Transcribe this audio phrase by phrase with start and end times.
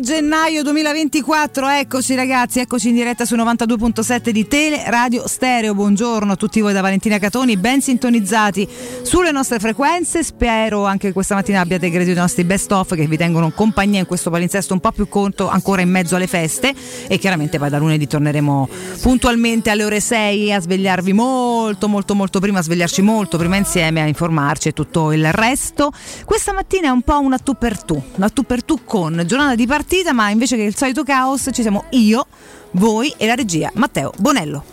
[0.00, 5.74] gennaio 2024, eccoci ragazzi, eccoci in diretta su 92.7 di Tele Radio Stereo.
[5.74, 8.68] Buongiorno a tutti voi da Valentina Catoni, ben sintonizzati
[9.02, 10.24] sulle nostre frequenze.
[10.24, 14.06] Spero anche questa mattina abbiate gradito i nostri best of che vi tengono compagnia in
[14.06, 16.74] questo palinsesto un po' più conto ancora in mezzo alle feste
[17.06, 18.68] e chiaramente poi da lunedì torneremo
[19.02, 24.00] puntualmente alle ore 6 a svegliarvi molto molto molto prima, a svegliarci molto prima insieme
[24.00, 25.92] a informarci e tutto il resto.
[26.24, 29.54] Questa mattina è un po' una tu per tu, una tu per tu con giornata
[29.54, 32.26] di partita, ma invece che il solito caos ci siamo io,
[32.72, 34.64] voi e la regia Matteo Bonello.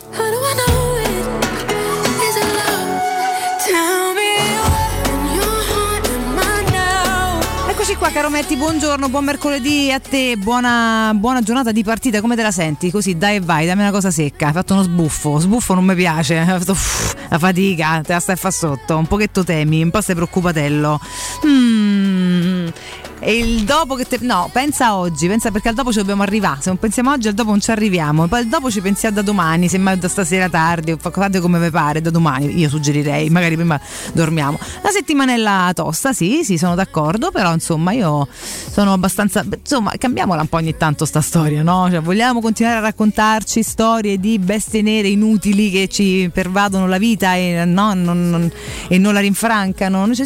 [7.68, 12.34] Eccoci qua caro Metti, buongiorno, buon mercoledì a te, buona, buona, giornata di partita, come
[12.34, 12.90] te la senti?
[12.90, 15.94] Così dai e vai, dammi una cosa secca, hai fatto uno sbuffo, sbuffo non mi
[15.94, 19.82] piace, hai fatto uff, la fatica, te la stai a fa sotto, un pochetto temi,
[19.82, 20.98] un po' stai preoccupatello.
[21.46, 22.72] Mmm
[23.18, 24.18] e il dopo che te.
[24.20, 26.60] No, pensa oggi, pensa perché al dopo ci dobbiamo arrivare.
[26.60, 28.26] Se non pensiamo oggi, al dopo non ci arriviamo.
[28.26, 31.70] Poi al dopo ci pensiamo da domani, semmai da stasera tardi, o fate come vi
[31.70, 32.58] pare, da domani.
[32.58, 33.80] Io suggerirei, magari prima
[34.12, 34.58] dormiamo.
[34.82, 39.44] La settimanella tosta, sì, sì, sono d'accordo, però insomma io sono abbastanza.
[39.58, 41.88] Insomma, cambiamola un po' ogni tanto sta storia, no?
[41.90, 47.34] Cioè, vogliamo continuare a raccontarci storie di bestie nere inutili che ci pervadono la vita
[47.34, 48.50] e, no, non, non,
[48.88, 50.14] e non la rinfrancano.
[50.14, 50.24] Cioè,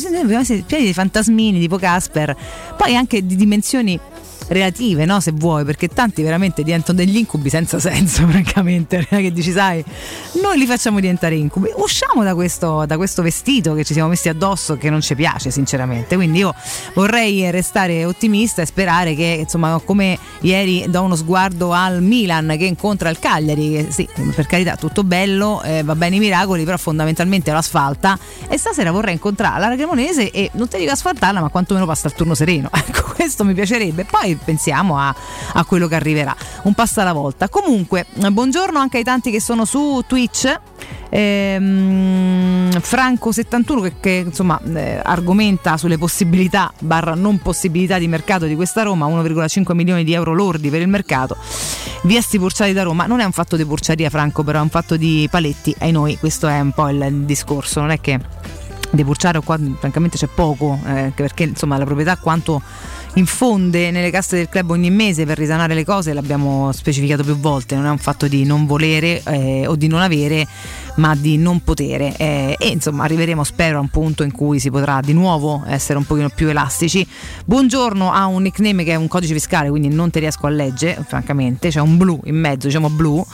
[0.67, 2.37] pieni di fantasmini tipo Casper
[2.81, 4.01] poi anche di dimensioni
[4.51, 5.21] relative, no?
[5.21, 9.83] se vuoi, perché tanti veramente diventano degli incubi senza senso, francamente, che dici, sai,
[10.43, 14.29] noi li facciamo diventare incubi, usciamo da questo, da questo vestito che ci siamo messi
[14.29, 16.55] addosso che non ci piace sinceramente, quindi io
[16.95, 22.65] vorrei restare ottimista e sperare che, insomma, come ieri do uno sguardo al Milan che
[22.65, 26.77] incontra il Cagliari, che sì, per carità, tutto bello, eh, va bene i miracoli, però
[26.77, 28.19] fondamentalmente lo asfalta
[28.49, 32.15] e stasera vorrei incontrare la Cremonese e non ti dico asfaltarla, ma quantomeno passa il
[32.15, 34.05] turno sereno, ecco, questo mi piacerebbe.
[34.05, 35.15] Poi pensiamo a,
[35.55, 37.49] a quello che arriverà, un passo alla volta.
[37.49, 40.59] Comunque, buongiorno anche ai tanti che sono su Twitch.
[41.13, 48.55] Ehm, Franco71 che, che insomma eh, argomenta sulle possibilità barra non possibilità di mercato di
[48.55, 51.37] questa Roma 1,5 milioni di euro lordi per il mercato.
[52.03, 53.07] Via sti purciati da Roma.
[53.07, 55.75] Non è un fatto di purciaria Franco però è un fatto di paletti.
[55.81, 57.81] Ai noi questo è un po' il discorso.
[57.81, 58.19] Non è che
[58.91, 62.61] di purciare qua francamente c'è poco eh, perché insomma la proprietà quanto
[63.15, 67.75] infonde nelle casse del club ogni mese per risanare le cose, l'abbiamo specificato più volte,
[67.75, 70.47] non è un fatto di non volere eh, o di non avere,
[70.97, 72.15] ma di non potere.
[72.17, 75.99] Eh, e insomma arriveremo, spero, a un punto in cui si potrà di nuovo essere
[75.99, 77.07] un pochino più elastici.
[77.45, 81.05] Buongiorno ha un nickname che è un codice fiscale, quindi non ti riesco a leggere,
[81.07, 83.25] francamente, c'è un blu in mezzo, diciamo blu.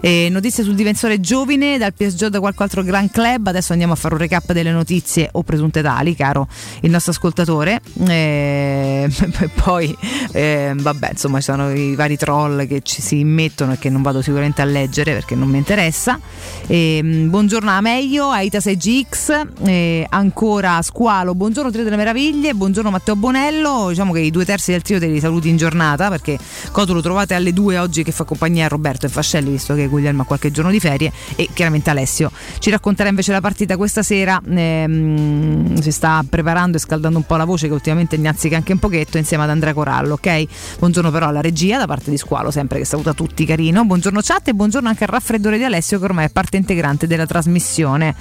[0.00, 3.46] Eh, notizie sul difensore giovine dal PSG da qualche altro gran club.
[3.46, 6.48] Adesso andiamo a fare un recap delle notizie o presunte tali, caro
[6.80, 7.80] il nostro ascoltatore.
[8.06, 9.08] Eh,
[9.62, 9.96] poi
[10.32, 14.02] eh, vabbè insomma ci sono i vari troll che ci si immettono e che non
[14.02, 16.18] vado sicuramente a leggere perché non mi interessa
[16.66, 22.54] e, ehm, buongiorno a Meglio a Ita 6GX eh, ancora Squalo buongiorno Trio delle Meraviglie
[22.54, 26.08] buongiorno Matteo Bonello diciamo che i due terzi del trio te li saluti in giornata
[26.08, 26.38] perché
[26.72, 29.86] Coto lo trovate alle due oggi che fa compagnia a Roberto e Fascelli visto che
[29.86, 34.02] Guglielmo ha qualche giorno di ferie e chiaramente Alessio ci racconterà invece la partita questa
[34.02, 38.72] sera ehm, si sta preparando e scaldando un po' la voce che ultimamente gnazzica anche
[38.72, 40.44] un pochetto insieme ad Andrea Corallo, ok?
[40.78, 43.84] Buongiorno però alla regia da parte di Squalo, sempre che saluta tutti carino.
[43.84, 47.26] Buongiorno chat e buongiorno anche al raffreddore di Alessio che ormai è parte integrante della
[47.26, 48.14] trasmissione.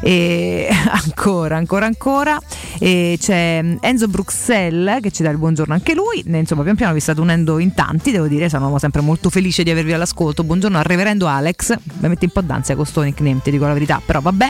[0.00, 0.68] E
[1.04, 2.40] ancora, ancora, ancora.
[2.78, 6.22] E c'è Enzo Bruxelles che ci dà il buongiorno anche lui.
[6.26, 9.70] Insomma, pian piano vi state unendo in tanti, devo dire, sono sempre molto felice di
[9.70, 10.44] avervi all'ascolto.
[10.44, 11.76] Buongiorno al reverendo Alex.
[11.98, 14.48] Mi mette un po' d'ansia con sto nickname, ti dico la verità, però vabbè.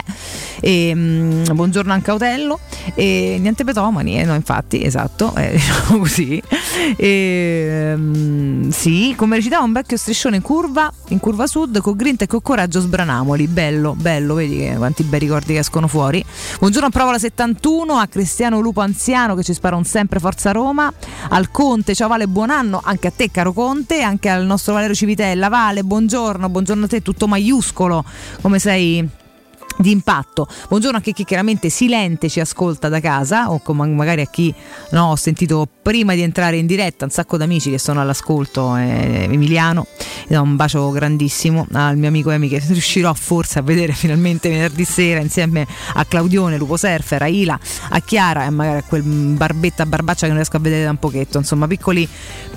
[0.59, 2.59] E, um, buongiorno anche a Otello.
[2.93, 5.33] E niente petomani, eh, no, infatti, esatto.
[5.35, 6.41] Eh, diciamo così.
[6.97, 12.23] E, um, sì, come recitava un vecchio striscione in curva, in curva sud, con grinta
[12.23, 13.47] e con coraggio sbranamoli.
[13.47, 16.23] Bello, bello, vedi che, quanti bei ricordi che escono fuori.
[16.59, 20.91] Buongiorno a Provola 71, a Cristiano Lupo Anziano che ci spara un sempre Forza Roma,
[21.29, 24.95] al Conte, ciao Vale, buon anno, anche a te caro Conte, anche al nostro Valerio
[24.95, 25.47] Civitella.
[25.47, 28.03] Vale, buongiorno, buongiorno a te, tutto maiuscolo,
[28.41, 29.19] come sei
[29.77, 30.47] di impatto.
[30.67, 34.53] Buongiorno a chi chiaramente silente ci ascolta da casa o magari a chi
[34.91, 39.27] no, ho sentito prima di entrare in diretta un sacco d'amici che sono all'ascolto, eh,
[39.29, 39.87] Emiliano,
[40.27, 44.83] do un bacio grandissimo al mio amico Emi che riuscirò forse a vedere finalmente venerdì
[44.83, 47.59] sera insieme a Claudione, Lupo Surfer, a Ila,
[47.89, 50.97] a Chiara e magari a quel barbetta barbaccia che non riesco a vedere da un
[50.97, 52.07] pochetto, insomma piccoli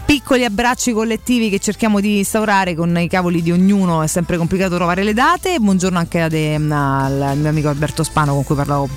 [0.04, 4.74] piccoli abbracci collettivi che cerchiamo di instaurare con i cavoli di ognuno, è sempre complicato
[4.74, 5.58] trovare le date.
[5.58, 8.88] Buongiorno anche ad, al mio amico Alberto Spano con cui parlavo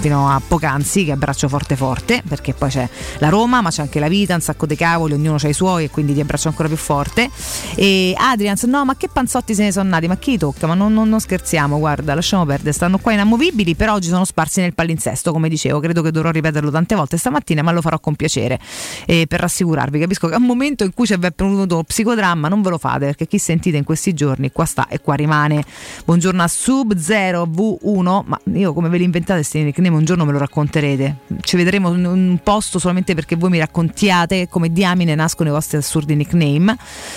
[0.00, 2.88] fino a poc'anzi, che abbraccio forte forte, perché poi c'è
[3.18, 5.84] la Roma, ma c'è anche la vita, un sacco di cavoli, ognuno ha i suoi
[5.84, 7.28] e quindi ti abbraccio ancora più forte.
[7.74, 10.06] E Adrian, no, ma che panzotti se ne sono nati?
[10.06, 10.66] Ma chi tocca?
[10.66, 14.60] Ma non, non, non scherziamo, guarda, lasciamo perdere, stanno qua inamovibili, però oggi sono sparsi
[14.60, 18.14] nel palinsesto, come dicevo, credo che dovrò ripeterlo tante volte stamattina, ma lo farò con
[18.14, 18.58] piacere
[19.06, 19.98] eh, per rassicurarvi.
[19.98, 23.38] Capisco che a momento in cui c'è venuto psicodramma non ve lo fate perché chi
[23.38, 25.64] sentite in questi giorni qua sta e qua rimane.
[26.04, 30.38] Buongiorno a Sub0V1, ma io come ve li inventate questi nickname un giorno me lo
[30.38, 31.16] racconterete.
[31.40, 35.76] Ci vedremo in un posto solamente perché voi mi raccontiate come diamine nascono i vostri
[35.76, 36.76] assurdi nickname.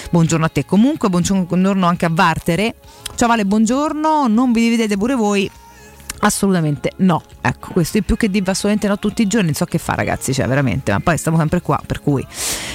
[0.10, 2.76] Buongiorno a te comunque, buongiorno anche a Vartere.
[3.16, 5.50] Ciao Vale, buongiorno, non vi dividete pure voi
[6.20, 9.66] Assolutamente no, ecco questo è più che dire assolutamente no tutti i giorni, non so
[9.66, 12.26] che fa ragazzi, cioè veramente, ma poi stiamo sempre qua, per cui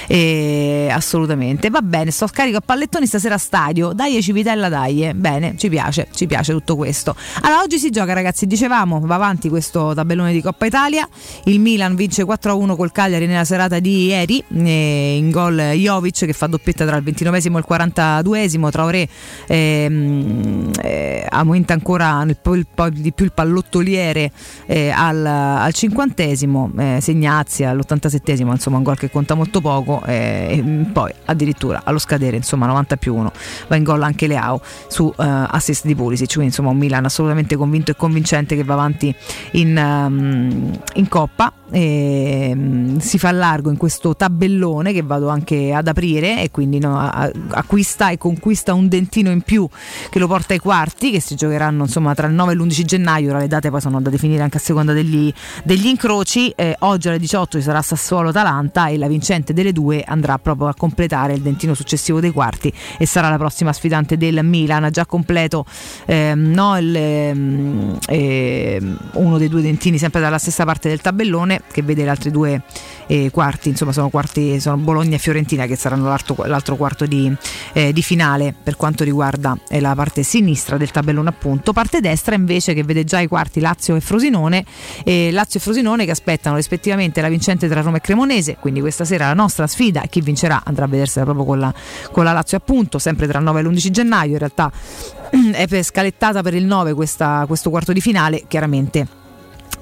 [0.07, 5.13] eh, assolutamente, va bene, sto scarico a pallettoni stasera a stadio, dai Civitella dai, eh.
[5.13, 7.15] bene, ci piace, ci piace tutto questo.
[7.41, 11.07] Allora oggi si gioca ragazzi, dicevamo, va avanti questo tabellone di Coppa Italia,
[11.45, 16.33] il Milan vince 4-1 col Cagliari nella serata di ieri, eh, in gol Jovic che
[16.33, 19.07] fa doppietta tra il 29 e il 42esimo, Traoré
[19.47, 24.31] ehm, eh, aumenta ancora il, il, il, di più il pallottoliere
[24.65, 30.63] eh, al, al, cinquantesimo, eh, Segnazzi all'87esimo, insomma un gol che conta molto poco eh,
[30.91, 33.31] poi addirittura allo scadere, insomma 90 più 1,
[33.67, 37.55] va in gol anche Leao su uh, assist di Pulisic, quindi insomma un Milan assolutamente
[37.55, 39.13] convinto e convincente che va avanti
[39.51, 41.53] in, um, in Coppa.
[41.71, 46.77] E, um, si fa largo in questo tabellone che vado anche ad aprire e quindi
[46.77, 49.67] no, acquista e conquista un dentino in più
[50.09, 53.22] che lo porta ai quarti che si giocheranno insomma tra il 9 e l'11 gennaio
[53.23, 56.75] gennaio, ora le date poi sono da definire anche a seconda degli, degli incroci, eh,
[56.79, 61.33] oggi alle 18 ci sarà Sassuolo-Talanta e la vincente delle due andrà proprio a completare
[61.33, 65.65] il dentino successivo dei quarti e sarà la prossima sfidante del Milan, già completo
[66.05, 71.61] ehm, no, il, ehm, ehm, uno dei due dentini sempre dalla stessa parte del tabellone
[71.71, 72.61] che vede le altre due
[73.07, 77.33] eh, quarti, insomma sono, quarti, sono Bologna e Fiorentina che saranno l'altro, l'altro quarto di,
[77.73, 82.35] eh, di, finale per quanto riguarda eh, la parte sinistra del tabellone appunto, parte destra
[82.35, 84.65] invece che vede già i quarti Lazio e Frosinone,
[85.03, 89.05] e Lazio e Frosinone che aspettano rispettivamente la vincente tra Roma e Cremonese, quindi questa
[89.05, 91.73] sera la nostra sfida, chi vincerà andrà a vedersela proprio con la,
[92.11, 94.71] con la Lazio appunto, sempre tra il 9 e l'11 gennaio, in realtà
[95.51, 99.21] è scalettata per il 9 questa, questo quarto di finale, chiaramente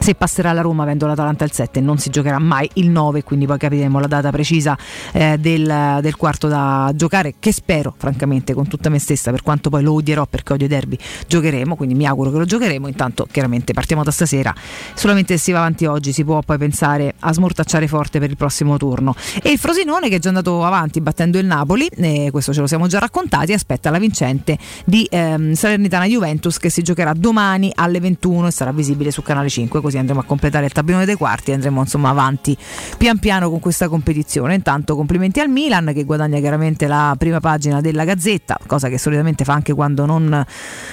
[0.01, 3.45] se passerà la Roma avendo l'Atalanta il 7 non si giocherà mai il 9 quindi
[3.45, 4.77] poi capiremo la data precisa
[5.13, 9.69] eh, del, del, quarto da giocare che spero francamente con tutta me stessa per quanto
[9.69, 12.87] poi lo odierò perché odio derby giocheremo quindi mi auguro che lo giocheremo.
[12.87, 14.53] Intanto chiaramente partiamo da stasera.
[14.93, 18.37] Solamente se si va avanti oggi si può poi pensare a smortacciare forte per il
[18.37, 19.15] prossimo turno.
[19.41, 21.89] E il Frosinone che è già andato avanti battendo il Napoli
[22.31, 26.81] questo ce lo siamo già raccontati aspetta la vincente di ehm, Salernitana Juventus che si
[26.81, 30.71] giocherà domani alle 21 e sarà visibile su canale 5 così andremo a completare il
[30.71, 32.55] tabellone dei quarti e andremo insomma avanti
[32.97, 34.55] pian piano con questa competizione.
[34.55, 39.43] Intanto complimenti al Milan che guadagna chiaramente la prima pagina della Gazzetta, cosa che solitamente
[39.43, 40.45] fa anche quando non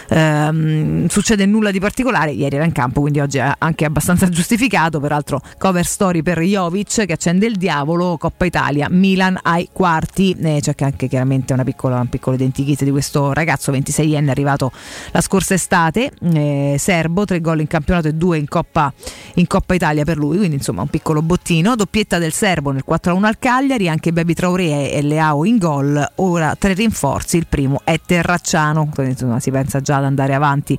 [0.08, 2.32] ehm, succede nulla di particolare.
[2.32, 4.98] Ieri era in campo, quindi oggi è anche abbastanza giustificato.
[4.98, 10.36] Peraltro cover story per Jovic che accende il diavolo, Coppa Italia, Milan ai quarti.
[10.40, 14.72] Eh, c'è anche chiaramente una piccola, un piccolo identikit di questo ragazzo 26enne arrivato
[15.12, 18.87] la scorsa estate, eh, serbo, tre gol in campionato e due in Coppa
[19.34, 21.76] in Coppa Italia per lui, quindi insomma un piccolo bottino.
[21.76, 26.06] Doppietta del Serbo nel 4-1 al Cagliari, anche Baby Traoré e Leao in gol.
[26.16, 30.78] Ora tre rinforzi, il primo è Terracciano, quindi insomma si pensa già ad andare avanti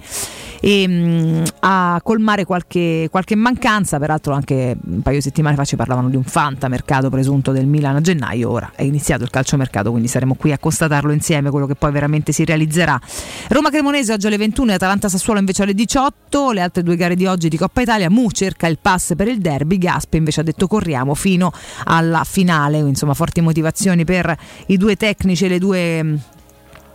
[0.61, 3.97] e mh, mm, a colmare qualche, qualche, mancanza.
[3.97, 7.95] Peraltro anche un paio di settimane fa ci parlavano di un fantamercato presunto del Milan
[7.95, 11.75] a gennaio, ora è iniziato il calciomercato, quindi saremo qui a constatarlo insieme, quello che
[11.75, 12.99] poi veramente si realizzerà.
[13.49, 17.15] Roma Cremonese oggi alle 21 e Atalanta Sassuolo invece alle 18, le altre due gare
[17.15, 18.09] di oggi di Coppa Italia Italia.
[18.09, 21.51] Mu cerca il pass per il derby, Gaspe invece ha detto corriamo fino
[21.83, 22.77] alla finale.
[22.77, 24.35] Insomma, forti motivazioni per
[24.67, 26.19] i due tecnici e le due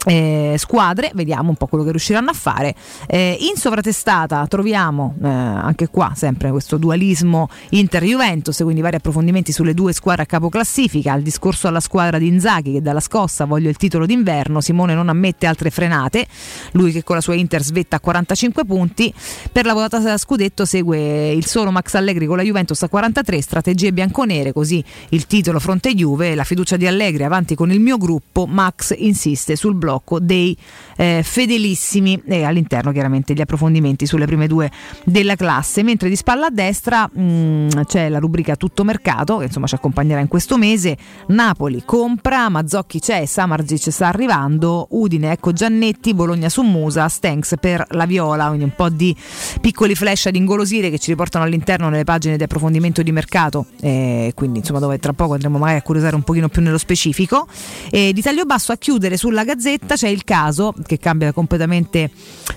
[0.04, 2.74] eh, squadre, vediamo un po' quello che riusciranno a fare.
[3.06, 9.74] Eh, in sovratestata troviamo eh, anche qua sempre questo dualismo Inter-Juventus, quindi vari approfondimenti sulle
[9.74, 11.14] due squadre a capo classifica.
[11.14, 15.08] Il discorso alla squadra di Inzaghi che dalla scossa voglio il titolo d'inverno, Simone non
[15.08, 16.26] ammette altre frenate,
[16.72, 19.12] lui che con la sua Inter svetta a 45 punti.
[19.50, 23.40] Per la votata da scudetto segue il solo Max Allegri con la Juventus a 43,
[23.40, 27.96] strategie bianconere, così il titolo fronte Juve, la fiducia di Allegri avanti con il mio
[27.96, 30.56] gruppo, Max insiste sul blocco blocco dei
[30.96, 34.70] eh, fedelissimi e all'interno chiaramente gli approfondimenti sulle prime due
[35.04, 39.44] della classe, mentre di spalla a destra mh, mm, c'è la rubrica Tutto Mercato che
[39.44, 40.96] insomma ci accompagnerà in questo mese,
[41.28, 47.84] Napoli compra, Mazzocchi c'è, Samarzic sta arrivando, Udine ecco Giannetti, Bologna su Musa, Stenks per
[47.90, 49.14] la Viola, quindi un po' di
[49.60, 54.32] piccoli flash ad ingolosire che ci riportano all'interno nelle pagine di approfondimento di mercato, eh,
[54.34, 57.46] quindi insomma dove tra poco andremo magari a curiosare un pochino più nello specifico.
[57.90, 62.10] E di taglio basso a chiudere sulla Gazzetta c'è il caso che cambia completamente...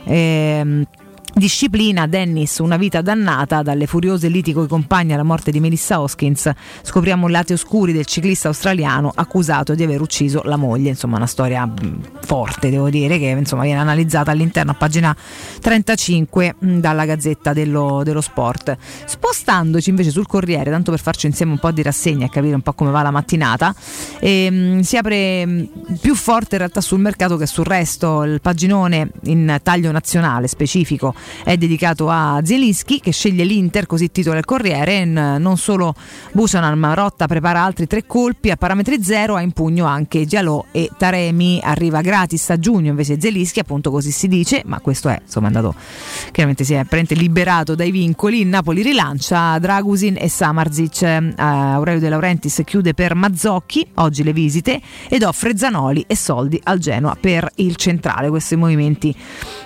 [0.06, 0.86] Ehm,
[1.38, 6.50] Disciplina, Dennis, una vita dannata dalle furiose liti coi compagni alla morte di Melissa Hoskins.
[6.82, 10.90] Scopriamo i lati oscuri del ciclista australiano accusato di aver ucciso la moglie.
[10.90, 15.16] Insomma, una storia mm, forte, devo dire, che insomma, viene analizzata all'interno a pagina
[15.62, 18.76] 35 mm, dalla Gazzetta dello, dello, Sport.
[19.06, 22.62] Spostandoci invece sul Corriere, tanto per farci insieme un po' di rassegna e capire un
[22.62, 23.76] po' come va la mattinata,
[24.20, 25.64] ehm, si apre mm,
[26.02, 28.24] più forte in realtà sul mercato che sul resto.
[28.24, 34.38] Il paginone in taglio nazionale specifico è dedicato a Zielinski che sceglie l'Inter, così titola
[34.38, 35.06] il Corriere.
[35.06, 35.94] Non solo
[36.32, 40.66] Busanan, ma Rotta prepara altri tre colpi a parametri zero, ha in pugno anche Gialò
[40.72, 41.60] e Taremi.
[41.64, 45.74] Arriva gratis a giugno invece Zielinski, appunto così si dice, ma questo è insomma andato
[46.32, 48.44] chiaramente si è liberato dai vincoli.
[48.46, 51.02] Napoli rilancia Dragusin e Samarzic.
[51.02, 56.60] Uh, Aurelio De Laurentiis chiude per Mazzocchi, oggi le visite, ed offre Zanoli e soldi
[56.64, 58.30] al Genoa per il centrale.
[58.30, 59.16] Questi movimenti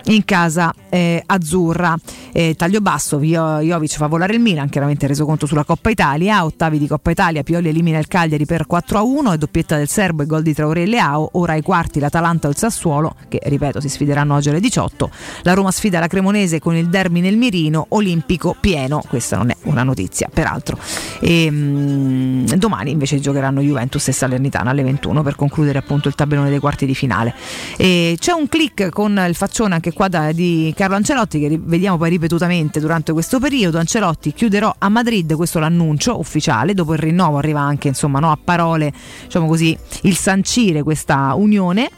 [0.05, 1.97] in casa eh, azzurra.
[2.31, 6.77] Eh, taglio basso, Jovic fa volare il Milan, chiaramente reso conto sulla Coppa Italia, ottavi
[6.77, 10.43] di Coppa Italia, Pioli elimina il Cagliari per 4-1 e doppietta del Serbo e gol
[10.43, 14.35] di Traoré e Leao, ora ai quarti l'Atalanta o il Sassuolo, che ripeto si sfideranno
[14.35, 15.09] oggi alle 18,
[15.43, 19.55] la Roma sfida la Cremonese con il derby nel Mirino, Olimpico pieno, questa non è
[19.63, 20.77] una notizia peraltro.
[21.19, 26.15] E, ehm, mh, domani invece giocheranno Juventus e Salernitana alle 21 per concludere appunto il
[26.15, 27.33] tabellone dei quarti di finale.
[27.77, 31.97] E c'è un click con il faccione anche qua da, di Carlo Ancelotti che vediamo
[31.97, 33.77] poi ripetutamente durante questo periodo.
[33.77, 38.37] Ancelotti chiuderò a Madrid, questo l'annuncio ufficiale, dopo il rinnovo arriva anche insomma no, a
[38.41, 41.89] parole diciamo così, il sancire questa unione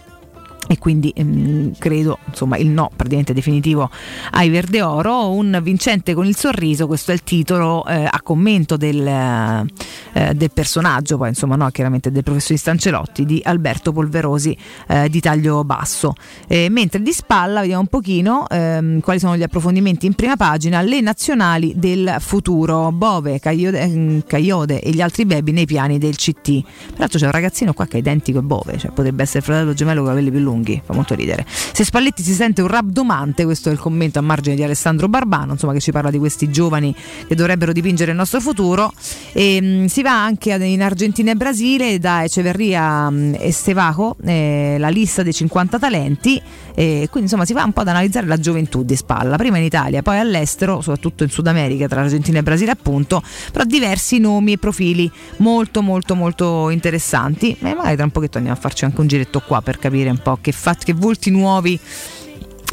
[0.68, 3.90] e quindi ehm, credo insomma il no praticamente definitivo
[4.32, 5.32] ai Verde Oro.
[5.32, 10.52] Un vincente con il sorriso questo è il titolo eh, a commento del, eh, del,
[10.52, 14.56] personaggio poi insomma no chiaramente del professorista Ancelotti di Alberto Polverosi
[14.88, 16.14] eh, di taglio basso.
[16.48, 20.82] Mentre di spalla vediamo un pochino ehm, quali sono gli approfondimenti in prima pagina.
[20.82, 26.16] Le nazionali del futuro Bove, Cagliode, ehm, Cagliode e gli altri baby nei piani del
[26.16, 29.74] CT peraltro c'è un ragazzino qua che è identico a Bove cioè potrebbe essere fratello
[29.74, 31.46] gemello con capelli più lunghi lunghi, fa molto ridere.
[31.48, 35.54] Se Spalletti si sente un rabdomante, questo è il commento a margine di Alessandro Barbano,
[35.54, 36.96] insomma che ci parla di questi giovani
[37.28, 38.94] che dovrebbero dipingere il nostro futuro.
[39.34, 43.52] E, mh, mm, si va anche in Argentina e Brasile da Eceverria mh, mm, e
[43.52, 46.42] Stevaco, eh, la lista dei 50 talenti,
[46.76, 49.64] e quindi insomma si va un po' ad analizzare la gioventù di spalla, prima in
[49.64, 54.54] Italia, poi all'estero, soprattutto in Sud America, tra Argentina e Brasile appunto, però diversi nomi
[54.54, 59.02] e profili molto molto molto interessanti e magari tra un pochetto andiamo a farci anche
[59.02, 61.80] un giretto qua per capire un po' che, fa- che volti nuovi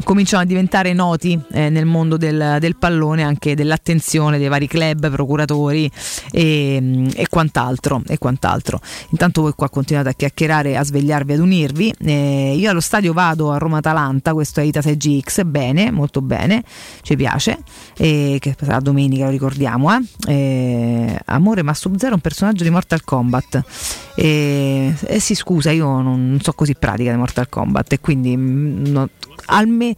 [0.03, 5.09] cominciano a diventare noti eh, nel mondo del, del, pallone, anche dell'attenzione dei vari club,
[5.09, 5.89] procuratori
[6.31, 8.79] e, e, quant'altro, e quant'altro.
[9.09, 11.93] Intanto voi qua continuate a chiacchierare, a svegliarvi, ad unirvi.
[11.99, 16.63] Eh, io allo stadio vado a Roma-Atalanta, questo è Ita 6GX, bene, molto bene,
[17.01, 17.59] ci piace,
[17.97, 19.91] e, che sarà domenica, lo ricordiamo.
[19.93, 20.01] Eh.
[20.27, 23.63] eh amore, ma Sub-Zero è un personaggio di Mortal Kombat.
[24.15, 28.35] E, eh, sì, scusa, io non, non so così pratica di Mortal Kombat e quindi
[28.35, 29.09] mm, no,
[29.45, 29.95] almeno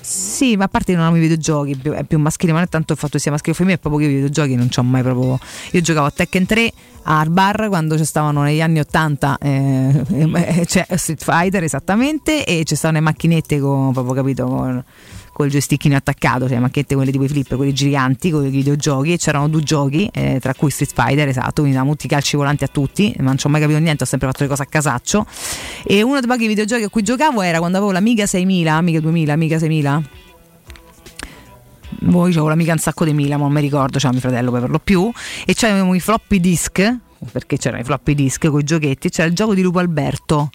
[0.00, 2.70] sì, ma a parte che non amo i videogiochi, è più maschile, ma non è
[2.70, 4.78] tanto il fatto che sia maschile o femminile, è proprio che i videogiochi non ci
[4.78, 5.38] ho mai proprio.
[5.70, 6.72] Io giocavo a Tekken 3
[7.04, 12.64] al bar quando ci stavano negli anni 80 eh, eh, cioè Street Fighter esattamente e
[12.64, 14.84] ci stavano le macchinette con proprio capito con
[15.34, 19.16] col joystickino attaccato, cioè macchette quelle tipo i flip, quelli giganti, con i videogiochi, e
[19.18, 22.68] c'erano due giochi, eh, tra cui Street Fighter, esatto, quindi davamo tutti calci volanti a
[22.68, 25.26] tutti, ma non ci ho mai capito niente, ho sempre fatto le cose a casaccio.
[25.84, 29.32] E uno dei pochi videogiochi a cui giocavo era quando avevo l'Amiga 6000, Amiga 2000,
[29.32, 30.02] Amiga 6000
[32.04, 34.78] voi c'avevo l'amica un sacco di mila, non mi ricordo, c'era mio fratello per lo
[34.78, 35.10] più,
[35.44, 36.96] e c'avevamo i floppy disk,
[37.32, 40.50] perché c'erano i floppy disk con i giochetti, c'era il gioco di Lupo Alberto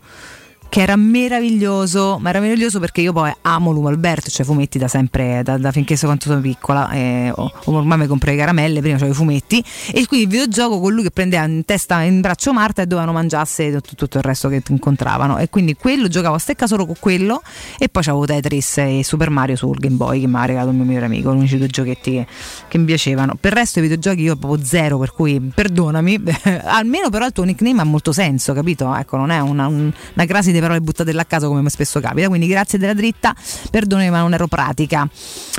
[0.69, 4.87] che era meraviglioso, ma era meraviglioso perché io poi amo Lumo Alberto, cioè fumetti da
[4.87, 8.79] sempre, da, da finché so quanto sono piccola, e, oh, ormai mi comprei le caramelle,
[8.79, 12.21] prima c'avevo i fumetti, e quindi il videogioco con lui che prendeva in testa, in
[12.21, 16.35] braccio Marta e dovevano mangiarsi tutto, tutto il resto che incontravano, e quindi quello giocavo
[16.35, 17.41] a stecca solo con quello,
[17.79, 20.75] e poi c'avevo Tetris e Super Mario sul Game Boy che mi ha regalato il
[20.75, 22.27] mio migliore amico, gli unici due giochetti che,
[22.67, 23.35] che, mi piacevano.
[23.39, 26.21] Per il resto i videogiochi io proprio zero, per cui perdonami,
[26.65, 28.93] almeno però il tuo nickname ha molto senso, capito?
[28.95, 31.99] Ecco, non è una, un, una crasi solite parole buttate là a caso come spesso
[31.99, 32.27] capita.
[32.27, 33.35] Quindi grazie della dritta,
[33.71, 35.07] perdonami ma non ero pratica.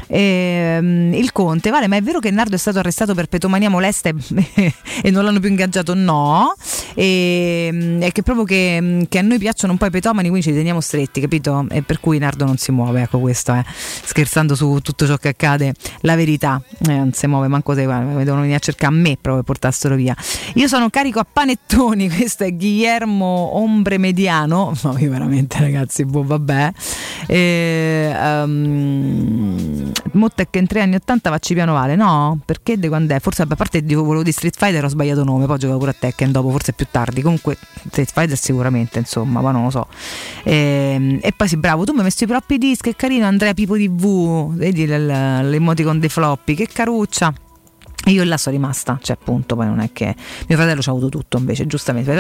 [0.09, 4.11] Ehm, il Conte, vale, ma è vero che Nardo è stato arrestato per petomania molesta
[5.01, 5.95] e, non l'hanno più ingaggiato?
[5.95, 6.55] No.
[6.95, 10.49] E, ehm, è che proprio che, che, a noi piacciono un po' i petomani, quindi
[10.49, 11.67] ci teniamo stretti, capito?
[11.71, 13.65] E per cui Nardo non si muove, ecco questo, eh.
[13.67, 18.41] scherzando su tutto ciò che accade, la verità eh, non si muove, manco se devono
[18.41, 20.17] venire a cercare a me proprio per portarselo via.
[20.55, 26.25] Io sono carico a panettoni, questo è Guillermo Ombre Mediano, no io veramente ragazzi, boh,
[26.25, 26.73] vabbè.
[27.27, 32.39] E, um, Mottec in tre anni 80 facci piano vale, no?
[32.45, 33.21] Perché di quando è?
[33.21, 35.97] Forse a parte di volevo di Street Fighter ho sbagliato nome, poi giocavo pure a
[35.99, 37.23] Tekken dopo, forse più tardi.
[37.23, 37.57] Comunque
[37.89, 39.87] Street Fighter sicuramente, insomma, ma non lo so.
[40.43, 43.55] E, e poi sì, bravo, tu mi hai messo i floppy disk, che carino Andrea
[43.55, 47.33] Pipo TV, vedi l'emoticon dei floppy, che caruccia.
[48.03, 50.15] E io là sono rimasta, cioè appunto, poi non è che
[50.49, 52.13] mio fratello ci ha avuto tutto invece, giustamente,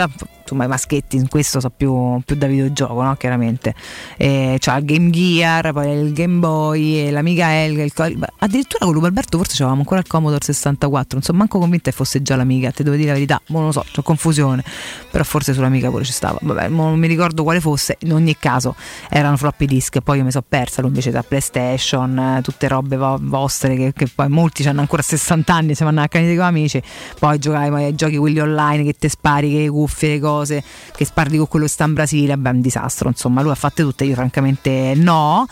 [0.42, 3.14] insomma i maschetti in questo so più, più da videogioco, no?
[3.16, 3.74] Chiaramente.
[4.18, 9.54] C'ha il Game Gear, poi il Game Boy, l'Amiga Elga, il, addirittura con Alberto forse
[9.54, 12.96] avevamo ancora il Commodore 64, non sono manco convinta che fosse già l'Amiga, te devo
[12.96, 14.62] dire la verità, non lo so, c'ho confusione,
[15.10, 18.74] però forse sull'Amiga pure ci stava, vabbè, non mi ricordo quale fosse, in ogni caso
[19.08, 23.76] erano floppy disk, poi io mi sono persa, lui invece da PlayStation, tutte robe vostre
[23.76, 26.82] che, che poi molti hanno ancora 60 anni anni se vanno a canire con amici,
[27.18, 30.62] poi giocavi ai giochi quelli online che te spari, che cuffie, le cose,
[30.94, 33.82] che spari con quello che sta in Brasile, beh, un disastro, insomma, lui ha fatte
[33.82, 35.46] tutte, io francamente no.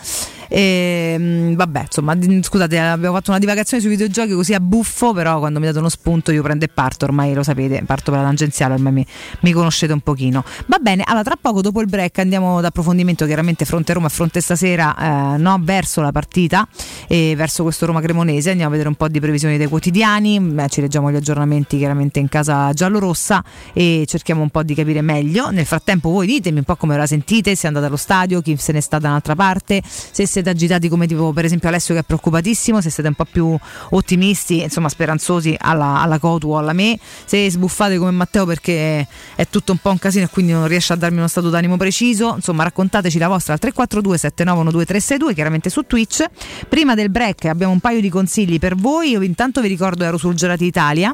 [0.49, 5.39] E, ehm, vabbè, insomma, scusate, abbiamo fatto una divagazione sui videogiochi così a buffo, però
[5.39, 8.25] quando mi date uno spunto io prendo e parto, ormai lo sapete, parto per la
[8.25, 9.05] tangenziale, ormai mi,
[9.41, 10.43] mi conoscete un pochino.
[10.65, 14.09] Va bene, allora tra poco dopo il break andiamo ad approfondimento chiaramente fronte Roma e
[14.09, 16.67] fronte stasera, eh, no, verso la partita
[17.07, 20.67] e verso questo Roma Cremonese, andiamo a vedere un po' di previsioni dei quotidiani, Beh,
[20.69, 25.51] ci leggiamo gli aggiornamenti chiaramente in casa giallorossa e cerchiamo un po' di capire meglio.
[25.51, 28.71] Nel frattempo voi ditemi un po' come la sentite, se andate allo stadio, chi se
[28.71, 32.01] ne sta da un'altra parte, se siete siete agitati come tipo per esempio Alessio che
[32.01, 33.57] è preoccupatissimo, se siete un po' più
[33.91, 39.47] ottimisti, insomma speranzosi alla, alla Cotu o alla me, se sbuffate come Matteo perché è
[39.49, 42.33] tutto un po' un casino e quindi non riesce a darmi uno stato d'animo preciso,
[42.35, 46.25] insomma raccontateci la vostra al 342 7912 362 chiaramente su Twitch.
[46.67, 50.17] Prima del break abbiamo un paio di consigli per voi, io intanto vi ricordo ero
[50.17, 51.13] sul Gelati Italia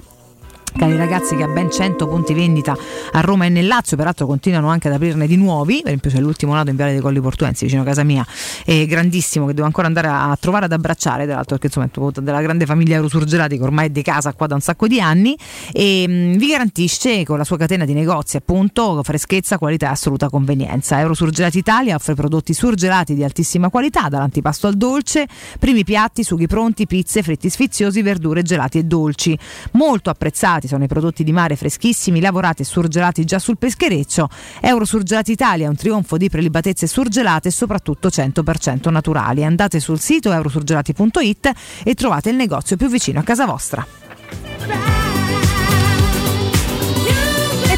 [0.77, 2.75] cari ragazzi che ha ben 100 punti vendita
[3.11, 6.19] a Roma e nel Lazio, peraltro continuano anche ad aprirne di nuovi, per esempio c'è
[6.19, 8.25] l'ultimo lato in Viale dei Colli Portuensi vicino a casa mia,
[8.65, 12.21] è grandissimo che devo ancora andare a trovare ad abbracciare, tra l'altro perché insomma è
[12.21, 15.37] della grande famiglia Eurosurgelati che ormai è di casa qua da un sacco di anni
[15.71, 20.29] e mh, vi garantisce con la sua catena di negozi appunto freschezza, qualità e assoluta
[20.29, 20.99] convenienza.
[20.99, 26.85] Eurosurgelati Italia offre prodotti surgelati di altissima qualità, dall'antipasto al dolce, primi piatti, sughi pronti,
[26.85, 29.37] pizze, fritti sfiziosi, verdure gelati e dolci,
[29.71, 34.27] molto apprezzati Surgelati sono i prodotti di mare freschissimi, lavorati e surgelati già sul peschereccio.
[34.61, 39.43] Euro Surgelati Italia, un trionfo di prelibatezze surgelate e soprattutto 100% naturali.
[39.43, 41.51] Andate sul sito eurosurgelati.it
[41.83, 44.94] e trovate il negozio più vicino a casa vostra.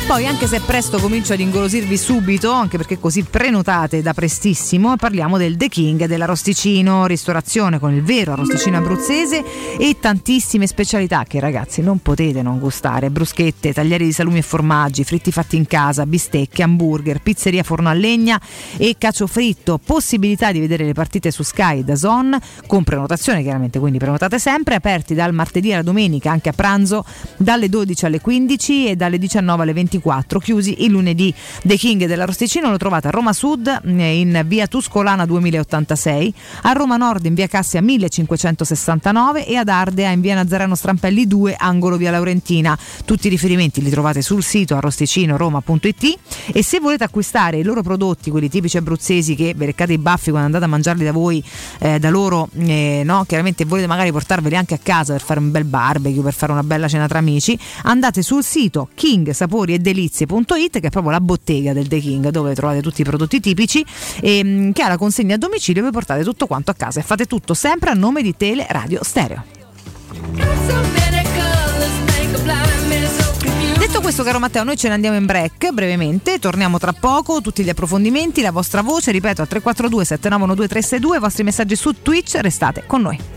[0.08, 5.38] Poi anche se presto comincio ad ingolosirvi subito, anche perché così prenotate da prestissimo, parliamo
[5.38, 9.44] del The King dell'arrosticino, ristorazione con il vero arrosticino abruzzese
[9.78, 15.04] e tantissime specialità che ragazzi non potete non gustare, bruschette, taglieri di salumi e formaggi,
[15.04, 18.40] fritti fatti in casa, bistecche, hamburger, pizzeria forno a legna
[18.78, 23.78] e cacio fritto, possibilità di vedere le partite su Sky da Zon con prenotazione chiaramente,
[23.78, 27.04] quindi prenotate sempre, aperti dal martedì alla domenica anche a pranzo
[27.36, 31.34] dalle 12 alle 15 e dalle 19 alle 20 24, chiusi il lunedì.
[31.64, 36.34] The King dell'Arosticino lo trovate a Roma Sud eh, in via Tuscolana 2086,
[36.64, 41.56] a Roma Nord in via Cassia 1569 e ad Ardea in via Nazareno Strampelli 2,
[41.58, 42.78] angolo via Laurentina.
[43.06, 46.20] Tutti i riferimenti li trovate sul sito arrosticinoroma.it
[46.54, 50.30] e se volete acquistare i loro prodotti, quelli tipici abruzzesi che vi reccate i baffi
[50.30, 51.44] quando andate a mangiarli da voi,
[51.80, 53.26] eh, da loro, eh, no?
[53.26, 56.64] chiaramente volete magari portarveli anche a casa per fare un bel barbecue, per fare una
[56.64, 61.22] bella cena tra amici, andate sul sito King Sapori e delizie.it che è proprio la
[61.22, 63.86] bottega del The King dove trovate tutti i prodotti tipici
[64.22, 67.00] e mm, che ha la consegna a domicilio e vi portate tutto quanto a casa
[67.00, 69.44] e fate tutto sempre a nome di Tele Radio Stereo.
[73.78, 77.64] Detto questo, caro Matteo, noi ce ne andiamo in break brevemente, torniamo tra poco, tutti
[77.64, 82.36] gli approfondimenti, la vostra voce, ripeto, al 342 7912 362, i vostri messaggi su Twitch,
[82.42, 83.37] restate con noi.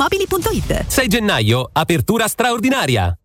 [0.01, 3.15] automobili.it 6 gennaio, apertura straordinaria.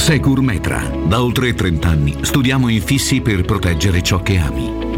[0.00, 0.80] Secur Metra.
[1.06, 4.79] Da oltre 30 anni studiamo infissi per proteggere ciò che ami.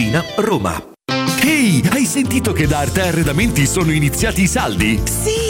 [0.00, 0.82] Tiburtina Roma.
[1.44, 4.98] Ehi, hai sentito che da Arte Arredamenti sono iniziati i saldi?
[5.04, 5.49] Sì,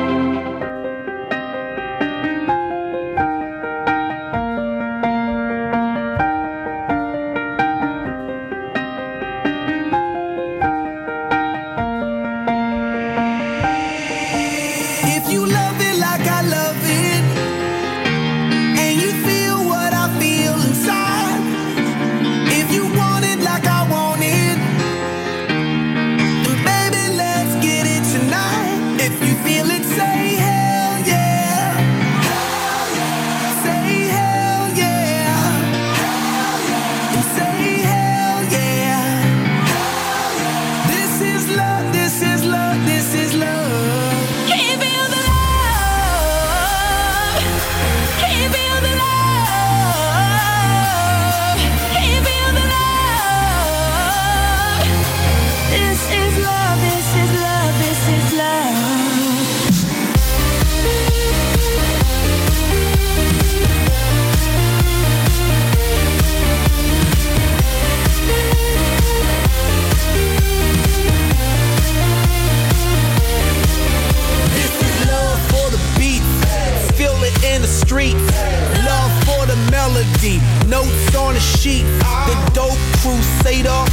[81.57, 81.85] sheep,
[82.27, 83.83] the dope crusader,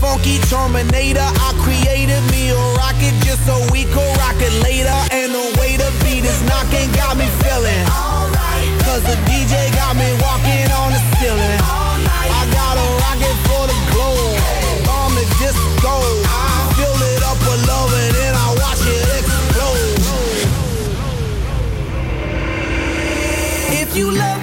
[0.00, 1.22] funky terminator.
[1.22, 4.94] I created me a rocket just so we could rock it later.
[5.14, 7.86] And the way the beat is knocking got me feeling.
[8.84, 11.60] Cause the DJ got me walking on the ceiling.
[11.62, 14.38] I got a rocket for the globe,
[14.86, 15.94] bomb the disco.
[16.76, 20.02] Fill it up with love and then I watch it explode.
[23.80, 24.33] If you love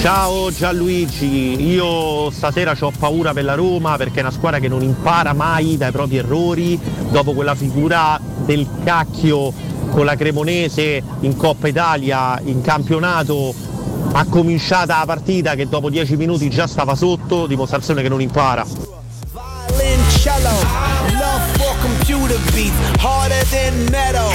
[0.00, 4.80] Ciao Gianluigi, io stasera ho paura per la Roma perché è una squadra che non
[4.80, 9.52] impara mai dai propri errori, dopo quella figura del cacchio
[9.90, 13.54] con la Cremonese in Coppa Italia, in campionato,
[14.12, 18.64] ha cominciata la partita che dopo 10 minuti già stava sotto, dimostrazione che non impara.
[20.20, 20.50] Cello,
[21.18, 24.30] love for computer beats, harder than metal.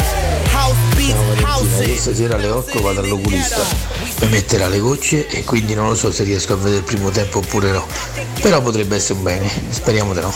[0.52, 3.62] House beats, house Io stasera alle 8 vado all'oculista,
[4.30, 7.40] metterà le gocce e quindi non lo so se riesco a vedere il primo tempo
[7.40, 7.86] oppure no.
[8.42, 10.34] Però potrebbe essere un bene, speriamo di no.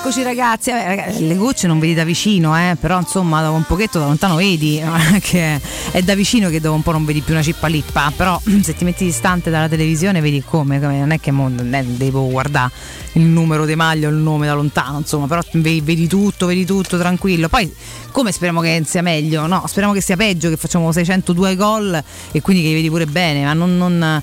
[0.00, 0.10] It?
[0.10, 3.98] Rieccoci ragazzi, Eh, le gocce non vedi da vicino, eh, però insomma da un pochetto
[3.98, 4.82] da lontano vedi,
[5.20, 5.60] che
[5.92, 8.74] è da vicino che dopo un po' non vedi più una cippa lippa, però se
[8.74, 12.72] ti metti distante dalla televisione vedi come, non è che non devo guardare
[13.12, 16.98] il numero di maglia o il nome da lontano, insomma, però vedi tutto, vedi tutto
[16.98, 17.48] tranquillo.
[17.48, 17.72] Poi
[18.10, 19.46] come speriamo che sia meglio?
[19.46, 23.06] No, speriamo che sia peggio, che facciamo 602 gol e quindi che li vedi pure
[23.06, 23.76] bene, ma non...
[23.76, 24.22] non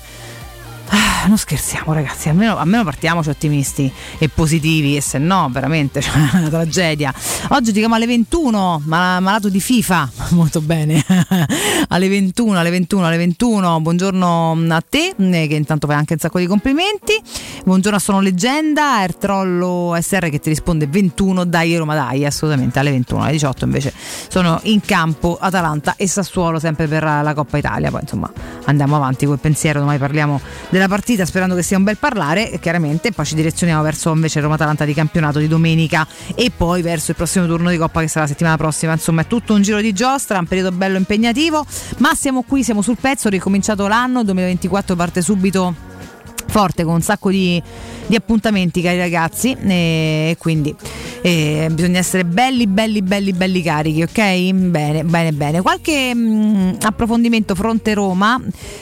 [0.90, 6.14] Ah, non scherziamo ragazzi, almeno, almeno partiamoci ottimisti e positivi e se no veramente cioè,
[6.14, 7.12] è una tragedia.
[7.48, 11.04] Oggi giochiamo alle 21, ma, malato di FIFA, molto bene,
[11.88, 16.18] alle 21, alle 21, alle 21, buongiorno a te eh, che intanto fai anche un
[16.20, 17.20] sacco di complimenti,
[17.64, 22.92] buongiorno a Sono Leggenda, Ertrollo SR che ti risponde 21, dai Roma dai, assolutamente alle
[22.92, 23.92] 21, alle 18 invece
[24.28, 28.32] sono in campo Atalanta e Sassuolo sempre per la Coppa Italia, poi insomma
[28.64, 30.40] andiamo avanti col pensiero, domani parliamo
[30.78, 34.40] della partita sperando che sia un bel parlare e chiaramente poi ci direzioniamo verso invece
[34.40, 38.22] Roma-Atalanta di campionato di domenica e poi verso il prossimo turno di Coppa che sarà
[38.22, 38.92] la settimana prossima.
[38.92, 41.66] Insomma è tutto un giro di giostra un periodo bello impegnativo
[41.98, 45.74] ma siamo qui, siamo sul pezzo ricominciato l'anno 2024 parte subito
[46.48, 47.62] forte con un sacco di,
[48.06, 50.74] di appuntamenti cari ragazzi e quindi
[51.20, 54.52] eh, bisogna essere belli belli belli belli carichi ok?
[54.52, 55.60] Bene bene bene.
[55.60, 58.40] Qualche mh, approfondimento fronte Roma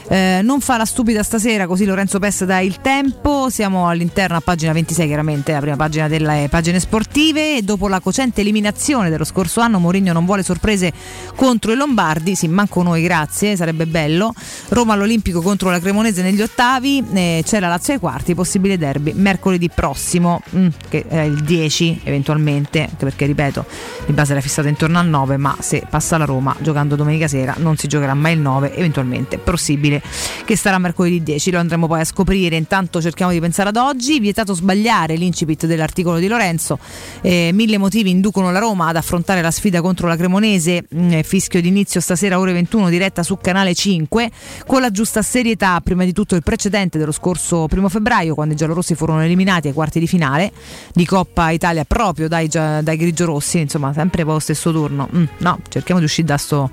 [0.08, 3.48] eh, non fa la stupida stasera così Lorenzo Pessa dà il tempo.
[3.50, 7.56] Siamo all'interno a pagina 26 chiaramente la prima pagina delle pagine sportive.
[7.56, 10.92] E dopo la cocente eliminazione dello scorso anno Mourinho non vuole sorprese
[11.34, 12.34] contro i Lombardi.
[12.34, 14.32] Sì manco noi grazie sarebbe bello.
[14.68, 19.12] Roma all'Olimpico contro la Cremonese negli ottavi eh, c'è la Lazio ai quarti possibile derby
[19.14, 23.64] mercoledì prossimo mm, che è il 10 eventualmente anche perché ripeto
[24.06, 27.54] di base era fissato intorno al 9 ma se passa la Roma giocando domenica sera
[27.58, 30.02] non si giocherà mai il 9 eventualmente possibile
[30.44, 32.56] che sarà mercoledì 10 lo andremo poi a scoprire.
[32.56, 34.18] Intanto cerchiamo di pensare ad oggi.
[34.20, 36.78] Vietato sbagliare l'incipit dell'articolo di Lorenzo.
[37.20, 40.86] Eh, mille motivi inducono la Roma ad affrontare la sfida contro la Cremonese.
[40.94, 44.30] Mm, fischio d'inizio stasera ore 21 diretta su canale 5
[44.66, 48.56] con la giusta serietà prima di tutto il precedente dello scorso primo febbraio quando i
[48.56, 50.52] giallorossi furono eliminati ai quarti di finale
[50.92, 55.08] di Coppa Italia proprio dai, dai grigiorossi insomma sempre poi lo stesso turno.
[55.14, 56.70] Mm, no cerchiamo di uscire da sto,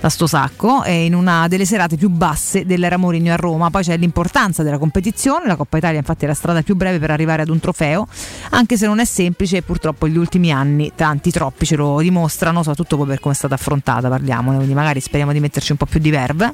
[0.00, 0.82] da sto sacco.
[0.84, 3.70] E in una delle serate più basse dell'era Mourinho a Roma.
[3.70, 5.46] Poi c'è l'importanza della competizione.
[5.46, 8.06] La Coppa Italia infatti è la strada più breve per arrivare ad un trofeo
[8.50, 9.62] anche se non è semplice.
[9.62, 14.08] Purtroppo gli ultimi anni tanti troppi ce lo dimostrano soprattutto per come è stata affrontata
[14.08, 14.56] parliamone.
[14.56, 16.52] Quindi magari speriamo di metterci un po' più di verve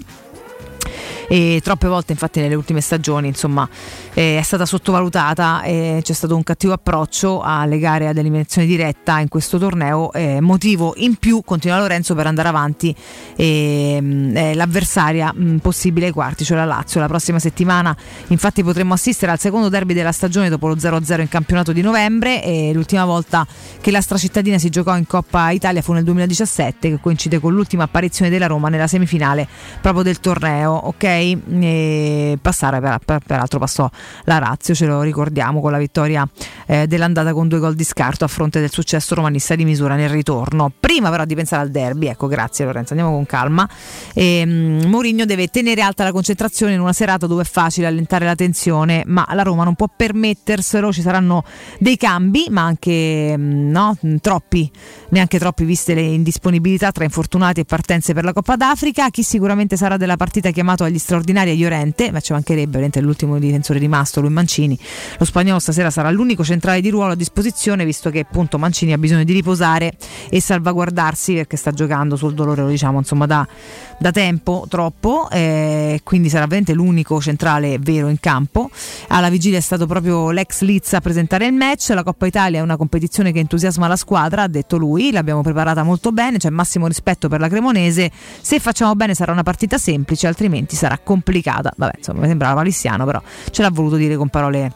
[1.28, 3.68] e troppe volte infatti nelle ultime stagioni insomma
[4.12, 9.18] eh, è stata sottovalutata e c'è stato un cattivo approccio alle gare ad eliminazione diretta
[9.18, 12.94] in questo torneo eh, motivo in più continua Lorenzo per andare avanti
[13.36, 17.00] eh, l'avversaria mh, possibile ai quarti cioè la Lazio.
[17.00, 17.96] La prossima settimana
[18.28, 22.42] infatti potremmo assistere al secondo derby della stagione dopo lo 0-0 in campionato di novembre
[22.42, 23.46] e l'ultima volta
[23.80, 27.84] che la stracittadina si giocò in Coppa Italia fu nel 2017 che coincide con l'ultima
[27.84, 29.46] apparizione della Roma nella semifinale
[29.80, 31.04] proprio del torneo ok?
[31.04, 33.88] E passare per, per- peraltro passò
[34.24, 36.28] la Lazio ce lo ricordiamo con la vittoria
[36.66, 40.08] eh, dell'andata con due gol di scarto a fronte del successo romanista di misura nel
[40.08, 40.72] ritorno.
[40.78, 43.68] Prima però di pensare al derby ecco grazie Lorenzo andiamo con calma.
[44.12, 48.24] E, mm, Mourinho deve tenere alta la concentrazione in una serata dove è facile allentare
[48.24, 51.44] la tensione ma la Roma non può permetterselo ci saranno
[51.78, 54.70] dei cambi ma anche mm, no, troppi
[55.10, 59.10] neanche troppi viste le indisponibilità tra infortunati e partenze per la Coppa d'Africa.
[59.10, 63.78] Chi sicuramente sarà della partita chiamato agli straordinaria Iorente, ma ci mancherebbe ovviamente l'ultimo difensore
[63.78, 64.78] rimasto, lui Mancini.
[65.18, 68.98] Lo spagnolo stasera sarà l'unico centrale di ruolo a disposizione, visto che appunto Mancini ha
[68.98, 69.92] bisogno di riposare
[70.30, 73.46] e salvaguardarsi perché sta giocando sul dolore, lo diciamo, insomma, da,
[73.98, 78.70] da tempo, troppo, eh, quindi sarà veramente l'unico centrale vero in campo.
[79.08, 81.90] Alla vigilia è stato proprio l'ex Liz a presentare il match.
[81.90, 85.12] La Coppa Italia è una competizione che entusiasma la squadra, ha detto lui.
[85.12, 88.10] L'abbiamo preparata molto bene, c'è massimo rispetto per la Cremonese.
[88.40, 91.72] Se facciamo bene sarà una partita semplice, altrimenti sarà complicata.
[91.76, 94.72] Vabbè, insomma, mi sembrava palissiano, però ce l'ha voluto dire con parole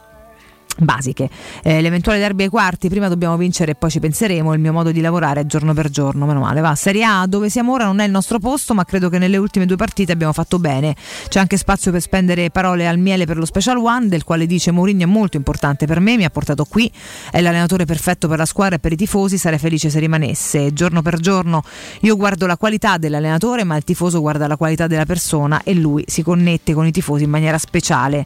[0.77, 1.29] basiche.
[1.63, 4.53] Eh, l'eventuale derby ai quarti, prima dobbiamo vincere e poi ci penseremo.
[4.53, 6.61] Il mio modo di lavorare è giorno per giorno, meno male.
[6.61, 9.37] Va, Serie A dove siamo ora non è il nostro posto, ma credo che nelle
[9.37, 10.95] ultime due partite abbiamo fatto bene.
[11.27, 14.71] C'è anche spazio per spendere parole al miele per lo Special One, del quale dice
[14.71, 16.91] Mourinho è molto importante per me, mi ha portato qui,
[17.31, 20.73] è l'allenatore perfetto per la squadra e per i tifosi, sarei felice se rimanesse.
[20.73, 21.63] Giorno per giorno
[22.01, 26.03] io guardo la qualità dell'allenatore, ma il tifoso guarda la qualità della persona e lui
[26.07, 28.25] si connette con i tifosi in maniera speciale.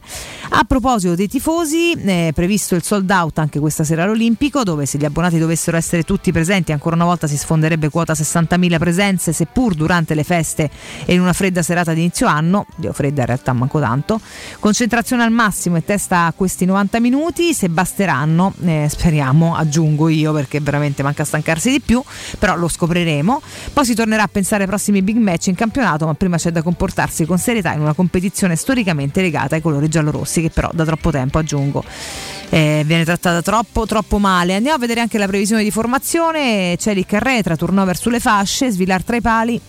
[0.50, 4.98] A proposito dei tifosi, eh, previsto il sold out anche questa sera all'Olimpico, dove se
[4.98, 9.72] gli abbonati dovessero essere tutti presenti, ancora una volta si sfonderebbe quota 60.000 presenze, seppur
[9.72, 10.68] durante le feste
[11.06, 14.20] e in una fredda serata di inizio anno, Dio fredda in realtà manco tanto.
[14.58, 20.34] Concentrazione al massimo e testa a questi 90 minuti, se basteranno, eh, speriamo, aggiungo io
[20.34, 22.02] perché veramente manca stancarsi di più,
[22.38, 23.40] però lo scopriremo.
[23.72, 26.60] Poi si tornerà a pensare ai prossimi big match in campionato, ma prima c'è da
[26.60, 31.10] comportarsi con serietà in una competizione storicamente legata ai colori giallorossi, che però da troppo
[31.10, 31.82] tempo aggiungo
[32.50, 34.54] eh, viene trattata troppo, troppo male.
[34.54, 36.76] Andiamo a vedere anche la previsione di formazione.
[36.78, 39.60] Celic arretra, turnover sulle fasce, Svilar tra i pali.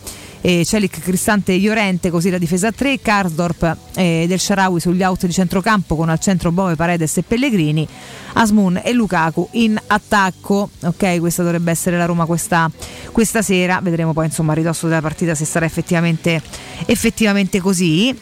[0.41, 5.25] E Celic, Cristante Iorente, così la difesa a 3, Karsdorp e Del Sharawi sugli out
[5.25, 7.87] di centrocampo con al centro Bove, Paredes e Pellegrini,
[8.33, 10.69] Asmun e Lukaku in attacco.
[10.83, 12.69] Ok, questa dovrebbe essere la Roma questa,
[13.11, 16.39] questa sera, vedremo poi insomma a ridosso della partita se sarà effettivamente,
[16.85, 18.15] effettivamente così.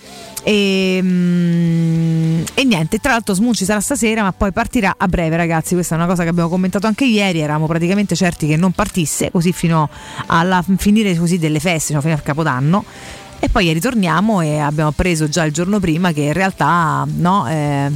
[0.43, 5.37] E, mm, e, niente, tra l'altro Smoon ci sarà stasera, ma poi partirà a breve,
[5.37, 5.73] ragazzi.
[5.73, 7.39] Questa è una cosa che abbiamo commentato anche ieri.
[7.39, 9.89] Eravamo praticamente certi che non partisse così fino
[10.27, 12.83] alla finire così delle feste, no, fino al capodanno.
[13.39, 17.91] E poi ritorniamo e abbiamo appreso già il giorno prima che in realtà no, eh,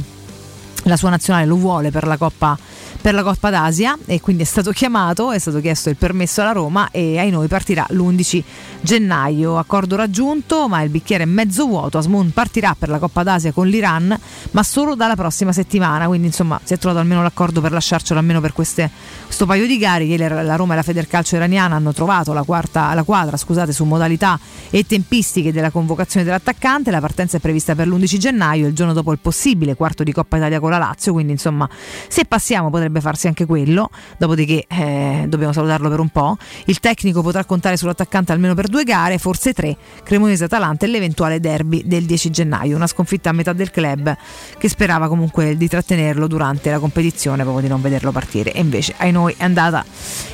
[0.84, 2.58] la sua nazionale lo vuole per la Coppa
[3.00, 6.52] per la Coppa d'Asia e quindi è stato chiamato, è stato chiesto il permesso alla
[6.52, 8.42] Roma e ai noi partirà l'11
[8.80, 9.58] gennaio.
[9.58, 11.98] Accordo raggiunto, ma il bicchiere è mezzo vuoto.
[11.98, 14.16] Asmun partirà per la Coppa d'Asia con l'Iran,
[14.52, 16.06] ma solo dalla prossima settimana.
[16.06, 18.90] Quindi insomma si è trovato almeno l'accordo per lasciarcelo almeno per queste,
[19.24, 20.04] questo paio di gare.
[20.04, 23.84] Ieri la Roma e la Federcalcio iraniana hanno trovato la, quarta, la quadra scusate, su
[23.84, 24.38] modalità
[24.70, 26.90] e tempistiche della convocazione dell'attaccante.
[26.90, 30.36] La partenza è prevista per l'11 gennaio, il giorno dopo il possibile quarto di Coppa
[30.36, 31.12] Italia con la Lazio.
[31.12, 31.68] Quindi insomma
[32.08, 36.36] se passiamo potrebbe farsi anche quello, dopodiché eh, dobbiamo salutarlo per un po'.
[36.66, 41.82] Il tecnico potrà contare sull'attaccante almeno per due gare, forse tre, Cremonese-Atalanta e l'eventuale derby
[41.84, 44.16] del 10 gennaio, una sconfitta a metà del club
[44.58, 48.94] che sperava comunque di trattenerlo durante la competizione proprio di non vederlo partire e invece
[48.98, 49.84] ai noi è andata,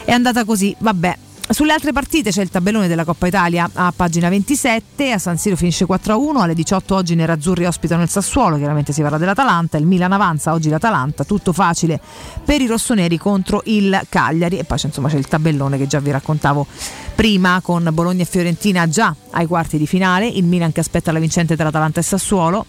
[0.05, 1.19] è andata così, vabbè.
[1.47, 5.57] Sulle altre partite c'è il tabellone della Coppa Italia a pagina 27, a San Siro
[5.57, 9.85] finisce 4-1, alle 18 oggi i nerazzurri ospitano il Sassuolo, chiaramente si parla dell'Atalanta, il
[9.85, 12.01] Milan avanza, oggi l'Atalanta, tutto facile
[12.43, 16.01] per i rossoneri contro il Cagliari e poi c'è, insomma, c'è il tabellone che già
[16.01, 16.67] vi raccontavo
[17.15, 21.19] prima con Bologna e Fiorentina già ai quarti di finale, il Milan che aspetta la
[21.19, 22.65] vincente tra Atalanta e Sassuolo,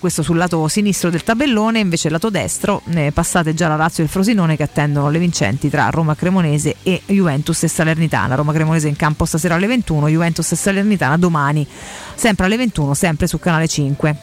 [0.00, 4.02] questo sul lato sinistro del tabellone, invece il lato destro eh, passate già la Lazio
[4.02, 8.05] e il Frosinone che attendono le vincenti tra Roma Cremonese e Juventus e Salernitana.
[8.08, 11.66] Roma Cremonese in campo stasera alle 21, Juventus e Salernitana domani
[12.14, 14.16] sempre alle 21, sempre su canale 5.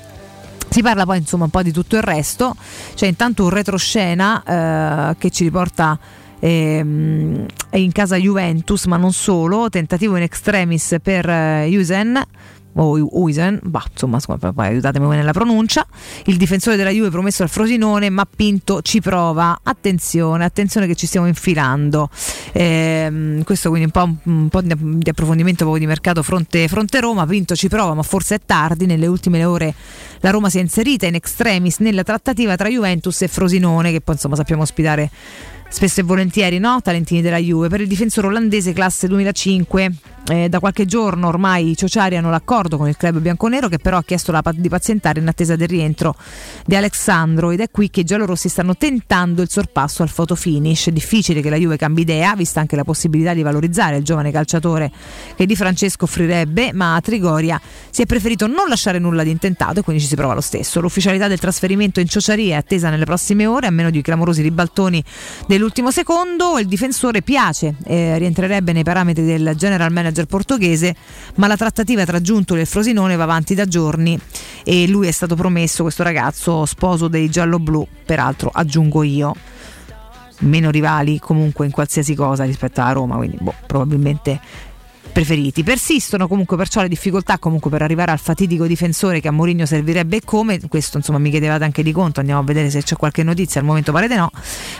[0.69, 2.55] Si parla poi insomma un po' di tutto il resto,
[2.95, 5.99] c'è intanto un retroscena eh, che ci riporta
[6.39, 12.21] ehm, in casa Juventus, ma non solo, tentativo in extremis per eh, Jusen
[12.75, 15.85] o Uisen, bah, insomma, poi aiutatemi nella pronuncia.
[16.25, 19.59] Il difensore della Juve promesso al Frosinone, ma Pinto ci prova.
[19.61, 22.09] Attenzione, attenzione che ci stiamo infilando.
[22.51, 27.25] Ehm, questo quindi un po', un po di approfondimento di mercato fronte, fronte, Roma.
[27.25, 28.85] Pinto ci prova, ma forse è tardi.
[28.85, 29.73] Nelle ultime ore
[30.19, 34.15] la Roma si è inserita in extremis nella trattativa tra Juventus e Frosinone, che poi
[34.15, 35.09] insomma sappiamo ospitare
[35.73, 36.81] spesso e volentieri, no?
[36.83, 37.67] Talentini della Juve.
[37.67, 39.91] Per il difensore olandese classe 2005
[40.29, 43.97] eh, da qualche giorno ormai i Ciociari hanno l'accordo con il club bianconero che però
[43.97, 46.15] ha chiesto la, di pazientare in attesa del rientro
[46.65, 50.89] di Alessandro ed è qui che i giallorossi stanno tentando il sorpasso al photo finish.
[50.91, 54.91] Difficile che la Juve cambi idea, vista anche la possibilità di valorizzare il giovane calciatore
[55.35, 57.59] che Di Francesco offrirebbe, ma a Trigoria
[57.89, 60.79] si è preferito non lasciare nulla di intentato e quindi ci si prova lo stesso.
[60.79, 65.03] L'ufficialità del trasferimento in Ciociaria è attesa nelle prossime ore, a meno di clamorosi ribaltoni
[65.63, 66.59] dell'ultimo secondo.
[66.59, 70.93] Il difensore piace, eh, rientrerebbe nei parametri del general manager portoghese,
[71.35, 74.19] ma la trattativa tra Giuntoli e Frosinone va avanti da giorni
[74.63, 79.33] e lui è stato promesso, questo ragazzo, sposo dei giallo-blu, peraltro aggiungo io
[80.39, 84.41] meno rivali comunque in qualsiasi cosa rispetto alla Roma, quindi boh, probabilmente
[85.13, 85.63] preferiti.
[85.63, 90.21] Persistono comunque perciò le difficoltà comunque per arrivare al fatidico difensore che a Mourinho servirebbe
[90.25, 93.61] come, questo insomma mi chiedevate anche di conto, andiamo a vedere se c'è qualche notizia,
[93.61, 94.31] al momento pare di no,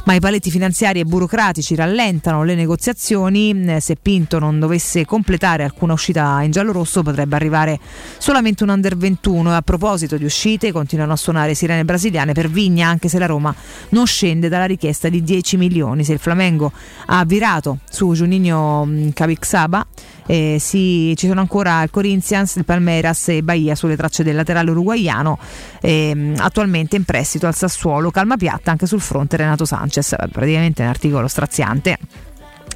[0.05, 5.93] ma i paletti finanziari e burocratici rallentano le negoziazioni, se Pinto non dovesse completare alcuna
[5.93, 7.79] uscita in giallo-rosso potrebbe arrivare
[8.17, 12.49] solamente un under 21 e a proposito di uscite continuano a suonare sirene brasiliane per
[12.49, 13.53] Vigna anche se la Roma
[13.89, 16.71] non scende dalla richiesta di 10 milioni, se il Flamengo
[17.05, 19.85] ha virato su Juninho Cavixaba
[20.25, 24.71] eh, sì, ci sono ancora il Corinthians, il Palmeiras e Bahia sulle tracce del laterale
[24.71, 25.37] uruguaiano,
[25.81, 30.87] ehm, attualmente in prestito al Sassuolo, calma piatta anche sul fronte Renato Sanchez, praticamente un
[30.87, 31.97] articolo straziante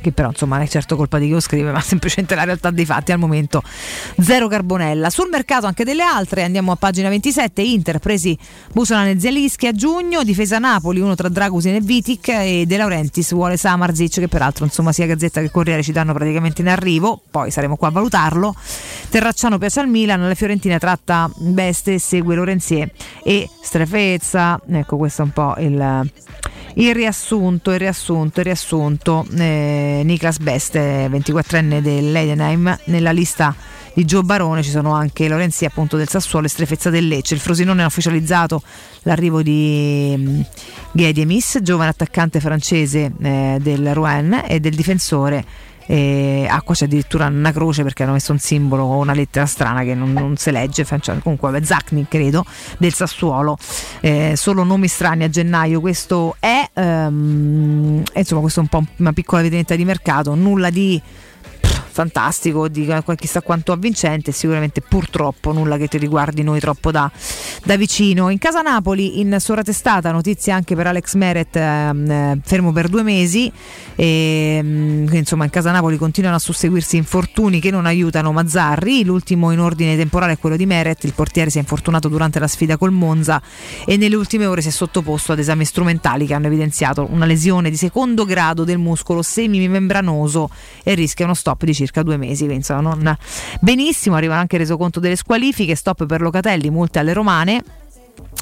[0.02, 2.72] che però insomma non è certo colpa di chi lo scrive, ma semplicemente la realtà
[2.72, 3.62] dei fatti al momento
[4.22, 5.10] zero carbonella.
[5.10, 8.38] Sul mercato anche delle altre, andiamo a pagina 27, Inter presi
[8.74, 13.34] Busolan e Zelischi a giugno, difesa Napoli, uno tra Dragusin e Vitic e De Laurentiis
[13.34, 17.52] vuole Samarzic che peraltro insomma sia Gazzetta che Corriere ci danno praticamente in arrivo, poi
[17.52, 18.56] saremo qua a valutarlo.
[19.10, 22.92] Terracciano piace al Milan, la Fiorentina tratta Beste, segue Lorenzier
[23.24, 26.10] e Strefezza, ecco questo è un po' il
[26.78, 29.26] il riassunto, il riassunto, il riassunto.
[29.36, 33.56] Eh, Niklas Best, 24enne dell'Edenheim, nella lista
[33.94, 37.34] di Gio Barone ci sono anche Lorenzi appunto del Sassuolo e Strefezza del Lecce.
[37.34, 38.62] Il Frosinone ha ufficializzato
[39.04, 40.46] l'arrivo di um,
[40.92, 45.44] Gediemis, giovane attaccante francese eh, del Rouen e del difensore
[45.88, 49.46] eh, ah, qua c'è addirittura una croce perché hanno messo un simbolo o una lettera
[49.46, 50.86] strana che non, non si legge.
[50.86, 52.46] Cioè, comunque, vabbè, Zacni credo
[52.78, 53.58] del Sassuolo.
[54.02, 55.80] Eh, solo nomi strani a gennaio.
[55.80, 60.36] Questo è um, insomma, questo è un po' una piccola vedetta di mercato.
[60.36, 61.02] Nulla di
[61.98, 67.10] fantastico, di chissà quanto avvincente, sicuramente purtroppo nulla che ti riguardi noi troppo da,
[67.64, 68.30] da vicino.
[68.30, 73.52] In casa Napoli, in sovratestata, notizia anche per Alex Meret, eh, fermo per due mesi.
[73.96, 79.04] E, mm, insomma, in casa Napoli continuano a susseguirsi infortuni che non aiutano Mazzarri.
[79.04, 81.04] L'ultimo in ordine temporale è quello di Meret.
[81.04, 83.42] Il portiere si è infortunato durante la sfida col Monza
[83.88, 87.72] e nelle ultime ore si è sottoposto ad esami strumentali che hanno evidenziato una lesione
[87.72, 90.52] di secondo grado del muscolo semimembranoso
[90.84, 93.18] e rischia uno stop di circa circa due mesi, insomma, non
[93.62, 97.64] benissimo, arriva anche il resoconto delle squalifiche, stop per Locatelli, multe alle romane.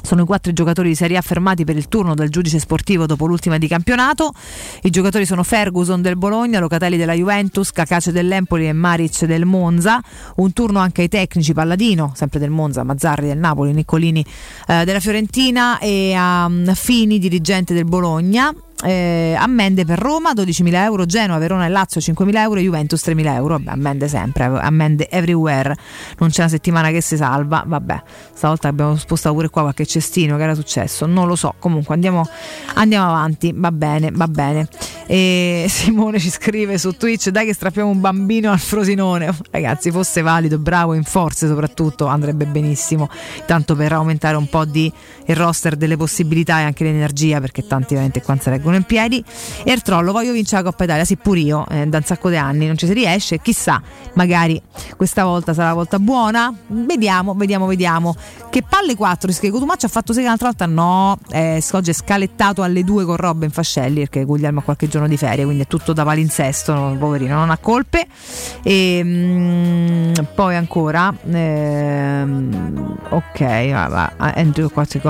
[0.02, 3.26] Sono i quattro giocatori di Serie A fermati per il turno del giudice sportivo dopo
[3.26, 4.32] l'ultima di campionato.
[4.82, 10.00] I giocatori sono Ferguson del Bologna, Locatelli della Juventus, Cacace dell'Empoli e Maric del Monza.
[10.36, 14.24] Un turno anche ai tecnici Palladino, sempre del Monza, Mazzarri del Napoli, Niccolini
[14.68, 20.74] eh, della Fiorentina e a um, Fini, dirigente del Bologna eh, ammende per Roma 12.000
[20.74, 25.74] euro, Genoa, Verona e Lazio 5.000 euro, Juventus 3.000 euro, vabbè, ammende sempre, ammende everywhere,
[26.18, 28.02] non c'è una settimana che si salva, vabbè,
[28.34, 32.28] stavolta abbiamo spostato pure qua qualche cestino che era successo, non lo so, comunque andiamo,
[32.74, 34.68] andiamo avanti, va bene, va bene.
[35.06, 40.20] E Simone ci scrive su Twitch, dai che strappiamo un bambino al Frosinone, ragazzi fosse
[40.20, 43.08] valido, bravo, in forze soprattutto, andrebbe benissimo,
[43.46, 44.92] tanto per aumentare un po' di
[45.28, 49.24] il roster delle possibilità e anche l'energia, perché tanti veramente qua si reggono in piedi.
[49.64, 52.28] E il trollo, voglio vincere la Coppa Italia, sì pure io, eh, da un sacco
[52.28, 53.80] di anni non ci si riesce, chissà,
[54.14, 54.60] magari
[54.96, 58.16] questa volta sarà la volta buona, vediamo, vediamo, vediamo.
[58.50, 61.94] Che palle 4, si scrive Cotumaccio ha fatto segno l'altra volta, no, eh, oggi è
[61.94, 65.66] scalettato alle 2 con Robben Fascelli, perché Guglielmo ha qualche giorno di ferie, quindi è
[65.66, 68.06] tutto da palinsesto, no, poverino, non ha colpe.
[68.62, 75.00] E mh, poi ancora, ehm, ok, va, va, Andrew qua si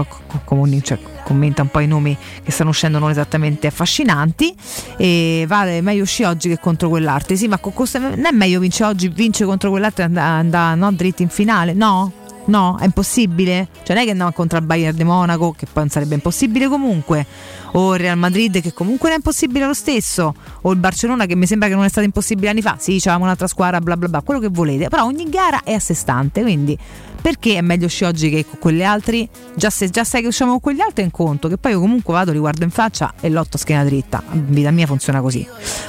[0.44, 4.54] comuni, cioè, commenta un po' i nomi che stanno uscendo non esattamente affascinanti
[4.96, 8.90] e vale meglio uscire oggi che contro quell'arte sì ma costa, non è meglio vincere
[8.90, 12.12] oggi vince contro quell'arte e andare no, dritti in finale no
[12.46, 13.66] No, è impossibile.
[13.82, 16.68] Cioè, non è che andiamo contro il Bayern di Monaco, che poi non sarebbe impossibile
[16.68, 17.26] comunque.
[17.72, 20.32] O il Real Madrid, che comunque non è impossibile lo stesso.
[20.62, 22.76] O il Barcellona, che mi sembra che non è stato impossibile anni fa.
[22.78, 24.86] Sì, c'avevamo un'altra squadra, bla bla bla, quello che volete.
[24.86, 26.42] Però ogni gara è a sé stante.
[26.42, 26.78] Quindi
[27.26, 29.28] perché è meglio uscire oggi che con quelle altre?
[29.56, 31.80] Già, se, già sai che usciamo con quegli altri è in conto, che poi io
[31.80, 34.22] comunque vado, li guardo in faccia e lotto a schiena dritta.
[34.30, 35.44] Vita mia funziona così,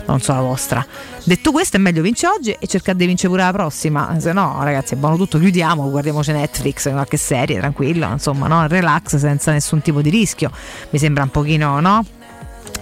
[0.08, 0.84] non so la vostra.
[1.24, 4.16] Detto questo, è meglio vincere oggi e cercare di vincere pure la prossima.
[4.20, 8.66] Se no, ragazzi, è buono tutto, chiudiamo, guardiamoci Netflix, qualche serie, tranquillo, insomma, no?
[8.66, 10.50] relax senza nessun tipo di rischio.
[10.90, 12.04] Mi sembra un pochino, no?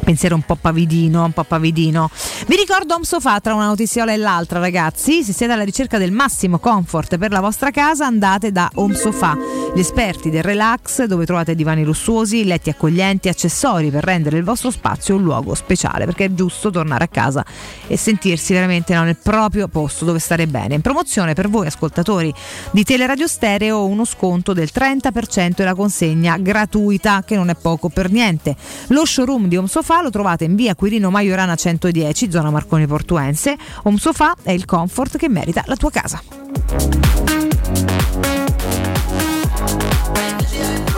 [0.03, 2.09] Pensiero un po' pavidino, un po' pavidino.
[2.47, 5.23] Vi ricordo Home Sofa tra una notiziola e l'altra, ragazzi.
[5.23, 9.37] Se siete alla ricerca del massimo comfort per la vostra casa, andate da Home Sofa,
[9.73, 14.71] gli esperti del relax, dove trovate divani lussuosi, letti accoglienti, accessori per rendere il vostro
[14.71, 17.45] spazio un luogo speciale, perché è giusto tornare a casa
[17.87, 20.75] e sentirsi veramente no, nel proprio posto dove stare bene.
[20.75, 22.33] In promozione per voi ascoltatori
[22.71, 27.89] di Teleradio Stereo uno sconto del 30% e la consegna gratuita, che non è poco
[27.89, 28.55] per niente.
[28.87, 33.55] Lo showroom di Home Sofa lo trovate in via Quirino Maiorana 110, zona Marconi Portuense.
[33.83, 36.23] Home Sofa è il comfort che merita la tua casa.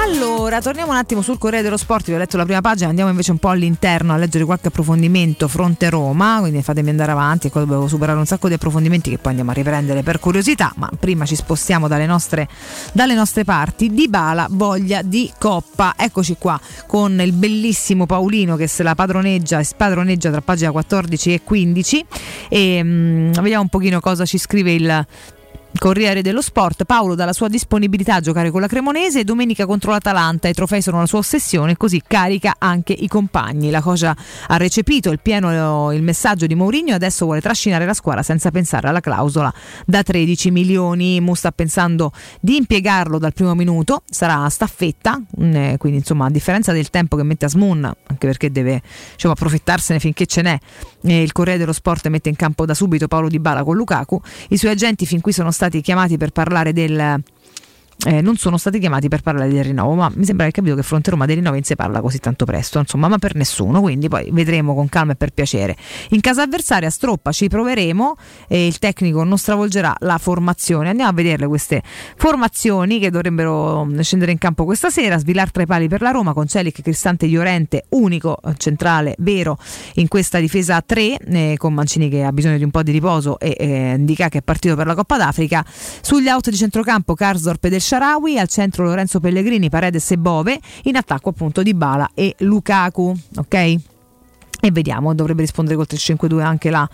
[0.10, 3.10] Allora, torniamo un attimo sul Corriere dello Sport, vi ho letto la prima pagina, andiamo
[3.10, 7.60] invece un po' all'interno a leggere qualche approfondimento fronte Roma, quindi fatemi andare avanti, qua
[7.60, 11.26] dovevo superare un sacco di approfondimenti che poi andiamo a riprendere per curiosità, ma prima
[11.26, 12.48] ci spostiamo dalle nostre,
[12.94, 13.94] dalle nostre parti.
[13.94, 19.62] Di Bala, voglia di coppa, eccoci qua con il bellissimo Paolino che se la padroneggia,
[19.62, 22.06] spadroneggia tra pagina 14 e 15
[22.48, 25.06] e mm, vediamo un pochino cosa ci scrive il
[25.78, 30.48] Corriere dello Sport, Paolo dalla sua disponibilità a giocare con la Cremonese, domenica contro l'Atalanta
[30.48, 33.70] i trofei sono la sua ossessione, così carica anche i compagni.
[33.70, 34.16] La Cosa
[34.48, 38.50] ha recepito il pieno il messaggio di Mourinho e adesso vuole trascinare la squadra senza
[38.50, 39.54] pensare alla clausola
[39.86, 41.20] da 13 milioni.
[41.20, 46.30] Mu sta pensando di impiegarlo dal primo minuto, sarà a staffetta, mm, quindi insomma a
[46.30, 50.58] differenza del tempo che mette a Smoon, anche perché deve diciamo, approfittarsene finché ce n'è,
[51.02, 54.20] il Corriere dello Sport mette in campo da subito Paolo Di Bala con Lukaku,
[54.50, 57.22] i suoi agenti fin qui sono stati chiamati per parlare del
[58.06, 60.84] eh, non sono stati chiamati per parlare del rinnovo, ma mi sembra che capito che
[60.84, 64.30] fronte Roma dei rinnovi si parla così tanto presto, insomma, ma per nessuno, quindi poi
[64.32, 65.76] vedremo con calma e per piacere.
[66.10, 68.16] In casa avversaria Stroppa ci proveremo
[68.48, 70.90] e il tecnico non stravolgerà la formazione.
[70.90, 71.82] Andiamo a vederle queste
[72.16, 76.12] formazioni che dovrebbero mm, scendere in campo questa sera, svilar tra i pali per la
[76.12, 79.58] Roma con Celic, Cristante Iorente, unico centrale vero
[79.96, 82.92] in questa difesa a 3 eh, con Mancini che ha bisogno di un po' di
[82.92, 85.66] riposo e eh, Indica che è partito per la Coppa d'Africa.
[85.68, 90.60] Sugli out di centrocampo Karsdorp e Del Sharawi, al centro Lorenzo Pellegrini, Paredes e Bove,
[90.84, 93.54] in attacco appunto di Bala e Lukaku, ok?
[93.54, 96.90] E vediamo, dovrebbe rispondere col 3-5-2 anche la,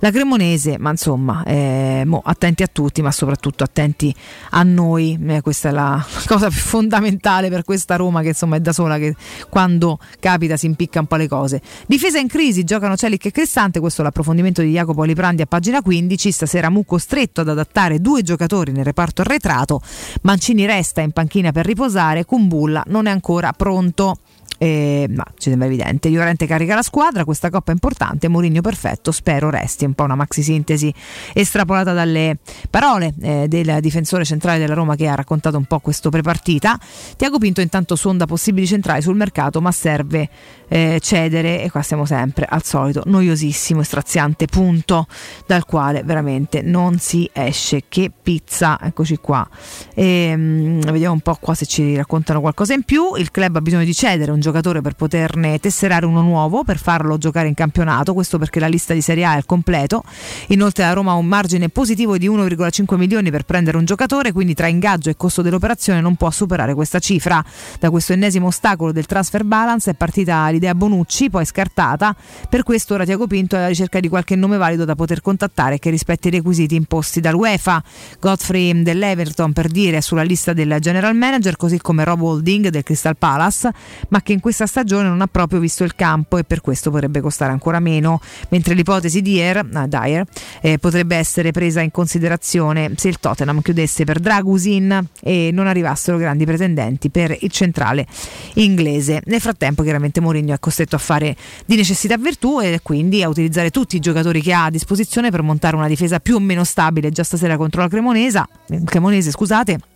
[0.00, 4.14] la Cremonese, ma insomma, eh, mo, attenti a tutti, ma soprattutto attenti
[4.50, 5.18] a noi.
[5.26, 8.98] Eh, questa è la cosa più fondamentale per questa Roma che insomma è da sola
[8.98, 9.14] che
[9.48, 11.60] quando capita si impicca un po' le cose.
[11.86, 15.80] Difesa in crisi, giocano Celic e Cristante, questo è l'approfondimento di Jacopo Liprandi a pagina
[15.80, 16.30] 15.
[16.30, 19.80] Stasera Mu costretto ad adattare due giocatori nel reparto arretrato.
[20.22, 24.18] Mancini resta in panchina per riposare, Kumbulla non è ancora pronto.
[24.58, 26.08] Eh, ma ci sembra evidente.
[26.08, 30.14] Llorente carica la squadra, questa coppa è importante, Mourinho perfetto, spero resti un po' una
[30.14, 30.92] maxi sintesi
[31.34, 32.38] estrapolata dalle
[32.70, 36.78] parole eh, del difensore centrale della Roma che ha raccontato un po' questo prepartita.
[37.16, 40.28] Tiago Pinto intanto sonda possibili centrali sul mercato, ma serve
[40.68, 45.06] eh, cedere e qua siamo sempre al solito noiosissimo e straziante punto
[45.46, 47.84] dal quale veramente non si esce.
[47.88, 49.46] Che pizza, eccoci qua.
[49.94, 53.14] E, mm, vediamo un po' qua se ci raccontano qualcosa in più.
[53.16, 57.18] Il club ha bisogno di cedere un giocatore per poterne tesserare uno nuovo, per farlo
[57.18, 60.04] giocare in campionato, questo perché la lista di Serie A è al completo.
[60.48, 64.54] Inoltre la Roma ha un margine positivo di 1,5 milioni per prendere un giocatore, quindi
[64.54, 67.44] tra ingaggio e costo dell'operazione non può superare questa cifra.
[67.80, 72.14] Da questo ennesimo ostacolo del transfer balance è partita l'idea Bonucci, poi scartata.
[72.48, 75.80] Per questo ora Tiago Pinto è alla ricerca di qualche nome valido da poter contattare
[75.80, 77.82] che rispetti i requisiti imposti dall'UEFA.
[78.20, 82.84] Godfrey dell'Everton per dire è sulla lista del general manager, così come Rob Holding del
[82.84, 83.72] Crystal Palace,
[84.10, 87.20] ma che in questa stagione non ha proprio visto il campo e per questo potrebbe
[87.20, 88.20] costare ancora meno,
[88.50, 90.24] mentre l'ipotesi di Dyer, ah, Dyer
[90.60, 96.16] eh, potrebbe essere presa in considerazione se il Tottenham chiudesse per Dragusin e non arrivassero
[96.16, 98.06] grandi pretendenti per il centrale
[98.54, 99.22] inglese.
[99.24, 103.70] Nel frattempo chiaramente Mourinho è costretto a fare di necessità virtù e quindi a utilizzare
[103.70, 107.10] tutti i giocatori che ha a disposizione per montare una difesa più o meno stabile
[107.10, 108.44] già stasera contro la Cremonese,
[108.84, 109.95] Cremonese scusate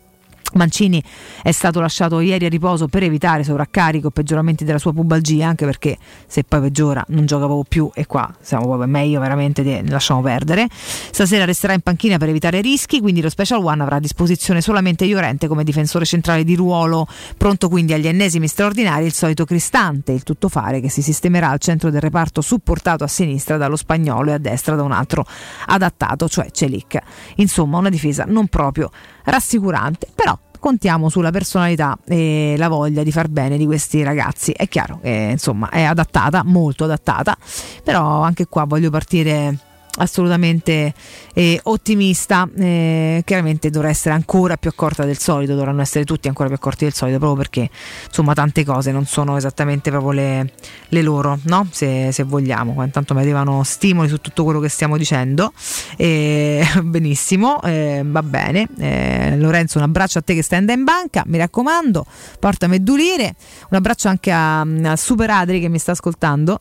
[0.55, 1.03] Mancini
[1.43, 5.65] è stato lasciato ieri a riposo per evitare sovraccarico e peggioramenti della sua pubalgia, anche
[5.65, 5.97] perché
[6.27, 10.21] se poi peggiora non gioca proprio più e qua siamo proprio meglio veramente di, lasciamo
[10.21, 10.69] perdere.
[10.71, 15.05] Stasera resterà in panchina per evitare rischi, quindi lo Special One avrà a disposizione solamente
[15.05, 20.23] Iorente come difensore centrale di ruolo, pronto quindi agli ennesimi straordinari il solito Cristante, il
[20.23, 24.39] tuttofare che si sistemerà al centro del reparto supportato a sinistra dallo spagnolo e a
[24.39, 25.25] destra da un altro
[25.67, 26.99] adattato, cioè Celic.
[27.37, 28.91] Insomma, una difesa non proprio
[29.25, 34.53] rassicurante, però contiamo sulla personalità e la voglia di far bene di questi ragazzi.
[34.53, 37.37] È chiaro che insomma è adattata, molto adattata,
[37.83, 39.59] però anche qua voglio partire
[39.99, 40.95] assolutamente
[41.35, 42.49] eh, ottimista.
[42.57, 46.85] Eh, chiaramente dovrà essere ancora più accorta del solito, dovranno essere tutti ancora più accorti
[46.85, 47.71] del solito, proprio perché
[48.07, 50.53] insomma tante cose non sono esattamente proprio le,
[50.89, 51.67] le loro, no?
[51.71, 52.83] se, se, vogliamo.
[52.85, 55.53] Intanto mi arrivano stimoli su tutto quello che stiamo dicendo.
[55.97, 58.69] Eh, benissimo, eh, va bene.
[58.79, 62.07] Eh, Lorenzo, un abbraccio a te che stai in banca, mi raccomando,
[62.39, 63.35] portami a dulire.
[63.71, 66.61] Un abbraccio anche a, a Super Adri che mi sta ascoltando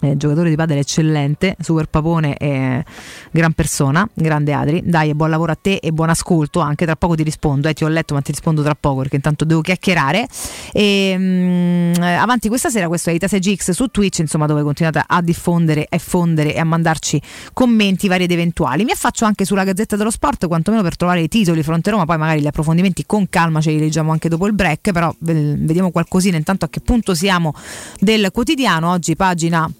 [0.00, 2.84] eh, giocatore di padel eccellente, super papone e
[3.30, 4.82] gran persona, grande Adri.
[4.84, 6.60] Dai, buon lavoro a te e buon ascolto.
[6.60, 7.68] Anche tra poco ti rispondo.
[7.68, 10.28] Eh, ti ho letto, ma ti rispondo tra poco perché intanto devo chiacchierare.
[10.72, 15.02] E, mh, mm, avanti questa sera, questo è Ita GX su Twitch, insomma, dove continuate
[15.06, 17.20] a diffondere e fondere e a mandarci
[17.52, 18.84] commenti vari ed eventuali.
[18.84, 22.18] Mi affaccio anche sulla Gazzetta dello Sport, quantomeno per trovare i titoli fronte Roma, poi
[22.18, 26.36] magari gli approfondimenti con calma ce li leggiamo anche dopo il break, però vediamo qualcosina
[26.36, 27.52] intanto a che punto siamo
[27.98, 28.90] del quotidiano.
[28.90, 29.70] Oggi pagina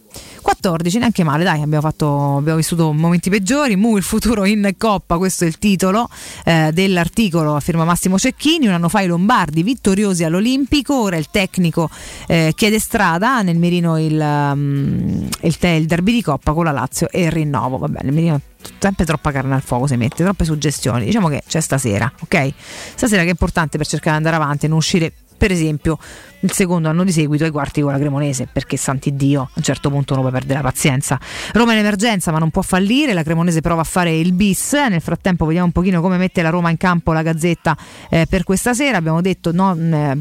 [0.43, 3.77] 14, neanche male, dai, abbiamo, fatto, abbiamo vissuto momenti peggiori.
[3.77, 6.09] Mu il futuro in Coppa, questo è il titolo
[6.45, 8.67] eh, dell'articolo a firma Massimo Cecchini.
[8.67, 11.91] Un anno fa i Lombardi vittoriosi all'Olimpico, ora il tecnico
[12.27, 17.11] eh, chiede strada nel mirino il, um, il, il derby di Coppa con la Lazio
[17.11, 17.79] e il rinnovo.
[17.79, 18.41] Va bene, il mirino
[18.79, 21.05] sempre troppa carne al fuoco si mette, troppe suggestioni.
[21.05, 22.53] Diciamo che c'è stasera, ok?
[22.95, 25.99] Stasera che è importante per cercare di andare avanti e non uscire per esempio
[26.41, 29.63] il secondo anno di seguito ai quarti con la Cremonese perché santi Dio a un
[29.63, 31.19] certo punto uno può perdere la pazienza
[31.53, 35.01] Roma in emergenza ma non può fallire la Cremonese prova a fare il bis nel
[35.01, 37.77] frattempo vediamo un pochino come mette la Roma in campo la Gazzetta
[38.11, 40.17] eh, per questa sera abbiamo detto no, eh,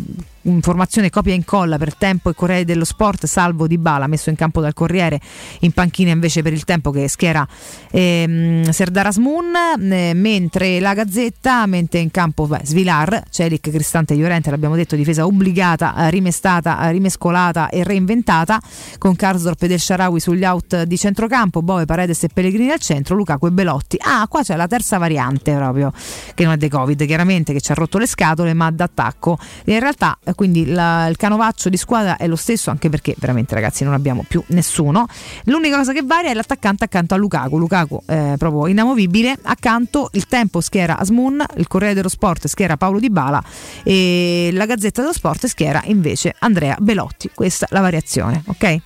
[0.48, 4.36] informazione copia e incolla per Tempo e Corriere dello Sport, salvo Di Bala messo in
[4.36, 5.20] campo dal Corriere,
[5.62, 7.48] in panchina invece per il Tempo che schiera
[7.92, 9.56] ehm, Serdar Asmun,
[9.92, 14.96] eh, mentre la Gazzetta mette in campo beh, Svilar, Celic, Cristante e Llorente, l'abbiamo detto,
[14.96, 18.60] difesa obbligata, eh, rimestata, eh, rimescolata e reinventata,
[18.98, 23.16] con Karsdorp e Del Sharawi sugli out di centrocampo, Bove, Paredes e Pellegrini al centro,
[23.16, 23.98] Lukaku e Belotti.
[24.00, 25.92] Ah, qua c'è la terza variante proprio,
[26.34, 29.38] che non è dei Covid, chiaramente, che ci ha rotto le scatole, ma d'attacco.
[29.66, 33.84] In realtà quindi la, il canovaccio di squadra è lo stesso anche perché veramente ragazzi
[33.84, 35.08] non abbiamo più nessuno.
[35.46, 37.58] L'unica cosa che varia è l'attaccante accanto a Lukaku.
[37.58, 39.36] Lukaku è proprio inamovibile.
[39.42, 43.44] Accanto il tempo schiera Asmun il Corriere dello Sport schiera Paolo Di Bala
[43.84, 47.32] e la Gazzetta dello Sport schiera invece Andrea Belotti.
[47.34, 48.82] Questa è la variazione ok?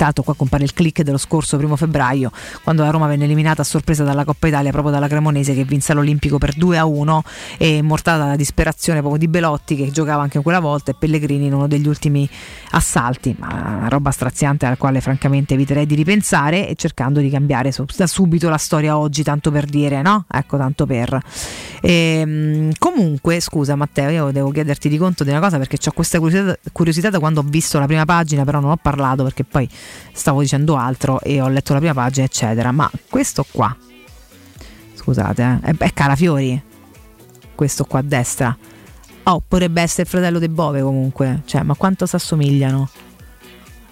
[0.00, 2.32] Tanto qua compare il click dello scorso primo febbraio,
[2.62, 5.92] quando la Roma venne eliminata a sorpresa dalla Coppa Italia proprio dalla Cremonese che vinse
[5.92, 7.22] l'Olimpico per 2 a 1
[7.58, 11.52] e mortata la disperazione proprio di Belotti che giocava anche quella volta e Pellegrini in
[11.52, 12.26] uno degli ultimi
[12.70, 17.70] assalti, ma una roba straziante alla quale francamente eviterei di ripensare e cercando di cambiare
[17.94, 20.24] da subito la storia oggi, tanto per dire, no?
[20.30, 21.20] Ecco, tanto per.
[21.82, 25.92] E, ehm, comunque, scusa Matteo, io devo chiederti di conto di una cosa perché ho
[25.92, 29.44] questa curiosità, curiosità da quando ho visto la prima pagina, però non ho parlato perché
[29.44, 29.68] poi
[30.12, 32.72] stavo dicendo altro e ho letto la prima pagina, eccetera.
[32.72, 33.74] Ma questo qua,
[34.94, 36.62] scusate, eh, è Calafiori,
[37.54, 38.56] questo qua a destra.
[39.24, 42.88] Oh, potrebbe essere il fratello De Bove comunque, cioè, ma quanto si assomigliano?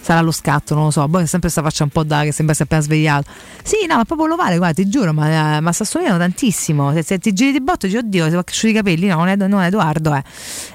[0.01, 1.07] Sarà lo scatto, non lo so.
[1.09, 3.31] Poi sempre sta faccia un po' da che sembra si appena svegliato.
[3.63, 6.93] Sì, no, ma proprio lo vale, guarda, ti giuro, ma, eh, ma si assomigliano tantissimo.
[6.93, 9.07] Se, se, ti giri di botto, dici, oddio, va cresciuti i capelli.
[9.07, 10.23] No, non è, non è Edoardo, è,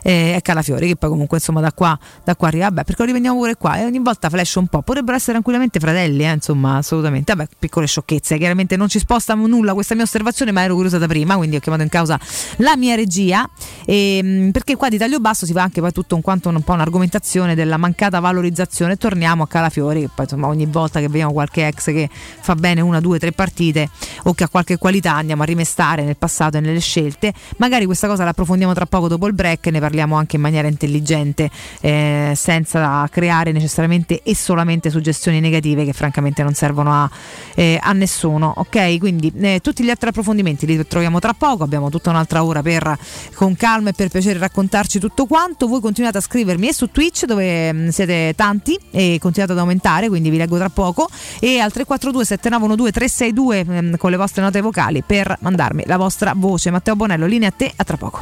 [0.01, 2.65] è, è Calafiori, che poi comunque insomma da qua, da qua arriva.
[2.65, 4.81] Vabbè, perché lo riprendiamo pure qua e ogni volta flash un po'.
[4.81, 7.33] Potrebbero essere tranquillamente fratelli, eh, insomma, assolutamente.
[7.33, 8.37] Vabbè, piccole sciocchezze.
[8.37, 11.59] Chiaramente non ci sposta nulla questa mia osservazione, ma ero curiosa da prima, quindi ho
[11.59, 12.19] chiamato in causa
[12.57, 13.49] la mia regia.
[13.85, 16.61] E, ehm, perché qua di taglio basso si fa anche poi tutto un quanto un
[16.61, 18.97] po' un'argomentazione della mancata valorizzazione.
[19.13, 22.99] Torniamo a Calafiori, poi insomma ogni volta che vediamo qualche ex che fa bene una,
[22.99, 23.87] due, tre partite
[24.23, 27.31] o che ha qualche qualità andiamo a rimestare nel passato e nelle scelte.
[27.57, 30.67] Magari questa cosa la approfondiamo tra poco dopo il break, ne parliamo anche in maniera
[30.67, 31.47] intelligente,
[31.81, 37.11] eh, senza creare necessariamente e solamente suggestioni negative che francamente non servono a,
[37.53, 38.51] eh, a nessuno.
[38.57, 42.63] Ok, quindi eh, tutti gli altri approfondimenti li troviamo tra poco, abbiamo tutta un'altra ora
[42.63, 42.97] per
[43.35, 45.67] con calma e per piacere raccontarci tutto quanto.
[45.67, 50.07] Voi continuate a scrivermi e su Twitch dove mm, siete tanti e continuate ad aumentare,
[50.07, 51.09] quindi vi leggo tra poco.
[51.39, 56.33] E al 342 7912 362 mh, con le vostre note vocali per mandarmi la vostra
[56.35, 56.71] voce.
[56.71, 58.21] Matteo Bonello, linea a te, a tra poco.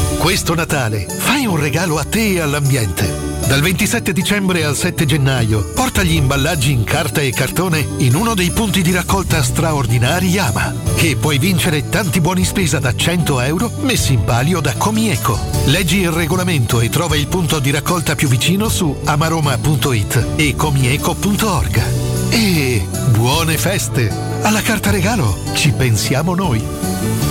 [0.21, 3.11] Questo Natale fai un regalo a te e all'ambiente.
[3.47, 8.35] Dal 27 dicembre al 7 gennaio porta gli imballaggi in carta e cartone in uno
[8.35, 13.71] dei punti di raccolta straordinari Yama e puoi vincere tanti buoni spesa da 100 euro
[13.81, 15.39] messi in palio da Comieco.
[15.65, 21.83] Leggi il regolamento e trova il punto di raccolta più vicino su amaroma.it e comieco.org.
[22.29, 24.13] E buone feste!
[24.43, 27.30] Alla carta regalo ci pensiamo noi!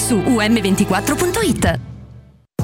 [0.01, 1.79] su um24.it.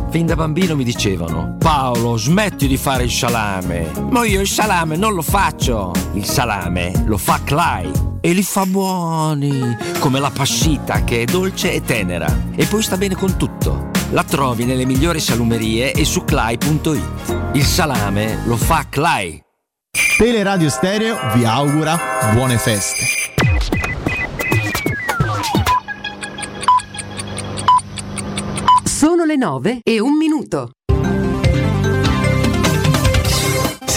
[0.09, 3.91] Fin da bambino mi dicevano: Paolo, smetti di fare il salame.
[4.09, 5.91] Ma io il salame non lo faccio.
[6.13, 11.73] Il salame lo fa Clay e li fa buoni, come la passita che è dolce
[11.73, 12.27] e tenera.
[12.55, 13.91] E poi sta bene con tutto.
[14.11, 17.01] La trovi nelle migliori salumerie e su clay.it.
[17.53, 19.39] Il salame lo fa Clay.
[20.17, 21.99] Teleradio Stereo vi augura
[22.33, 23.36] buone feste.
[28.97, 30.76] Sono le 9 e un minuto.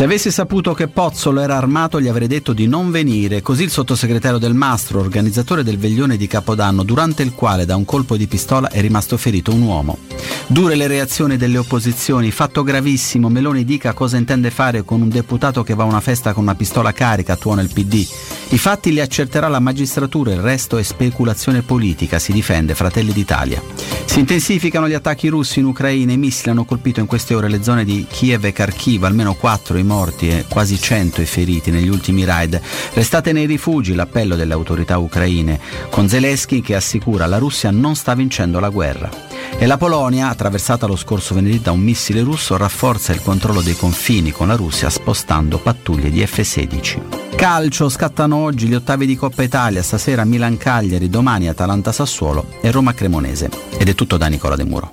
[0.00, 3.70] Se avessi saputo che Pozzolo era armato gli avrei detto di non venire, così il
[3.70, 8.26] sottosegretario del Mastro, organizzatore del veglione di Capodanno, durante il quale da un colpo di
[8.26, 9.98] pistola è rimasto ferito un uomo.
[10.46, 15.62] Dure le reazioni delle opposizioni, fatto gravissimo, Meloni dica cosa intende fare con un deputato
[15.62, 18.06] che va a una festa con una pistola carica, tuona il PD.
[18.52, 23.62] I fatti li accerterà la magistratura, il resto è speculazione politica, si difende Fratelli d'Italia.
[24.06, 27.62] Si intensificano gli attacchi russi in Ucraina, i missili hanno colpito in queste ore le
[27.62, 31.88] zone di Kiev e Kharkiv, almeno 4 i morti e quasi 100 i feriti negli
[31.88, 32.60] ultimi raid.
[32.92, 35.58] Restate nei rifugi, l'appello delle autorità ucraine,
[35.90, 39.10] con Zelensky che assicura la Russia non sta vincendo la guerra.
[39.58, 43.76] E la Polonia, attraversata lo scorso venerdì da un missile russo, rafforza il controllo dei
[43.76, 47.34] confini con la Russia spostando pattuglie di F-16.
[47.34, 53.50] Calcio, scattano oggi gli ottavi di Coppa Italia, stasera Milan-Cagliari, domani Atalanta-Sassuolo e Roma-Cremonese.
[53.76, 54.90] Ed è tutto da Nicola De Muro.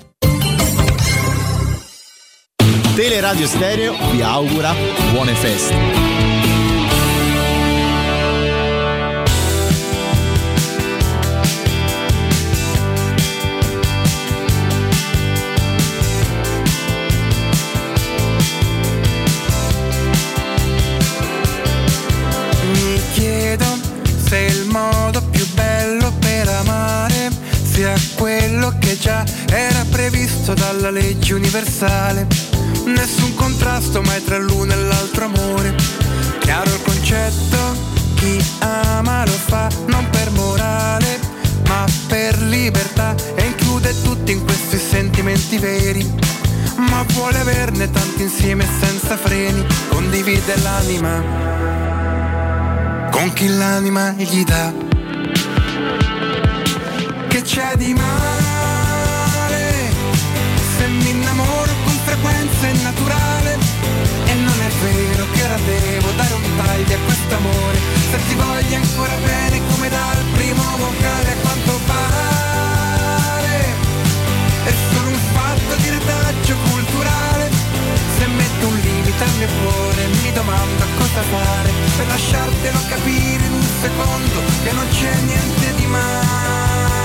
[2.98, 4.74] Teleradio Stereo vi augura
[5.12, 6.16] buone feste.
[28.16, 32.57] Quello che già era previsto dalla legge universale.
[32.94, 35.74] Nessun contrasto mai tra l'uno e l'altro amore.
[36.40, 37.76] Chiaro il concetto,
[38.14, 41.20] chi ama lo fa non per morale,
[41.66, 46.04] ma per libertà e include tutti in questi sentimenti veri.
[46.76, 51.48] Ma vuole averne tanti insieme senza freni, condivide l'anima
[53.18, 54.72] con chi l'anima gli dà.
[57.26, 58.47] Che c'è di male
[62.18, 63.58] frequenza naturale.
[64.26, 67.78] E non è vero che ora devo dare un taglio a quest'amore
[68.10, 73.74] se ti voglio ancora bene come dal primo vocale a quanto pare
[74.64, 77.50] è solo un fatto di retaggio culturale.
[78.18, 83.52] Se metto un limite al mio cuore mi domando cosa fare per lasciartelo capire in
[83.52, 86.97] un secondo che non c'è niente di male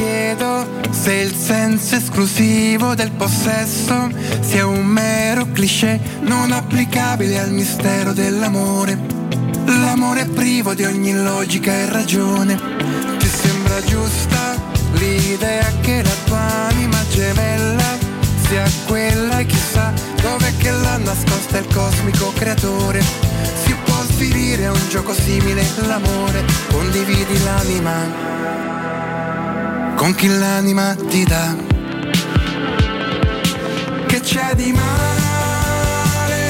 [0.00, 4.08] chiedo se il senso esclusivo del possesso
[4.40, 8.98] sia un mero cliché non applicabile al mistero dell'amore.
[9.66, 12.58] L'amore è privo di ogni logica e ragione.
[13.18, 14.56] Ti sembra giusta
[14.94, 17.98] l'idea che la tua anima gemella
[18.48, 19.92] sia quella e chissà
[20.22, 23.02] dove che l'ha nascosta il cosmico creatore.
[23.64, 28.69] Si può svilire un gioco simile l'amore, condividi l'anima
[30.00, 31.54] con chi l'anima ti dà.
[34.06, 36.42] Che c'è di male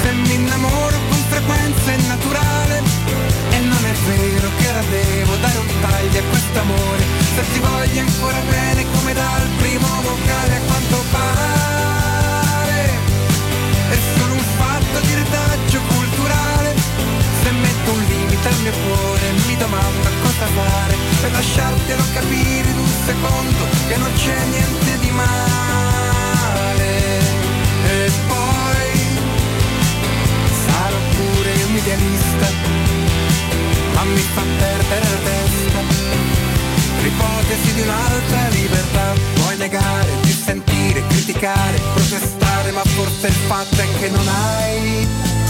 [0.00, 2.82] se mi innamoro con frequenza è naturale?
[3.50, 7.02] E non è vero che ora devo dare un taglio a quest'amore
[7.34, 12.90] se ti voglio ancora bene come dal primo vocale a quanto pare.
[13.90, 15.95] È solo un fatto di retaggio
[17.46, 20.96] se metto un limite al mio cuore mi domando cosa fare?
[21.20, 26.90] Per lasciartelo capire in un secondo che non c'è niente di male.
[27.86, 28.90] E poi
[30.66, 32.46] sarò pure un idealista
[33.94, 35.80] ma mi fa perdere la testa.
[37.02, 44.08] L'ipotesi di un'altra libertà puoi negare, dissentire, criticare, protestare ma forse il fatto è che
[44.08, 45.45] non hai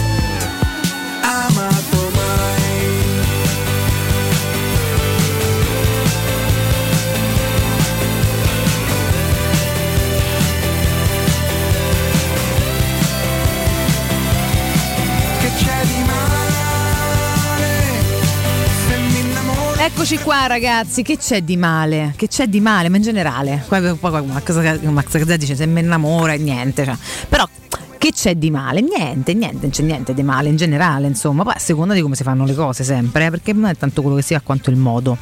[19.98, 22.12] Eccoci qua ragazzi, che c'è di male?
[22.16, 23.64] Che c'è di male, ma in generale.
[23.66, 23.80] Poi
[24.28, 26.84] Max Gazzè dice se mi innamora e niente.
[26.84, 26.94] cioè.
[27.26, 27.48] Però
[27.96, 28.82] che c'è di male?
[28.82, 31.44] Niente, niente, non c'è niente di male in generale, insomma.
[31.44, 34.02] Poi a seconda di come si fanno le cose sempre, eh, perché non è tanto
[34.02, 35.16] quello che si fa quanto il modo.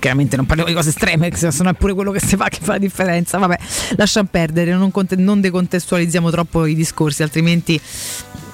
[0.00, 2.58] Chiaramente non parliamo di cose estreme, se no è pure quello che si fa che
[2.60, 3.38] fa la differenza.
[3.38, 3.56] Vabbè,
[3.94, 7.80] lasciamo perdere, non, non decontestualizziamo troppo i discorsi, altrimenti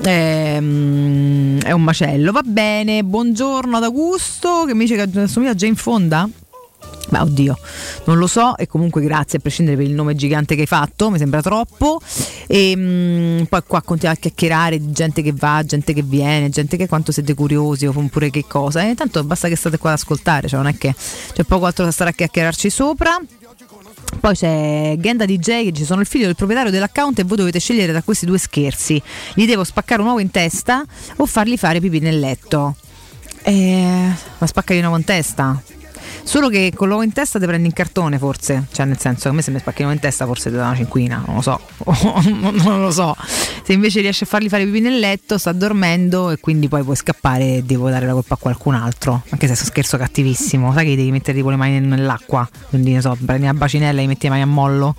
[0.03, 2.33] ehm, è un macello.
[2.33, 6.29] Va bene, buongiorno ad Augusto che mi dice che assomiglia a Jane Fonda.
[7.11, 7.59] Beh, oddio,
[8.05, 11.11] non lo so e comunque grazie a prescindere per il nome gigante che hai fatto,
[11.11, 12.01] mi sembra troppo.
[12.47, 16.77] E mm, poi qua continua a chiacchierare di gente che va, gente che viene, gente
[16.77, 18.87] che quanto siete curiosi o pure che cosa.
[18.87, 20.95] E tanto basta che state qua ad ascoltare, cioè non è che
[21.33, 23.19] c'è poco altro da stare a chiacchierarci sopra.
[24.21, 27.59] Poi c'è Genda DJ che dice sono il figlio del proprietario dell'account e voi dovete
[27.59, 29.03] scegliere tra questi due scherzi.
[29.35, 30.85] Gli devo spaccare un uovo in testa
[31.17, 32.77] o fargli fare pipì nel letto.
[33.43, 35.61] Eh, ma spaccagli un uovo in testa.
[36.29, 39.29] Solo che con l'uovo in testa ti prendi in cartone forse, cioè nel senso che
[39.29, 41.41] a me se mi spacchi l'uovo in testa forse ti dà una cinquina, non lo
[41.41, 41.59] so,
[42.29, 43.17] non lo so.
[43.63, 46.97] Se invece riesci a fargli fare pipì nel letto sta dormendo e quindi poi puoi
[46.97, 50.85] scappare e devo dare la colpa a qualcun altro, anche se è scherzo cattivissimo, sai
[50.85, 54.09] che devi mettere tipo le mani nell'acqua, quindi ne so, prendi la bacinella e gli
[54.09, 54.97] metti le mani a mollo.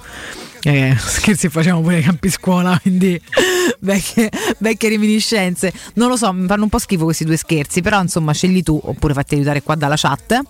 [0.63, 3.21] Eh, scherzi facciamo pure ai campi scuola, quindi
[3.81, 5.71] vecchie, vecchie reminiscenze.
[5.93, 8.81] Non lo so, mi fanno un po' schifo questi due scherzi, però insomma scegli tu
[8.83, 10.41] oppure fatti aiutare qua dalla chat.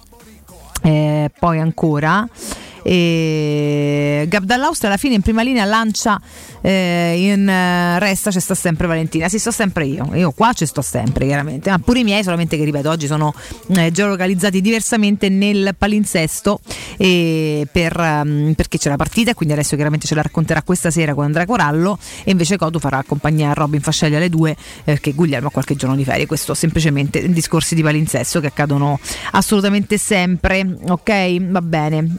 [0.81, 2.27] Eh, poi ancora
[2.91, 6.19] e Gab dall'Austria alla fine in prima linea lancia
[6.61, 9.29] eh, in eh, resta ci sta sempre Valentina.
[9.29, 10.09] Sì sto sempre io.
[10.15, 11.69] Io qua ci sto sempre chiaramente.
[11.69, 13.31] Ma pure i miei solamente che ripeto oggi sono
[13.75, 16.61] eh, geolocalizzati diversamente nel palinsesto.
[16.97, 20.89] E per, um, perché c'è la partita e quindi adesso chiaramente ce la racconterà questa
[20.89, 21.99] sera con Andrea Corallo.
[22.23, 25.95] E invece Cotu farà compagnia a Robin Fascelli alle due perché Guglielmo ha qualche giorno
[25.95, 26.25] di ferie.
[26.25, 28.99] Questo semplicemente discorsi di palinsesto che accadono
[29.33, 31.41] assolutamente sempre ok?
[31.51, 32.17] Va bene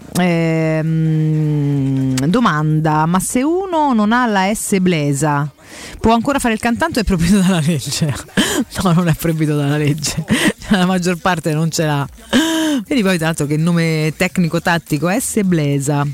[0.61, 5.51] Ehm, domanda ma se uno non ha la S blesa
[5.99, 8.15] può ancora fare il cantante o è proibito dalla legge?
[8.83, 10.25] no non è proibito dalla legge.
[10.69, 12.07] La maggior parte non ce l'ha.
[12.87, 16.07] Vedi poi tanto che nome tecnico tattico S blesa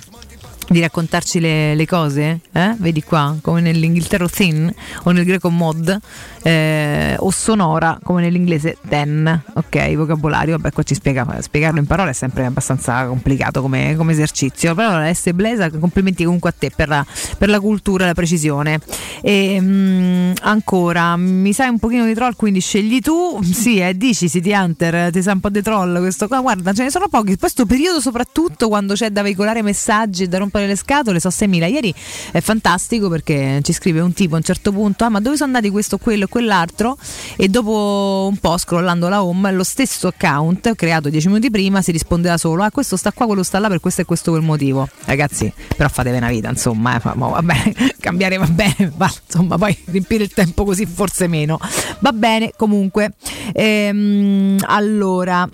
[0.69, 2.75] di raccontarci le, le cose, eh?
[2.79, 4.73] vedi qua, come nell'inghilterra thin
[5.05, 5.97] o nel greco mod,
[6.43, 12.11] eh, o sonora come nell'inglese ten, ok, vocabolario, vabbè qua ci spiega, spiegarlo in parole
[12.11, 15.33] è sempre abbastanza complicato come, come esercizio, però S.
[15.33, 17.07] Blesa, complimenti comunque a te per la,
[17.39, 18.81] per la cultura e la precisione.
[19.23, 24.29] E, mh, ancora, mi sai un pochino di troll, quindi scegli tu, sì, eh, dici
[24.29, 27.37] City Hunter, ti sa un po' di troll questo qua, guarda, ce ne sono pochi,
[27.37, 31.71] questo periodo soprattutto quando c'è da veicolare messaggi e da rompere le scatole, so 6.000.
[31.71, 31.95] Ieri
[32.33, 35.55] è fantastico perché ci scrive un tipo a un certo punto: Ah, ma dove sono
[35.55, 36.97] andati questo, quello e quell'altro?
[37.37, 41.91] E dopo un po' scrollando la home, lo stesso account creato 10 minuti prima si
[41.91, 44.89] rispondeva solo: Ah, questo sta qua, quello sta là per questo e questo quel motivo.
[45.05, 49.77] Ragazzi, però fatevi una vita, insomma, eh, va bene, cambiare va bene, ma insomma, poi
[49.87, 51.59] riempire il tempo così forse meno.
[51.99, 53.13] Va bene, comunque.
[53.53, 55.49] Ehm, allora.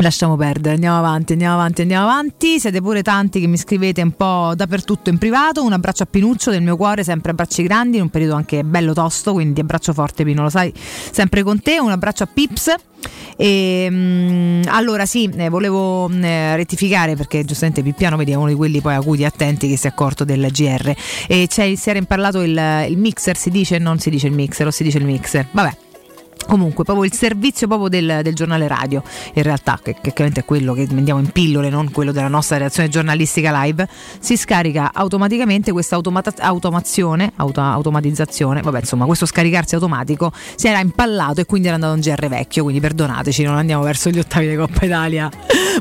[0.00, 2.60] Lasciamo perdere, andiamo avanti, andiamo avanti, andiamo avanti.
[2.60, 5.62] Siete pure tanti che mi scrivete un po' dappertutto in privato.
[5.64, 8.92] Un abbraccio a Pinuccio del mio cuore, sempre abbracci grandi, in un periodo anche bello
[8.92, 11.78] tosto, quindi abbraccio forte Pino, lo sai, sempre con te.
[11.78, 12.74] Un abbraccio a Pips.
[13.38, 18.54] E, mh, allora sì, eh, volevo eh, rettificare perché giustamente Pippiano vedi è uno di
[18.54, 20.94] quelli poi acuti e attenti che si è accorto del GR.
[21.26, 24.66] E c'è, si era imparlato il, il mixer, si dice, non si dice il mixer
[24.66, 25.46] o si dice il mixer.
[25.50, 25.84] Vabbè.
[26.46, 29.02] Comunque, proprio il servizio proprio del, del giornale radio,
[29.34, 32.56] in realtà, che, che chiaramente è quello che vendiamo in pillole, non quello della nostra
[32.56, 33.88] reazione giornalistica live,
[34.20, 40.80] si scarica automaticamente questa automata- automazione, auto- automatizzazione, vabbè insomma, questo scaricarsi automatico si era
[40.80, 44.48] impallato e quindi era andato un GR vecchio, quindi perdonateci, non andiamo verso gli ottavi
[44.48, 45.30] di Coppa Italia,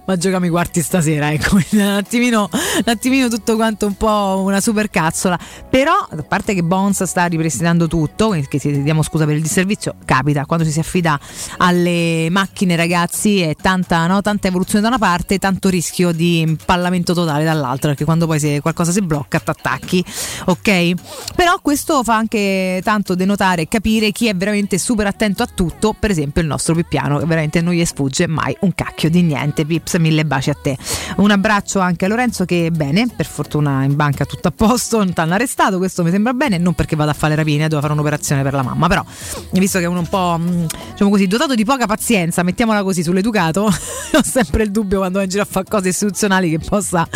[0.06, 4.60] ma giochiamo i quarti stasera, ecco, un attimino, un attimino tutto quanto un po' una
[4.62, 5.38] super cazzola,
[5.70, 9.96] però a parte che Bones sta ripristinando tutto, che ti diamo scusa per il disservizio,
[10.06, 11.20] capita quando ci si affida
[11.58, 14.22] alle macchine ragazzi è tanta, no?
[14.22, 18.62] tanta evoluzione da una parte tanto rischio di impallamento totale dall'altra perché quando poi se
[18.62, 20.06] qualcosa si blocca ti attacchi
[20.46, 20.94] ok
[21.36, 25.96] però questo fa anche tanto denotare e capire chi è veramente super attento a tutto
[25.98, 29.66] per esempio il nostro Pippiano che veramente non gli sfugge mai un cacchio di niente
[29.66, 30.78] Pips mille baci a te
[31.18, 35.14] un abbraccio anche a Lorenzo che bene per fortuna in banca tutto a posto non
[35.14, 37.82] ti hanno arrestato questo mi sembra bene non perché vada a fare le rapine doveva
[37.82, 39.04] fare un'operazione per la mamma però
[39.52, 43.64] visto che è uno un po' diciamo così, dotato di poca pazienza, mettiamola così, sull'educato,
[43.66, 47.08] ho sempre il dubbio quando giro a fare cose istituzionali che possa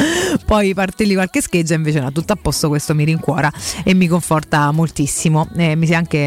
[0.45, 3.51] poi partirgli qualche scheggia, invece no, tutto a posto, questo mi rincuora
[3.83, 5.47] e mi conforta moltissimo.
[5.55, 6.17] Eh, mi anche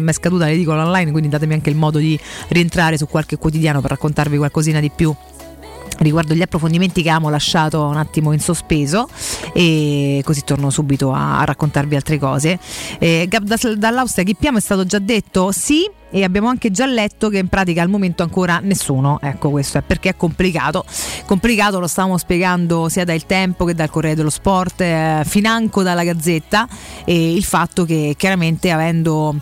[0.00, 3.80] mi è scaduta l'edicola online, quindi datemi anche il modo di rientrare su qualche quotidiano
[3.80, 5.14] per raccontarvi qualcosina di più
[5.98, 9.08] riguardo gli approfondimenti che abbiamo lasciato un attimo in sospeso
[9.52, 12.58] e così torno subito a, a raccontarvi altre cose.
[12.98, 13.28] Eh,
[13.76, 17.82] dall'Austria Chippiamo è stato già detto sì e abbiamo anche già letto che in pratica
[17.82, 20.82] al momento ancora nessuno, ecco questo è perché è complicato,
[21.26, 26.04] complicato lo stavamo spiegando sia dal tempo che dal Corriere dello Sport, eh, financo dalla
[26.04, 26.66] Gazzetta
[27.04, 29.34] e il fatto che chiaramente avendo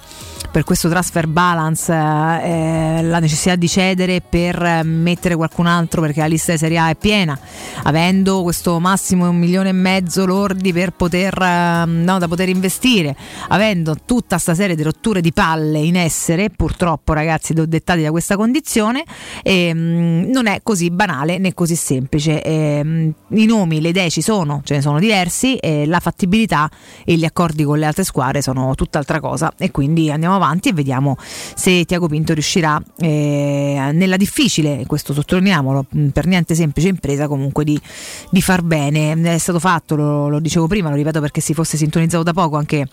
[0.55, 6.27] per questo transfer balance eh, la necessità di cedere per mettere qualcun altro perché la
[6.27, 7.37] lista di Serie A è piena,
[7.83, 13.17] avendo questo massimo un milione e mezzo lordi per poter, eh, no, da poter investire,
[13.49, 18.37] avendo tutta questa serie di rotture di palle in essere, purtroppo ragazzi dettati da questa
[18.37, 19.03] condizione,
[19.43, 22.41] eh, non è così banale né così semplice.
[22.41, 26.71] Eh, I nomi, le idee ci sono, ce ne sono diversi, la fattibilità
[27.05, 30.68] e gli accordi con le altre squadre sono tutt'altra cosa e quindi andiamo avanti avanti
[30.68, 37.26] e vediamo se Tiago Pinto riuscirà eh, nella difficile, questo sottolineiamolo, per niente semplice impresa
[37.26, 37.80] comunque di,
[38.30, 39.34] di far bene.
[39.34, 42.57] È stato fatto, lo, lo dicevo prima, lo ripeto perché si fosse sintonizzato da poco
[42.57, 42.86] anche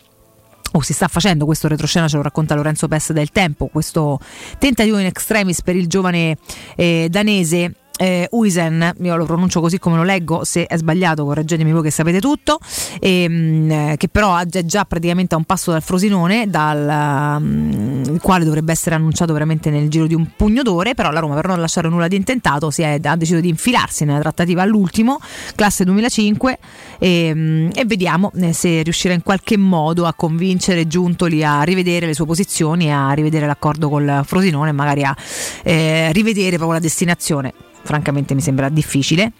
[0.73, 4.19] o oh, si sta facendo questo retroscena, ce lo racconta Lorenzo Pes del Tempo, questo
[4.57, 6.37] tentativo in extremis per il giovane
[6.77, 11.71] eh, danese eh, Uisen, io lo pronuncio così come lo leggo, se è sbagliato correggetemi
[11.71, 12.59] voi che sapete tutto,
[12.99, 18.13] e, ehm, mh, che però è già praticamente a un passo dal Frosinone, dal mh,
[18.13, 21.35] il quale dovrebbe essere annunciato veramente nel giro di un pugno d'ore, però la Roma
[21.35, 25.19] per non lasciare nulla di intentato è, ha deciso di infilarsi nella trattativa all'ultimo,
[25.55, 26.57] classe 2005,
[26.97, 32.07] e, mh, e vediamo eh, se riuscirà in qualche modo a convincere Giuntoli a rivedere
[32.07, 35.15] le sue posizioni, a rivedere l'accordo col Frosinone magari a
[35.63, 37.53] eh, rivedere proprio la destinazione
[37.83, 39.31] francamente mi sembra difficile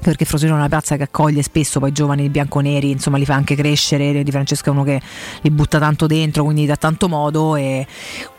[0.00, 3.54] perché Frosinone è una piazza che accoglie spesso poi giovani bianconeri, insomma li fa anche
[3.54, 5.00] crescere, Di Francesco è uno che
[5.42, 7.86] li butta tanto dentro, quindi da tanto modo e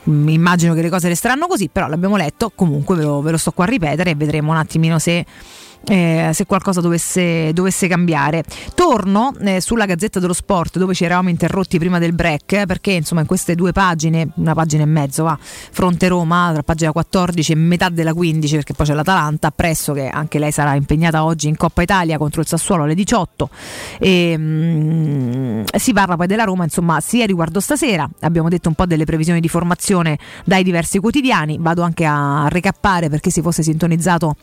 [0.10, 3.38] mm, immagino che le cose resteranno così, però l'abbiamo letto, comunque ve lo, ve lo
[3.38, 5.26] sto qua a ripetere e vedremo un attimino se
[5.88, 8.44] eh, se qualcosa dovesse, dovesse cambiare.
[8.76, 12.92] Torno eh, sulla Gazzetta dello Sport dove ci eravamo interrotti prima del break eh, perché
[12.92, 17.52] insomma in queste due pagine, una pagina e mezzo, va, fronte Roma, tra pagina 14
[17.52, 21.48] e metà della 15 perché poi c'è l'Atalanta, presso che anche lei sarà impegnata oggi
[21.48, 23.50] in Coppa Italia contro il Sassuolo alle 18
[24.00, 28.86] e, mm, si parla poi della Roma insomma sia riguardo stasera, abbiamo detto un po'
[28.86, 34.36] delle previsioni di formazione dai diversi quotidiani, vado anche a recappare perché si fosse sintonizzato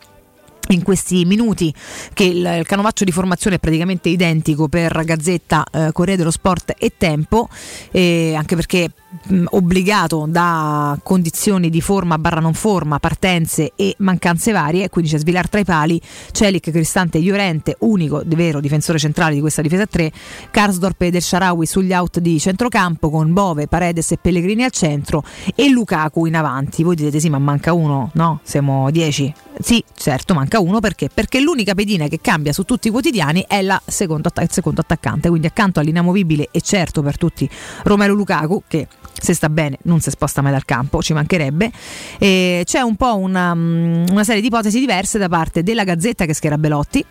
[0.69, 1.73] in questi minuti
[2.13, 6.93] che il, canovaccio di formazione è praticamente identico per Gazzetta, eh, Corriere dello Sport e
[6.97, 7.49] Tempo,
[7.91, 8.91] eh, anche perché
[9.29, 15.19] mh, obbligato da condizioni di forma barra non forma, partenze e mancanze varie, quindi c'è
[15.19, 16.01] Svilar tra i pali,
[16.33, 20.13] Celic, Cristante, Iorente, unico vero difensore centrale di questa difesa 3,
[20.51, 25.25] Karsdorp e Del Sharawi sugli out di centrocampo con Bove, Paredes e Pellegrini al centro
[25.55, 26.83] e Lukaku in avanti.
[26.83, 28.41] Voi direte sì, ma manca uno, no?
[28.43, 29.35] Siamo 10.
[29.61, 31.09] Sì, certo, manca uno perché?
[31.13, 35.29] Perché l'unica pedina che cambia su tutti i quotidiani è la secondo, il secondo attaccante,
[35.29, 37.49] quindi accanto all'inamovibile e certo per tutti
[37.83, 38.87] Romero Lukaku che
[39.21, 41.71] se sta bene non si sposta mai dal campo, ci mancherebbe.
[42.19, 46.35] E c'è un po' una, una, serie di ipotesi diverse da parte della Gazzetta che
[46.35, 47.05] schiera Belotti,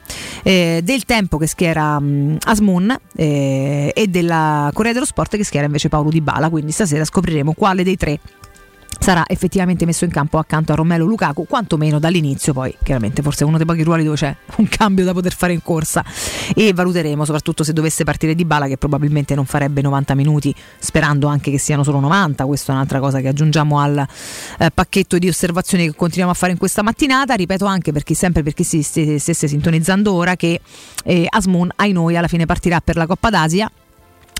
[0.43, 5.65] eh, del Tempo che schiera um, Asmun eh, e della Corriere dello Sport che schiera
[5.65, 8.19] invece Paolo Di Bala, quindi stasera scopriremo quale dei tre
[9.07, 13.47] sarà effettivamente messo in campo accanto a Romelo Lukaku, quantomeno dall'inizio, poi chiaramente forse è
[13.47, 16.03] uno dei pochi ruoli dove c'è un cambio da poter fare in corsa.
[16.53, 21.27] E valuteremo soprattutto se dovesse partire di Bala che probabilmente non farebbe 90 minuti, sperando
[21.27, 24.05] anche che siano solo 90, questa è un'altra cosa che aggiungiamo al
[24.59, 28.13] eh, pacchetto di osservazioni che continuiamo a fare in questa mattinata, ripeto anche per chi
[28.13, 30.59] sempre per chi si stesse sintonizzando ora che
[31.05, 33.71] eh, Asmun ai noi alla fine partirà per la Coppa d'Asia.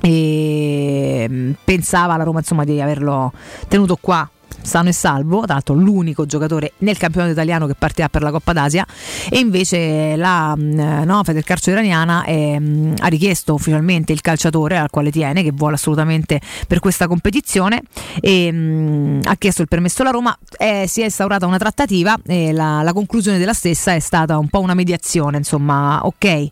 [0.01, 3.31] E mm, pensava la Roma insomma di averlo
[3.67, 4.29] tenuto qua
[4.61, 8.53] sano e salvo, tra l'altro l'unico giocatore nel campionato italiano che partirà per la Coppa
[8.53, 8.85] d'Asia
[9.29, 14.89] e invece la mm, no, Federcalcio iraniana è, mm, ha richiesto ufficialmente il calciatore al
[14.89, 17.81] quale tiene, che vuole assolutamente per questa competizione
[18.19, 22.17] e mh, mm, ha chiesto il permesso alla Roma, è, si è instaurata una trattativa
[22.25, 26.47] e la, la conclusione della stessa è stata un po' una mediazione, insomma ok.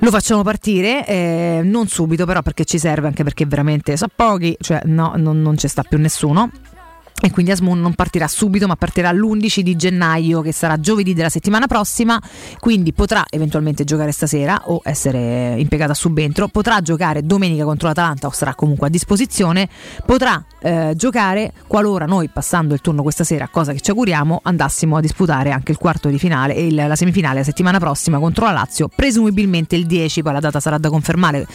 [0.00, 4.56] Lo facciamo partire, eh, non subito però perché ci serve, anche perché veramente so pochi,
[4.60, 6.50] cioè no, non, non ci sta più nessuno
[7.20, 11.28] e quindi Asmun non partirà subito ma partirà l'11 di gennaio che sarà giovedì della
[11.28, 12.20] settimana prossima.
[12.60, 18.28] Quindi potrà eventualmente giocare stasera o essere impiegata a subentro potrà giocare domenica contro l'Atalanta
[18.28, 19.68] o sarà comunque a disposizione.
[20.04, 24.96] Potrà eh, giocare qualora noi passando il turno questa sera cosa che ci auguriamo andassimo
[24.96, 28.52] a disputare anche il quarto di finale e la semifinale la settimana prossima contro la
[28.52, 31.46] Lazio presumibilmente il 10 poi la data sarà da confermare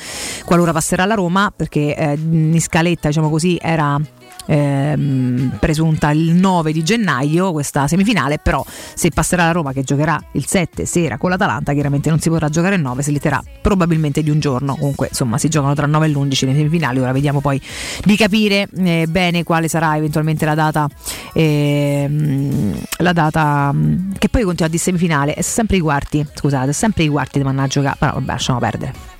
[0.45, 3.99] qualora passerà la Roma perché eh, in scaletta diciamo così era
[4.45, 8.63] ehm, presunta il 9 di gennaio questa semifinale però
[8.93, 12.49] se passerà la Roma che giocherà il 7 sera con l'Atalanta chiaramente non si potrà
[12.49, 14.75] giocare il 9 si literà probabilmente di un giorno.
[14.75, 17.61] Comunque insomma si giocano tra il 9 e l'11 le semifinali ora vediamo poi
[18.03, 20.87] di capire eh, bene quale sarà eventualmente la data
[21.33, 25.33] ehm, la data mm, che poi continua di semifinale.
[25.33, 28.59] È sempre i quarti scusate è sempre i quarti di a giocare però vabbè lasciamo
[28.59, 29.11] perdere.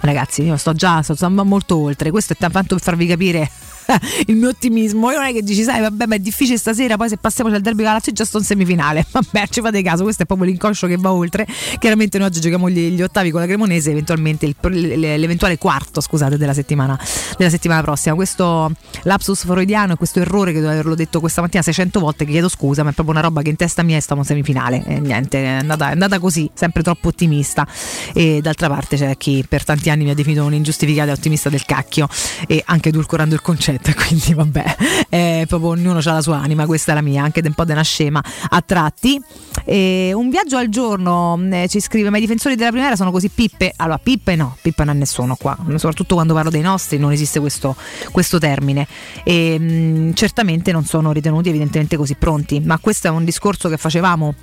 [0.00, 2.10] Ragazzi, io sto già sto, sto molto oltre.
[2.10, 3.48] Questo è tanto per farvi capire
[4.26, 5.10] il mio ottimismo.
[5.10, 7.60] Io non è che dici, sai, vabbè, ma è difficile stasera, poi se passiamo dal
[7.60, 9.06] derby con la già sto in semifinale.
[9.12, 11.46] Vabbè, ci fate caso, questo è proprio l'inconscio che va oltre.
[11.78, 16.36] Chiaramente noi oggi giochiamo gli, gli ottavi con la Cremonese, eventualmente il, l'eventuale quarto, scusate,
[16.36, 16.98] della settimana,
[17.36, 18.14] della settimana prossima.
[18.14, 18.72] Questo
[19.02, 22.48] lapsus freudiano e questo errore che devo averlo detto questa mattina 600 volte, che chiedo
[22.48, 24.82] scusa, ma è proprio una roba che in testa mia stiamo in semifinale.
[24.86, 27.66] E niente, è andata, è andata così, sempre troppo ottimista.
[28.14, 31.64] E d'altra parte c'è chi per tanti anni mi ha definito un ingiustificato ottimista del
[31.64, 32.08] cacchio
[32.46, 34.76] e anche edulcorando il concetto Internet, quindi vabbè,
[35.08, 37.72] eh, proprio ognuno ha la sua anima, questa è la mia, anche un po' di
[37.72, 39.20] una scema a tratti.
[39.64, 43.28] Eh, un viaggio al giorno eh, ci scrive, ma i difensori della primavera sono così
[43.28, 43.72] pippe?
[43.76, 47.40] Allora, pippe no, pippe non ha nessuno qua, soprattutto quando parlo dei nostri non esiste
[47.40, 47.74] questo,
[48.10, 48.86] questo termine.
[49.24, 53.68] E, mh, mm, certamente non sono ritenuti evidentemente così pronti, ma questo è un discorso
[53.68, 54.34] che facevamo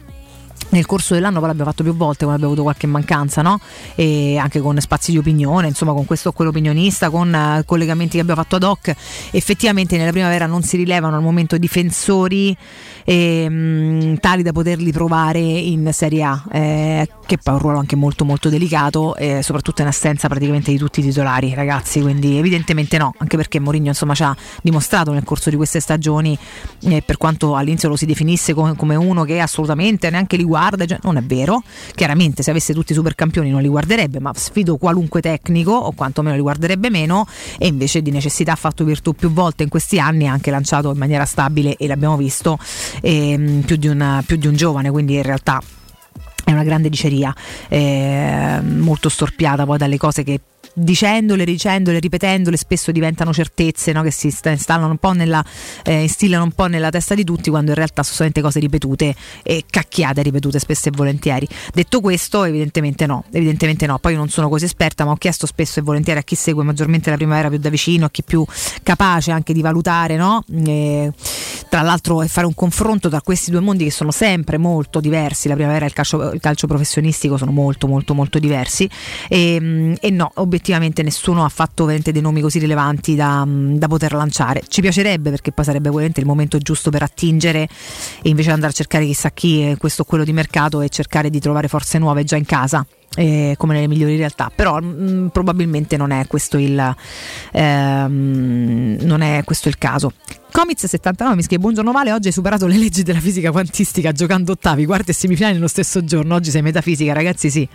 [0.70, 3.60] nel corso dell'anno poi l'abbiamo fatto più volte quando abbiamo avuto qualche mancanza, no?
[3.96, 8.22] E anche con spazi di opinione, insomma con questo o quell'opinionista, con uh, collegamenti che
[8.22, 8.94] abbiamo fatto ad hoc,
[9.32, 12.56] effettivamente nella primavera non si rilevano al momento difensori
[13.04, 17.96] eh, tali da poterli provare in Serie A, eh, che poi è un ruolo anche
[17.96, 22.98] molto molto delicato, eh, soprattutto in assenza praticamente di tutti i titolari, ragazzi, quindi evidentemente
[22.98, 26.38] no, anche perché Mourinho insomma ci ha dimostrato nel corso di queste stagioni,
[26.84, 30.86] eh, per quanto all'inizio lo si definisse come, come uno che assolutamente neanche li guarda,
[30.86, 31.64] cioè, non è vero,
[31.96, 36.36] chiaramente se avesse tutti i supercampioni non li guarderebbe, ma sfido qualunque tecnico o quantomeno
[36.36, 37.26] li guarderebbe meno
[37.58, 40.92] e invece di necessità ha fatto virtù più volte in questi anni, ha anche lanciato
[40.92, 42.58] in maniera stabile e l'abbiamo visto
[43.02, 45.62] eh, più, di una, più di un giovane, quindi in realtà
[46.44, 47.34] è una grande diceria,
[47.68, 50.42] eh, molto storpiata poi dalle cose che
[50.74, 54.02] dicendole, dicendole, ripetendole, spesso diventano certezze no?
[54.02, 55.44] che si installano un po' nella,
[55.84, 59.16] eh, instillano un po' nella testa di tutti quando in realtà sono solamente cose ripetute
[59.44, 61.48] e cacchiate ripetute spesso e volentieri.
[61.74, 64.00] Detto questo, evidentemente no, evidentemente no.
[64.00, 66.64] Poi io non sono così esperta, ma ho chiesto spesso e volentieri a chi segue
[66.64, 68.46] maggiormente la primavera più da vicino, a chi più
[68.84, 70.44] capace anche di valutare, no?
[70.66, 71.12] e,
[71.70, 75.48] tra l'altro, e fare un confronto tra questi due mondi che sono sempre molto diversi.
[75.48, 78.90] La primavera e il calcio, il calcio professionistico sono molto, molto, molto diversi.
[79.28, 80.69] E, e no, obiettivamente
[81.04, 84.64] nessuno ha fatto veramente dei nomi così rilevanti da, da, poter lanciare.
[84.68, 87.68] Ci piacerebbe perché poi sarebbe veramente il momento giusto per attingere
[88.22, 91.30] e invece andare a cercare chissà chi è questo o quello di mercato e cercare
[91.30, 92.86] di trovare forze nuove già in casa.
[93.20, 96.96] Eh, come nelle migliori realtà, però mh, probabilmente non è questo il
[97.52, 100.14] ehm, non è questo il caso.
[100.54, 104.54] Comics 79 mi scrive Buongiorno Vale, oggi hai superato le leggi della fisica quantistica giocando
[104.54, 106.34] ottavi, quarti e semifinali nello stesso giorno.
[106.34, 107.68] Oggi sei metafisica, ragazzi sì.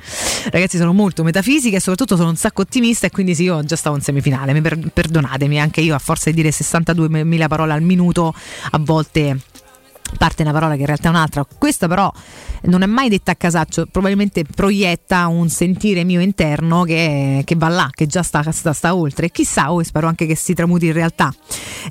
[0.50, 3.76] Ragazzi sono molto metafisica e soprattutto sono un sacco ottimista e quindi sì, io già
[3.76, 4.54] stavo in semifinale.
[4.54, 8.34] Mi per- perdonatemi, anche io a forza di dire 62.000 parole al minuto
[8.70, 9.38] a volte
[10.16, 11.46] parte una parola che in realtà è un'altra.
[11.58, 12.12] Questa però
[12.62, 17.68] non è mai detta a casaccio, probabilmente proietta un sentire mio interno che, che va
[17.68, 19.30] là, che già sta, sta, sta oltre.
[19.30, 21.34] Chissà, oh, spero anche che si tramuti in realtà.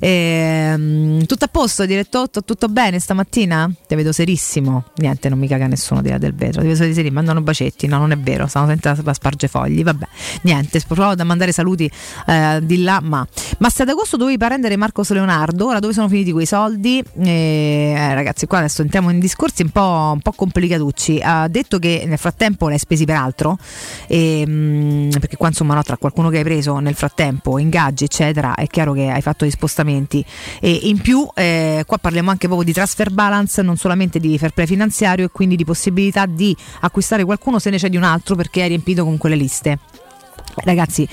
[0.00, 2.28] Ehm, tutto a posto, direttore?
[2.44, 3.70] Tutto bene stamattina?
[3.86, 4.84] Ti vedo serissimo.
[4.96, 6.60] Niente, non mi caga nessuno di là del vetro.
[6.60, 7.86] Ti vedo serissimo, mandano bacetti.
[7.86, 8.74] No, non è vero, stanno
[9.12, 9.82] sparge fogli.
[9.82, 10.06] Vabbè,
[10.42, 11.90] niente, provo da mandare saluti
[12.26, 13.26] eh, di là, ma.
[13.58, 17.02] Ma se ad agosto dovevi prendere Marcos Leonardo, ora dove sono finiti quei soldi?
[17.22, 21.20] Eh, ragazzi, qua adesso entriamo in discorsi un po', un po complicatucci.
[21.22, 23.58] Ha detto che nel frattempo l'hai spesi per altro,
[24.06, 28.54] e, mh, perché qua insomma no, tra qualcuno che hai preso nel frattempo, ingaggi eccetera,
[28.54, 30.24] è chiaro che hai fatto dei spostamenti
[30.60, 34.52] e in più eh, qua parliamo anche proprio di transfer balance, non solamente di fair
[34.52, 38.36] play finanziario e quindi di possibilità di acquistare qualcuno se ne c'è di un altro
[38.36, 39.78] perché hai riempito con quelle liste.
[40.56, 41.08] Ragazzi,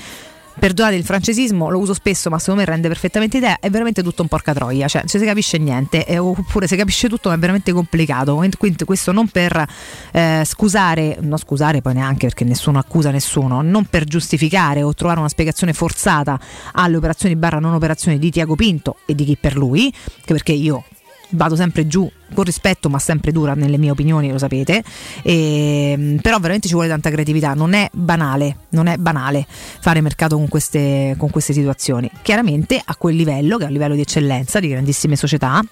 [0.58, 3.58] perdonate il francesismo, lo uso spesso, ma secondo me rende perfettamente idea.
[3.58, 7.08] È veramente tutto un porca troia, cioè non si capisce niente, eh, oppure si capisce
[7.08, 8.34] tutto, ma è veramente complicato.
[8.58, 9.66] Quindi questo non per
[10.12, 15.18] eh, scusare, non scusare poi neanche perché nessuno accusa nessuno, non per giustificare o trovare
[15.18, 16.38] una spiegazione forzata
[16.72, 19.92] alle operazioni barra non operazioni di Tiago Pinto e di chi per lui,
[20.24, 20.84] che perché io
[21.30, 24.82] vado sempre giù con rispetto ma sempre dura nelle mie opinioni lo sapete.
[25.22, 27.54] E, però veramente ci vuole tanta creatività.
[27.54, 32.10] Non è banale non è banale fare mercato con queste, con queste situazioni.
[32.22, 35.62] Chiaramente a quel livello che è un livello di eccellenza di grandissime società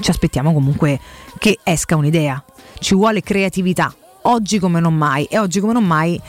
[0.00, 1.00] ci aspettiamo comunque
[1.38, 2.42] che esca un'idea.
[2.78, 5.24] Ci vuole creatività oggi come non mai.
[5.24, 6.20] E oggi come non mai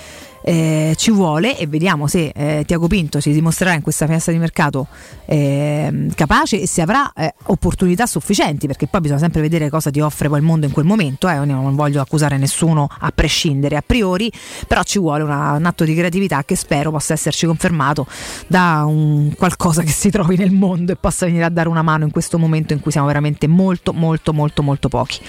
[0.47, 4.39] eh, ci vuole e vediamo se eh, Tiago Pinto si dimostrerà in questa finestra di
[4.39, 4.87] mercato
[5.25, 9.99] eh, capace e se avrà eh, opportunità sufficienti perché poi bisogna sempre vedere cosa ti
[9.99, 13.83] offre poi il mondo in quel momento eh, non voglio accusare nessuno a prescindere a
[13.85, 14.31] priori
[14.65, 18.07] però ci vuole una, un atto di creatività che spero possa esserci confermato
[18.47, 22.05] da un qualcosa che si trovi nel mondo e possa venire a dare una mano
[22.05, 25.19] in questo momento in cui siamo veramente molto molto molto molto pochi.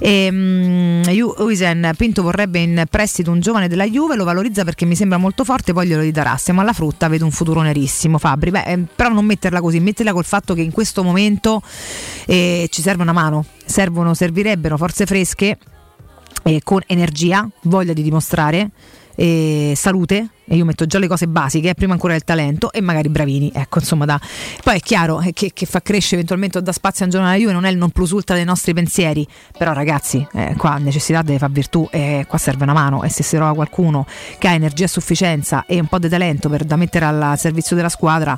[0.00, 1.02] E, um,
[1.38, 5.44] Uisen Pinto vorrebbe in prestito un giovane della Juve lo valorizza perché mi sembra molto
[5.44, 6.36] forte, poi glielo ridarà.
[6.36, 8.18] Siamo alla frutta, vedo un futuro nerissimo.
[8.18, 11.62] Fabri, beh, eh, però non metterla così, metterla col fatto che in questo momento
[12.26, 15.58] eh, ci serve una mano, servono, servirebbero forze fresche
[16.44, 18.70] eh, con energia, voglia di dimostrare
[19.14, 23.08] e salute e io metto già le cose basiche prima ancora del talento e magari
[23.08, 24.20] bravini ecco insomma da
[24.62, 27.36] poi è chiaro che, che fa crescere eventualmente o da spazio a un giorno alla
[27.36, 29.26] Juve non è il non plus ultra dei nostri pensieri.
[29.56, 33.02] Però ragazzi eh, qua necessità deve fare virtù e qua serve una mano.
[33.02, 34.06] E se si trova qualcuno
[34.38, 37.76] che ha energia a sufficienza e un po' di talento per da mettere al servizio
[37.76, 38.36] della squadra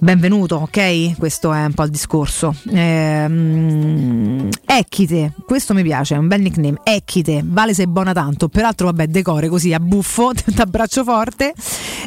[0.00, 1.16] benvenuto, ok?
[1.18, 2.54] Questo è un po' il discorso.
[2.72, 6.78] Ehm, Ecchite, questo mi piace, è un bel nickname.
[6.84, 8.48] Ecchite, vale se è buona tanto.
[8.48, 11.52] Peraltro, vabbè, decore così a buffo, t'abbraccio forte.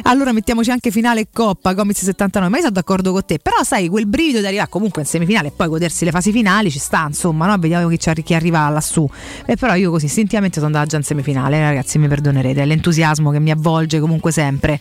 [0.04, 2.48] Allora mettiamoci anche finale Coppa, Comics 79.
[2.50, 3.38] Ma io sono d'accordo con te.
[3.38, 6.70] Però, sai, quel brivido di arrivare comunque in semifinale e poi godersi le fasi finali
[6.70, 7.58] ci sta, insomma, no?
[7.58, 9.06] Vediamo chi, chi arriva lassù.
[9.44, 12.62] E però io così istintivamente sono andata già in semifinale, ragazzi, mi perdonerete.
[12.62, 14.80] È l'entusiasmo che mi avvolge comunque sempre.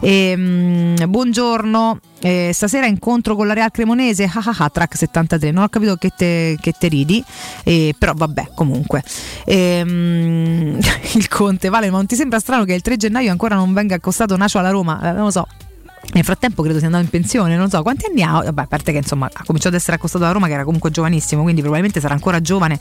[0.00, 1.98] Ehm, buongiorno.
[2.20, 5.96] Eh, stasera incontro con la Real Cremonese, ah ah ah, track 73, non ho capito
[5.96, 7.22] che te, che te ridi,
[7.64, 9.02] eh, però vabbè comunque.
[9.44, 10.78] Ehm,
[11.14, 13.96] il Conte, Vale, ma non ti sembra strano che il 3 gennaio ancora non venga
[13.96, 15.00] accostato Nacio alla Roma?
[15.02, 15.46] Eh, non lo so.
[16.12, 18.92] Nel frattempo credo sia andato in pensione, non so quanti anni ha, Vabbè, a parte
[18.92, 22.00] che insomma ha cominciato ad essere accostato alla Roma che era comunque giovanissimo, quindi probabilmente
[22.00, 22.78] sarà ancora giovane,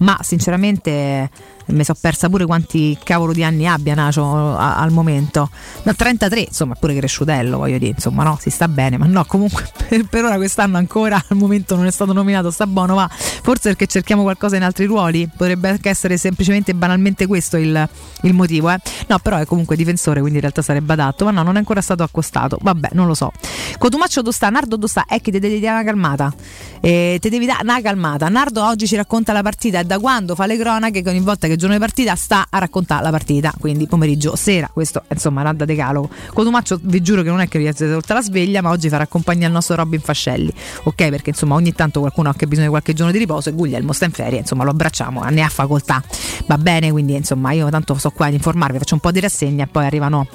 [0.00, 1.30] ma sinceramente
[1.66, 5.50] mi sono persa pure quanti cavolo di anni abbia Nacio a- al momento.
[5.82, 9.68] No, 33, insomma, pure cresciutello, voglio dire, insomma, no, si sta bene, ma no, comunque
[9.88, 13.70] per, per ora quest'anno ancora al momento non è stato nominato, sta buono, ma forse
[13.70, 17.88] perché cerchiamo qualcosa in altri ruoli, potrebbe anche essere semplicemente banalmente questo il,
[18.22, 18.78] il motivo, eh.
[19.08, 21.80] No, però è comunque difensore, quindi in realtà sarebbe adatto, ma no, non è ancora
[21.80, 22.58] stato accostato.
[22.60, 23.32] Vabbè, non lo so.
[23.78, 26.32] Cotumaccio Dostà, Nardo Dostà, è che ti devi dare una calmata.
[26.80, 28.28] Eh, te devi dare una calmata.
[28.28, 31.46] Nardo oggi ci racconta la partita e da quando fa le cronache che ogni volta
[31.46, 35.42] che è giorno di partita sta a raccontare la partita, quindi pomeriggio, sera, questo insomma
[35.42, 36.08] nada de calo.
[36.32, 39.46] Cotumaccio vi giuro che non è che siete tolta la sveglia, ma oggi farà compagnia
[39.46, 40.52] al nostro Robin Fascelli,
[40.84, 41.08] ok?
[41.08, 43.92] Perché insomma ogni tanto qualcuno ha anche bisogno di qualche giorno di riposo e Guglielmo
[43.92, 46.02] sta in ferie, insomma lo abbracciamo, ne ha facoltà.
[46.46, 49.64] Va bene, quindi insomma io tanto sto qua ad informarvi, faccio un po' di rassegna
[49.64, 50.26] e poi arrivano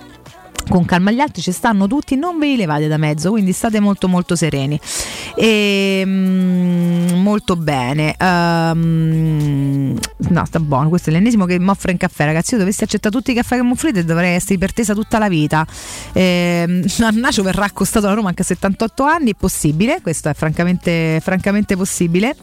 [0.69, 3.79] con calma gli altri ci stanno tutti non ve li levate da mezzo quindi state
[3.79, 4.79] molto molto sereni.
[5.35, 8.15] E, mm, molto bene.
[8.19, 12.53] Um, no sta buono questo è l'ennesimo che mi offre in caffè ragazzi.
[12.53, 15.65] Io dovessi accettare tutti i caffè che mi offrite dovrei essere ipertesa tutta la vita.
[16.21, 21.19] E, Nacio verrà accostato alla Roma anche a 78 anni è possibile questo è francamente,
[21.21, 22.35] francamente possibile.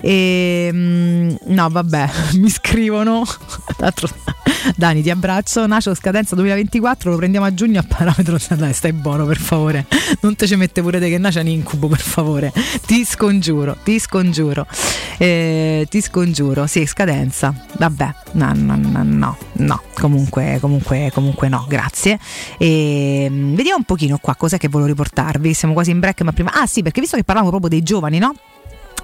[0.00, 2.08] E, um, no vabbè
[2.38, 3.24] mi scrivono.
[4.76, 5.66] Dani ti abbraccio.
[5.66, 9.86] Nacio scadenza 2024 lo prendiamo a giugno a parametro dai stai buono per favore.
[10.20, 12.52] Non te ci mette pure te che nasce un incubo per favore.
[12.86, 14.66] Ti scongiuro ti scongiuro.
[15.18, 16.66] Eh, ti scongiuro.
[16.66, 17.54] Sì scadenza.
[17.78, 19.82] Vabbè no no no no, no.
[19.94, 22.18] comunque comunque comunque no grazie.
[22.58, 25.54] E, vediamo un pochino qua cos'è che volevo riportarvi.
[25.54, 28.18] Siamo quasi in break ma prima ah sì perché visto che parlavamo proprio dei giovani
[28.18, 28.34] no?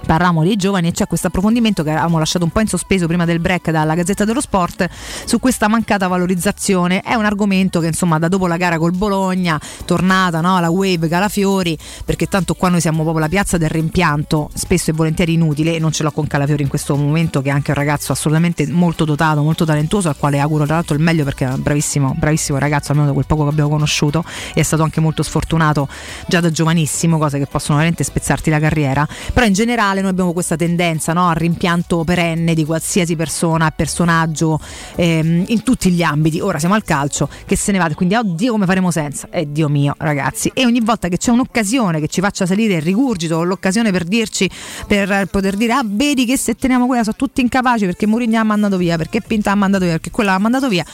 [0.06, 3.24] Parlavamo dei giovani e c'è questo approfondimento che avevamo lasciato un po' in sospeso prima
[3.24, 4.88] del break dalla Gazzetta dello Sport
[5.24, 7.00] su questa mancata valorizzazione.
[7.00, 11.08] È un argomento che insomma da dopo la gara col Bologna, tornata no, la Wave
[11.08, 15.74] Calafiori, perché tanto qua noi siamo proprio la piazza del rimpianto, spesso e volentieri inutile
[15.74, 18.66] e non ce l'ho con Calafiori in questo momento che è anche un ragazzo assolutamente
[18.68, 22.14] molto dotato, molto talentuoso al quale auguro tra l'altro il meglio perché è un bravissimo,
[22.16, 24.24] bravissimo ragazzo almeno da quel poco che abbiamo conosciuto
[24.54, 25.88] e è stato anche molto sfortunato
[26.26, 30.32] già da giovanissimo, cose che possono veramente spezzarti la carriera, però in generale noi abbiamo
[30.32, 34.60] questa tendenza no, al rimpianto perenne di qualsiasi persona, personaggio
[34.96, 36.40] ehm, in tutti gli ambiti.
[36.40, 39.28] Ora siamo al calcio che se ne va, quindi oddio come faremo senza?
[39.30, 40.50] Eh Dio mio, ragazzi.
[40.54, 44.48] E ogni volta che c'è un'occasione che ci faccia salire il rigurgito, l'occasione per dirci,
[44.86, 48.44] per poter dire ah vedi che se teniamo quella sono tutti incapaci perché Mourinho ha
[48.44, 50.84] mandato via, perché Pinta ha mandato via, perché quella ha mandato via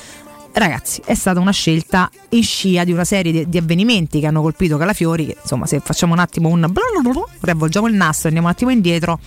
[0.59, 4.41] ragazzi, è stata una scelta in scia di una serie di, di avvenimenti che hanno
[4.41, 5.27] colpito Calafiori.
[5.27, 6.71] Che, insomma, se facciamo un attimo un
[7.41, 9.19] riavvolgiamo il nastro, andiamo un attimo indietro.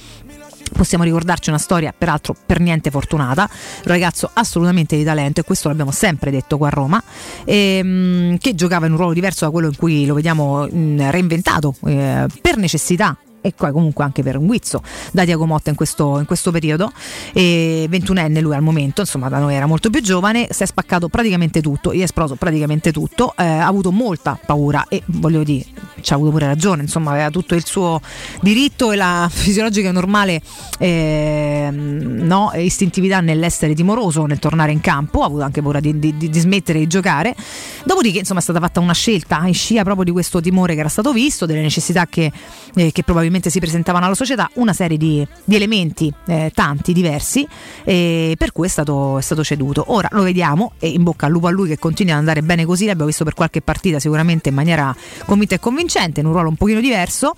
[0.74, 5.68] Possiamo ricordarci una storia, peraltro per niente fortunata, un ragazzo assolutamente di talento, e questo
[5.68, 7.03] l'abbiamo sempre detto qua a Roma,
[7.44, 11.76] ehm, che giocava in un ruolo diverso da quello in cui lo vediamo mh, reinventato
[11.86, 14.81] eh, per necessità e poi comunque anche per un guizzo
[15.11, 16.91] da Diago Motta in questo, in questo periodo.
[17.34, 21.07] E 21enne lui al momento insomma da noi era molto più giovane si è spaccato
[21.07, 25.65] praticamente tutto gli è esploso praticamente tutto eh, ha avuto molta paura e voglio dire
[26.01, 27.99] ci ha avuto pure ragione insomma aveva tutto il suo
[28.41, 30.41] diritto e la fisiologica e normale
[30.77, 36.18] eh, no, istintività nell'essere timoroso nel tornare in campo ha avuto anche paura di, di,
[36.18, 37.35] di smettere di giocare.
[37.84, 40.89] Dopodiché insomma è stata fatta una scelta in scia proprio di questo timore che era
[40.89, 42.31] stato visto delle necessità che,
[42.76, 47.48] eh, che probabilmente si presentavano alla società una serie di, di elementi, eh, tanti, diversi,
[47.84, 49.86] e per cui è stato, è stato, ceduto.
[49.88, 52.66] Ora lo vediamo e in bocca al lupo a lui che continua ad andare bene
[52.66, 54.95] così, l'abbiamo visto per qualche partita sicuramente in maniera
[55.26, 57.36] convinta e convincente, in un ruolo un pochino diverso.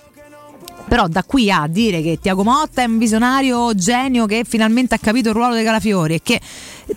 [0.87, 4.99] Però da qui a dire che Tiago Motta è un visionario genio che finalmente ha
[4.99, 6.39] capito il ruolo dei Calafiori e che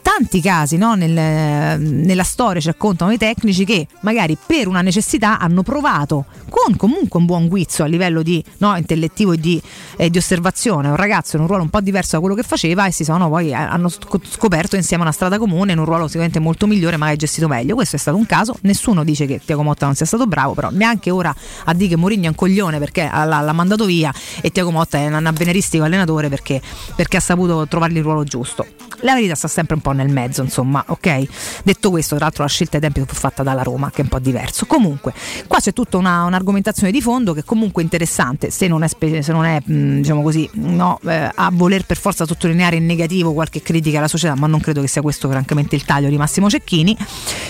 [0.02, 5.38] tanti casi no, nel, nella storia ci raccontano i tecnici che magari per una necessità
[5.38, 9.60] hanno provato con comunque un buon guizzo a livello di, no, intellettivo e di,
[9.96, 10.88] eh, di, osservazione.
[10.88, 13.28] Un ragazzo in un ruolo un po' diverso da quello che faceva e si sono
[13.28, 17.48] poi hanno scoperto insieme una strada comune in un ruolo sicuramente molto migliore magari gestito
[17.48, 17.74] meglio.
[17.74, 18.56] Questo è stato un caso.
[18.62, 21.34] Nessuno dice che Tiago Motta non sia stato bravo però neanche ora
[21.64, 24.98] a dire che Mourinho è un coglione perché l'ha, l'ha mandato via e Tiago Motta
[24.98, 26.60] è un avveniristico allenatore perché,
[26.94, 28.66] perché ha saputo trovargli il ruolo giusto
[29.00, 31.62] la verità sta sempre un po' nel mezzo, insomma, ok?
[31.62, 34.08] Detto questo, tra l'altro la scelta ai tempi fu fatta dalla Roma, che è un
[34.08, 34.66] po' diverso.
[34.66, 35.12] Comunque,
[35.46, 39.32] qua c'è tutta una, un'argomentazione di fondo che è comunque interessante, se non è, se
[39.32, 43.98] non è diciamo così, no, eh, a voler per forza sottolineare in negativo qualche critica
[43.98, 46.96] alla società, ma non credo che sia questo francamente il taglio di Massimo Cecchini,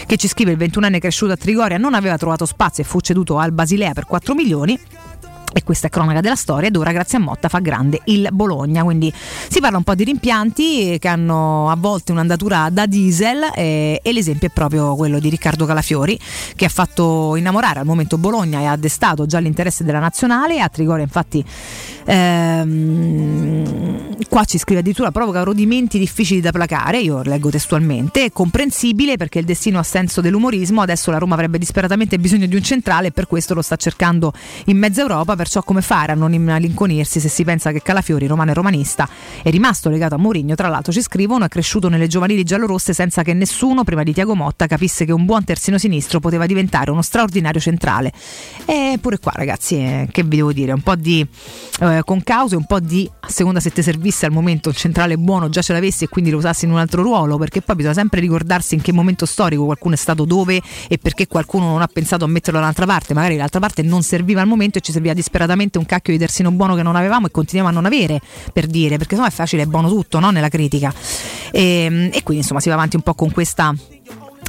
[0.06, 3.38] che ci scrive il 21enne cresciuto a Trigoria, non aveva trovato spazio e fu ceduto
[3.38, 4.78] al Basilea per 4 milioni
[5.56, 8.84] e questa è cronaca della storia ed ora grazie a Motta fa grande il Bologna.
[8.84, 9.10] Quindi
[9.48, 14.12] si parla un po' di rimpianti che hanno a volte un'andatura da diesel eh, e
[14.12, 16.18] l'esempio è proprio quello di Riccardo Calafiori
[16.54, 20.60] che ha fatto innamorare al momento Bologna e ha destato già l'interesse della nazionale.
[20.60, 21.42] A Trigoria infatti
[22.08, 23.64] Ehm,
[24.28, 29.40] qua ci scrive addirittura provoca rodimenti difficili da placare, io leggo testualmente, è comprensibile perché
[29.40, 33.10] il destino ha senso dell'umorismo, adesso la Roma avrebbe disperatamente bisogno di un centrale e
[33.10, 34.32] per questo lo sta cercando
[34.66, 38.51] in mezza Europa, perciò come fare a non malinconirsi se si pensa che Calafiori, romano
[38.51, 39.09] e romanista,
[39.44, 43.23] è rimasto legato a Mourinho, tra l'altro ci scrivono, è cresciuto nelle giovanili giallorosse senza
[43.23, 47.01] che nessuno, prima di Tiago Motta, capisse che un buon terzino sinistro poteva diventare uno
[47.01, 48.12] straordinario centrale.
[48.64, 51.24] E pure qua ragazzi, eh, che vi devo dire, un po' di
[51.81, 55.48] eh, concause, un po' di, a seconda se te servisse al momento il centrale buono
[55.48, 58.20] già ce l'avessi e quindi lo usassi in un altro ruolo, perché poi bisogna sempre
[58.20, 62.24] ricordarsi in che momento storico qualcuno è stato dove e perché qualcuno non ha pensato
[62.24, 65.78] a metterlo dall'altra parte, magari l'altra parte non serviva al momento e ci serviva disperatamente
[65.78, 68.20] un cacchio di terzino buono che non avevamo e continuiamo a non avere,
[68.52, 70.30] per dire, perché sennò è facile, è buono tutto, no?
[70.30, 70.94] Nella critica.
[71.50, 73.74] E, e quindi insomma si va avanti un po' con questa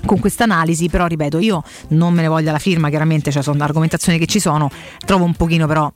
[0.07, 3.63] con questa analisi, però ripeto, io non me ne voglio la firma, chiaramente cioè, sono
[3.63, 4.71] argomentazioni che ci sono,
[5.05, 5.91] trovo un pochino però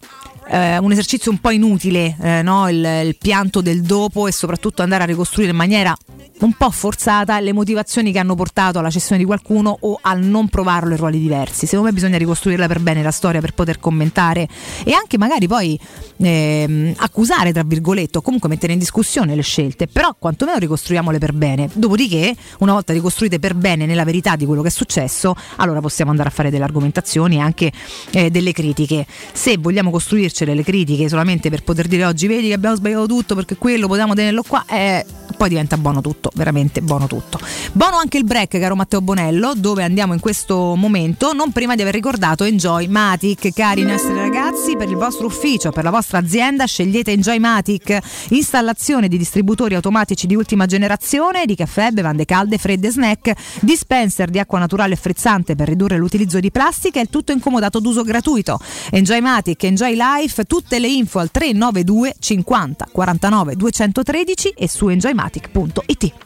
[0.48, 2.70] eh, un esercizio un po' inutile, eh, no?
[2.70, 5.98] il, il pianto del dopo e soprattutto andare a ricostruire in maniera
[6.42, 10.48] un po' forzata le motivazioni che hanno portato alla cessione di qualcuno o al non
[10.48, 11.66] provarlo in ruoli diversi.
[11.66, 14.48] Secondo me bisogna ricostruirla per bene la storia per poter commentare
[14.84, 15.80] e anche magari poi
[16.18, 21.34] ehm, accusare, tra virgolette, o comunque mettere in discussione le scelte, però quantomeno ricostruiamole per
[21.34, 21.70] bene.
[21.74, 26.10] Dopodiché, una volta ricostruite per bene nella verità di quello che è successo, allora possiamo
[26.12, 27.72] andare a fare delle argomentazioni e anche
[28.12, 29.06] eh, delle critiche.
[29.32, 33.36] Se vogliamo costruircele le critiche solamente per poter dire oggi vedi che abbiamo sbagliato tutto
[33.36, 35.06] perché quello potevamo tenerlo qua, eh,
[35.38, 37.40] poi diventa buono tutto veramente buono tutto.
[37.72, 41.82] Buono anche il break, caro Matteo Bonello, dove andiamo in questo momento, non prima di
[41.82, 46.66] aver ricordato Enjoy Matic, cari nostri ragazzi, per il vostro ufficio, per la vostra azienda,
[46.66, 47.98] scegliete Enjoy Matic,
[48.30, 54.40] installazione di distributori automatici di ultima generazione, di caffè, bevande calde, fredde, snack, dispenser di
[54.40, 58.60] acqua naturale e frizzante per ridurre l'utilizzo di plastica e il tutto incomodato d'uso gratuito.
[58.92, 66.21] Enjoy Matic, Enjoy Life, tutte le info al 392 50 49 213 e su enjoymatic.it.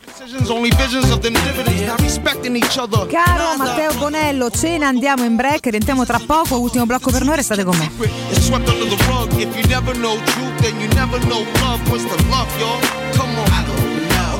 [3.10, 7.66] Caro Matteo Bonello, cena, andiamo in break, rientriamo tra poco, ultimo blocco per noi, restate
[7.66, 7.90] con me.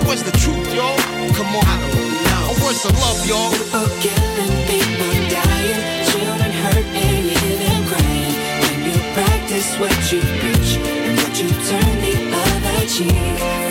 [0.06, 0.96] Where's the truth, y'all?
[1.34, 1.66] Come on.
[1.66, 2.64] I don't know.
[2.64, 3.50] Where's the love, y'all?
[3.50, 8.36] People killing, people dying, children hurt and you hear them crying.
[8.62, 13.65] When you practice what you preach and what you turn the other cheek.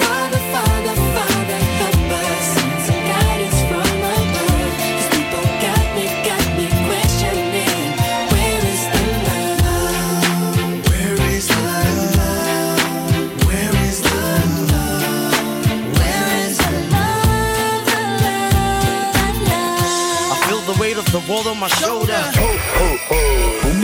[21.15, 22.13] the world on my shoulder.
[22.13, 23.44] Ho, ho, ho.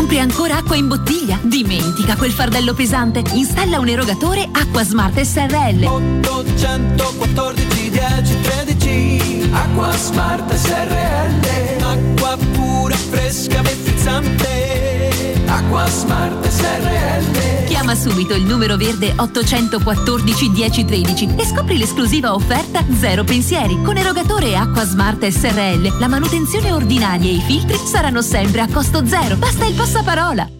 [0.00, 1.38] Compri ancora acqua in bottiglia?
[1.42, 3.22] Dimentica quel fardello pesante.
[3.34, 5.84] Installa un erogatore Acqua Smart SRL.
[5.84, 15.09] 814 10 13 Acqua Smart SRL Acqua pura, fresca, frizzante
[15.46, 23.24] Acqua Smart SRL Chiama subito il numero verde 814 1013 e scopri l'esclusiva offerta Zero
[23.24, 23.80] Pensieri.
[23.82, 29.06] Con erogatore Acqua Smart SRL la manutenzione ordinaria e i filtri saranno sempre a costo
[29.06, 29.36] zero.
[29.36, 30.59] Basta il passaparola.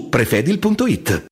[0.00, 1.31] prefedil.it.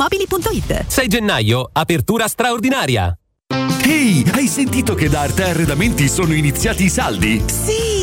[0.01, 3.15] ValentinoAutomobili.it 6 gennaio, apertura straordinaria.
[3.83, 7.43] Ehi, hai sentito che da Arte Arredamenti sono iniziati i saldi?
[7.45, 7.90] Sì,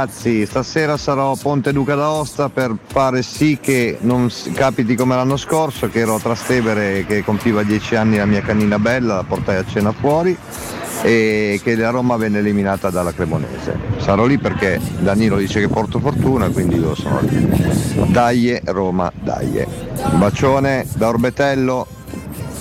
[0.00, 0.46] Ragazzi.
[0.46, 5.88] Stasera sarò a Ponte Duca d'Aosta per fare sì che non capiti come l'anno scorso,
[5.88, 9.64] che ero a Trastevere che compiva 10 anni la mia canina bella, la portai a
[9.66, 10.36] cena fuori
[11.02, 13.78] e che la Roma venne eliminata dalla Cremonese.
[13.98, 17.48] Sarò lì perché Danilo dice che porto fortuna, quindi io sono lì.
[18.06, 19.64] Dai Roma, dai.
[20.12, 21.86] Un bacione da Orbetello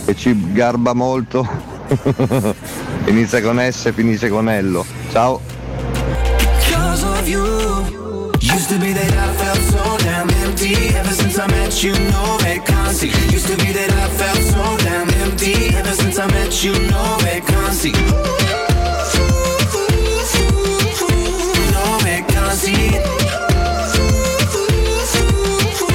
[0.06, 1.48] che ci garba molto.
[3.06, 4.86] Inizia con S, finisce con Ello.
[5.11, 5.48] Ciao.
[8.70, 12.38] Used to be that I felt so damn empty Ever since I met you, no
[12.38, 13.08] vacancy.
[13.34, 17.18] Used to be that I felt so damn empty Ever since I met you, no
[17.18, 17.91] vacancy.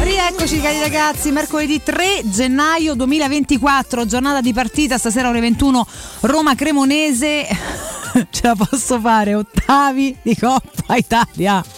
[0.03, 5.87] Rieccoci cari ragazzi, mercoledì 3 gennaio 2024, giornata di partita, stasera ore 21
[6.23, 7.47] Roma Cremonese,
[8.31, 11.74] ce la posso fare, ottavi di Coppa Italia.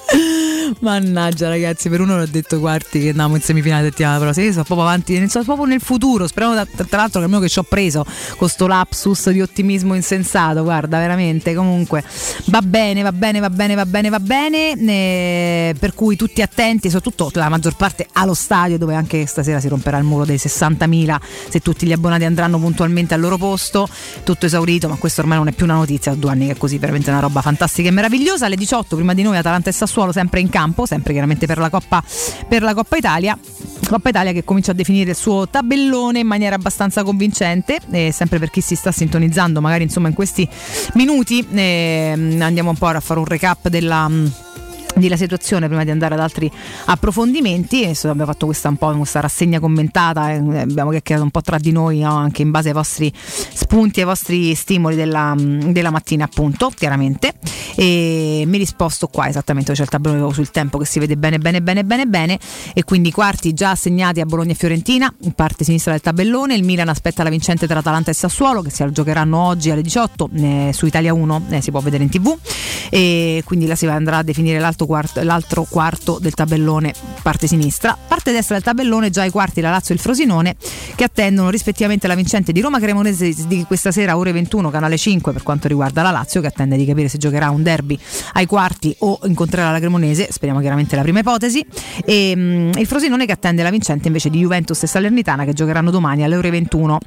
[0.80, 4.64] Mannaggia ragazzi, per uno l'ho detto quarti che andiamo in semifinale settimana prossima, io sono
[4.64, 7.62] proprio avanti, sono proprio nel futuro, speriamo da- tra l'altro che almeno che ci ho
[7.62, 8.04] preso
[8.36, 12.02] con sto lapsus di ottimismo insensato, guarda veramente, comunque
[12.46, 16.90] va bene, va bene, va bene, va bene, va bene, eh, per cui tutti attenti,
[16.90, 21.20] soprattutto la maggior parte allo stadio dove anche stasera si romperà il muro dei 60.000
[21.48, 23.88] se tutti gli abbonati andranno puntualmente al loro posto,
[24.24, 26.56] tutto esaurito, ma questo ormai non è più una notizia, ho due anni che è
[26.56, 30.12] così, veramente una roba fantastica e meravigliosa, alle 18 prima di noi Atalanta e Sassuolo
[30.12, 32.02] sempre in campo, sempre chiaramente per la Coppa,
[32.48, 33.38] per la Coppa Italia.
[33.86, 38.38] Coppa Italia che comincia a definire il suo tabellone in maniera abbastanza convincente, e sempre
[38.38, 40.48] per chi si sta sintonizzando, magari insomma in questi
[40.94, 44.10] minuti eh, andiamo un po' a fare un recap della
[44.96, 46.50] della situazione prima di andare ad altri
[46.86, 47.84] approfondimenti.
[47.84, 51.58] Adesso abbiamo fatto questa un po' questa rassegna commentata eh, abbiamo chiacchierato un po' tra
[51.58, 52.14] di noi no?
[52.14, 57.34] anche in base ai vostri spunti ai vostri stimoli della, della mattina appunto chiaramente.
[57.78, 61.60] E mi risposto qua esattamente c'è il tabellone sul tempo che si vede bene bene
[61.60, 62.38] bene bene bene.
[62.72, 66.54] E quindi quarti già assegnati a Bologna e Fiorentina in parte sinistra del tabellone.
[66.54, 70.30] Il Milan aspetta la vincente tra Atalanta e Sassuolo che si giocheranno oggi alle 18
[70.34, 72.36] eh, su Italia 1 eh, si può vedere in tv.
[72.88, 76.92] E quindi là si andrà a definire l'altro quarto, l'altro quarto del tabellone
[77.22, 77.96] parte sinistra.
[78.06, 80.56] Parte destra del tabellone già i quarti la Lazio e il Frosinone
[80.94, 85.32] che attendono rispettivamente la vincente di Roma Cremonese di questa sera ore 21 canale 5
[85.32, 87.98] per quanto riguarda la Lazio che attende di capire se giocherà un derby
[88.34, 90.28] ai quarti o incontrerà la Cremonese.
[90.30, 91.64] Speriamo chiaramente la prima ipotesi.
[92.04, 95.90] E mm, il Frosinone che attende la vincente invece di Juventus e Salernitana che giocheranno
[95.90, 96.98] domani alle ore 21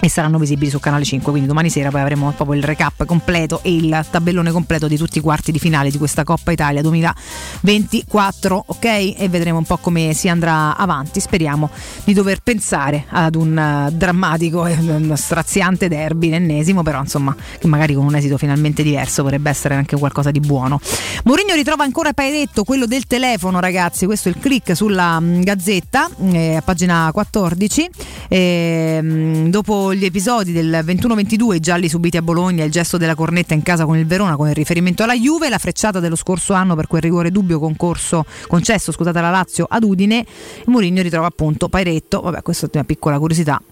[0.00, 3.60] e saranno visibili su Canale 5 quindi domani sera poi avremo proprio il recap completo
[3.62, 8.64] e il tabellone completo di tutti i quarti di finale di questa Coppa Italia 2024
[8.66, 8.84] ok?
[8.84, 11.20] E vedremo un po' come si andrà avanti.
[11.20, 11.68] Speriamo
[12.04, 13.56] di dover pensare ad un
[13.88, 18.82] uh, drammatico e un straziante derby l'ennesimo però insomma che magari con un esito finalmente
[18.82, 20.80] diverso potrebbe essere anche qualcosa di buono.
[21.24, 24.06] Mourinho ritrova ancora Paedetto quello del telefono ragazzi.
[24.06, 27.90] Questo è il click sulla mh, gazzetta eh, a pagina 14
[28.28, 33.14] eh, mh, dopo gli episodi del 21-22 i gialli subiti a Bologna il gesto della
[33.14, 36.54] cornetta in casa con il Verona con il riferimento alla Juve la frecciata dello scorso
[36.54, 40.26] anno per quel rigore dubbio concorso, concesso scusate alla Lazio ad Udine
[40.66, 42.20] Mourinho ritrova appunto Pairetto.
[42.20, 43.62] Vabbè questa è una piccola curiosità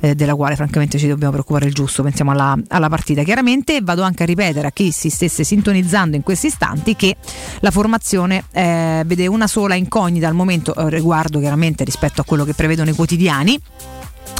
[0.00, 3.22] eh, della quale francamente ci dobbiamo preoccupare il giusto pensiamo alla, alla partita.
[3.22, 7.16] Chiaramente vado anche a ripetere a chi si stesse sintonizzando in questi istanti che
[7.60, 12.44] la formazione eh, vede una sola incognita al momento eh, riguardo chiaramente rispetto a quello
[12.44, 13.58] che prevedono i quotidiani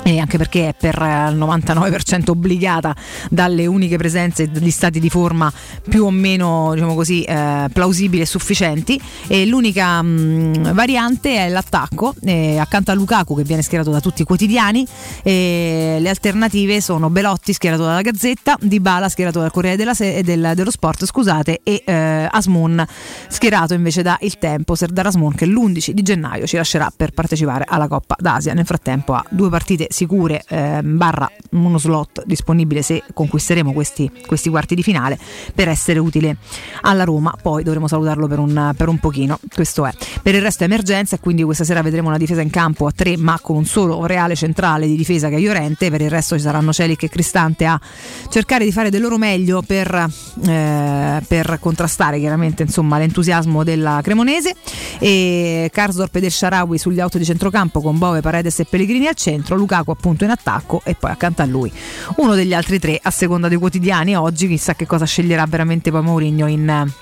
[0.04, 2.94] e anche perché è per eh, il 99% obbligata
[3.30, 5.52] dalle uniche presenze degli stati di forma
[5.88, 9.00] più o meno diciamo così, eh, plausibili e sufficienti.
[9.26, 14.22] E l'unica mh, variante è l'attacco eh, accanto a Lukaku che viene schierato da tutti
[14.22, 14.86] i quotidiani.
[15.22, 20.70] Le alternative sono Belotti schierato dalla Gazzetta Dybala schierato dal Corriere della Se- del, dello
[20.70, 22.84] Sport scusate e eh, Asmun
[23.28, 24.74] schierato invece da Il Tempo.
[24.74, 28.54] Serdar Asmun che l'11 di gennaio ci lascerà per partecipare alla Coppa d'Asia.
[28.54, 34.50] Nel frattempo ha due partite sicure eh, barra uno slot disponibile se conquisteremo questi, questi,
[34.50, 35.18] quarti di finale
[35.54, 36.36] per essere utile
[36.82, 37.34] alla Roma.
[37.40, 39.92] Poi dovremo salutarlo per un, per un pochino questo è.
[40.22, 42.92] Per il resto è emergenza e quindi questa sera vedremo una difesa in campo a
[42.92, 46.36] tre ma con un solo reale centrale di difesa che è Iorente per il resto
[46.36, 47.80] ci saranno Celic e Cristante a
[48.28, 50.10] cercare di fare del loro meglio per,
[50.46, 54.54] eh, per contrastare chiaramente insomma, l'entusiasmo della Cremonese.
[54.98, 59.14] E Karsdorp ed El Sharawi sugli auto di centrocampo con Bove, Paredes e Pellegrini al
[59.14, 61.70] centro Lukaku appunto in attacco e poi accanto a lui.
[62.16, 66.02] Uno degli altri tre a seconda dei quotidiani oggi chissà che cosa sceglierà veramente poi
[66.02, 66.92] Mourinho in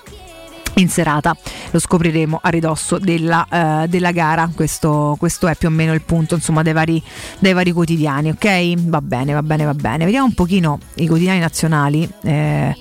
[0.76, 1.36] in serata.
[1.70, 4.50] Lo scopriremo a ridosso della, uh, della gara.
[4.52, 7.00] Questo, questo, è più o meno il punto insomma dei vari,
[7.38, 8.74] dei vari, quotidiani ok?
[8.86, 10.04] Va bene va bene va bene.
[10.04, 12.76] Vediamo un pochino i quotidiani nazionali eh,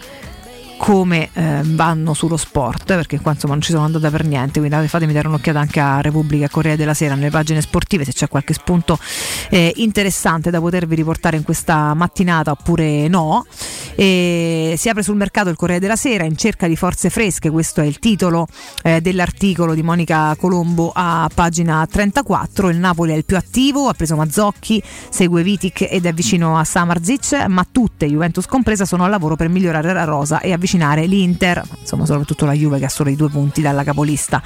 [0.84, 4.86] come eh, vanno sullo sport perché qua insomma non ci sono andata per niente quindi
[4.90, 8.54] fatemi dare un'occhiata anche a Repubblica Corriere della Sera nelle pagine sportive se c'è qualche
[8.54, 9.00] spunto
[9.50, 13.46] eh, interessante da potervi riportare in questa mattinata oppure no.
[13.96, 17.82] E si apre sul mercato il Corriere della Sera in cerca di forze fresche questo
[17.82, 18.48] è il titolo
[18.84, 23.94] eh, dell'articolo di Monica Colombo a pagina 34 il Napoli è il più attivo ha
[23.94, 29.10] preso Mazzocchi segue Vitic ed è vicino a Samarzic ma tutte Juventus compresa sono al
[29.10, 33.10] lavoro per migliorare la rosa e avvicinare l'Inter, insomma soprattutto la Juve che ha solo
[33.10, 34.42] i due punti dalla capolista.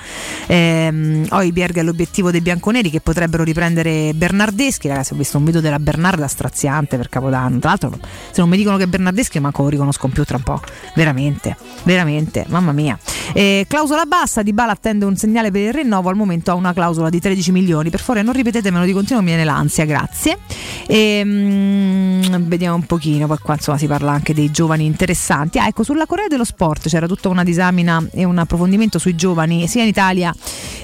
[0.47, 5.61] Ehm, Oibierg è l'obiettivo dei bianconeri che potrebbero riprendere Bernardeschi, ragazzi ho visto un video
[5.61, 7.97] della Bernarda straziante per Capodanno, tra l'altro
[8.31, 10.59] se non mi dicono che Bernardeschi manco lo riconosco più tra un po',
[10.95, 12.97] veramente, veramente, mamma mia.
[13.33, 16.73] Eh, clausola bassa, Di Bala attende un segnale per il rinnovo, al momento ha una
[16.73, 20.39] clausola di 13 milioni, per favore non ripetetemelo di continuo, mi viene l'ansia, grazie.
[20.87, 25.59] E, mm, vediamo un pochino, poi qua insomma si parla anche dei giovani interessanti.
[25.59, 29.67] Ah, ecco, sulla Corea dello Sport c'era tutta una disamina e un approfondimento sui giovani,
[29.67, 30.33] sia in Italia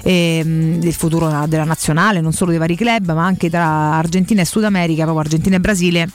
[0.04, 4.44] ehm, del futuro della nazionale, non solo dei vari club, ma anche tra Argentina e
[4.44, 6.08] Sud America, proprio Argentina e Brasile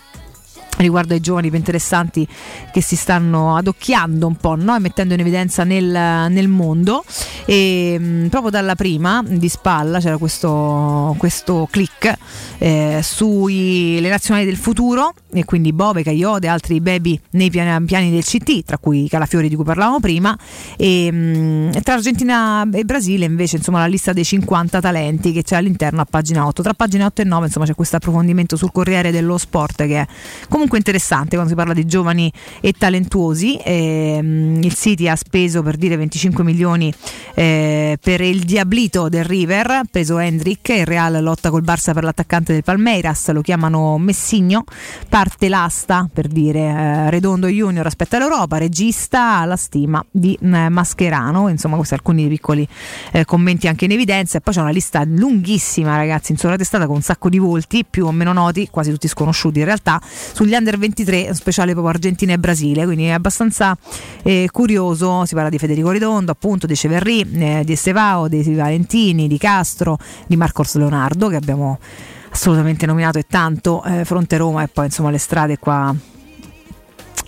[0.82, 2.28] riguardo ai giovani più interessanti
[2.72, 4.76] che si stanno adocchiando un po' no?
[4.76, 5.86] e mettendo in evidenza nel,
[6.32, 7.04] nel mondo.
[7.46, 12.14] E mh, proprio dalla prima di spalla c'era questo, questo click
[12.60, 18.24] eh, sulle nazionali del futuro e quindi Bove, Caiode, altri baby nei piani, piani del
[18.24, 20.38] CT tra cui Calafiori di cui parlavamo prima.
[20.78, 25.56] E mh, tra Argentina e Brasile invece insomma la lista dei 50 talenti che c'è
[25.56, 29.12] all'interno a pagina 8 tra pagina 8 e 9 insomma c'è questo approfondimento sul Corriere
[29.12, 30.08] dello Sport che è
[30.48, 32.32] comunque interessante quando si parla di giovani
[32.62, 33.58] e talentuosi.
[33.58, 36.94] Eh, il City ha speso per dire 25 milioni
[37.36, 42.54] eh, per il Diablito del River, preso Hendrick, il Real lotta col Barça per l'attaccante
[42.54, 44.64] del Palmeiras, lo chiamano Messigno,
[45.08, 51.50] parte l'asta per dire eh, Redondo Junior aspetta l'Europa, regista la stima di eh, Mascherano,
[51.50, 52.68] insomma questi alcuni piccoli
[53.12, 56.86] eh, commenti anche in evidenza e poi c'è una lista lunghissima ragazzi in sola testata
[56.86, 60.02] con un sacco di volti più o meno noti, quasi tutti sconosciuti in realtà,
[60.50, 63.78] sugli under 23, speciale proprio Argentina e Brasile, quindi è abbastanza
[64.24, 69.28] eh, curioso, si parla di Federico Ridondo, appunto di Ceverri, eh, di Estevao, di Valentini,
[69.28, 71.78] di Castro, di Marcos Leonardo che abbiamo
[72.32, 75.96] assolutamente nominato e tanto, eh, fronte Roma e poi insomma le strade qua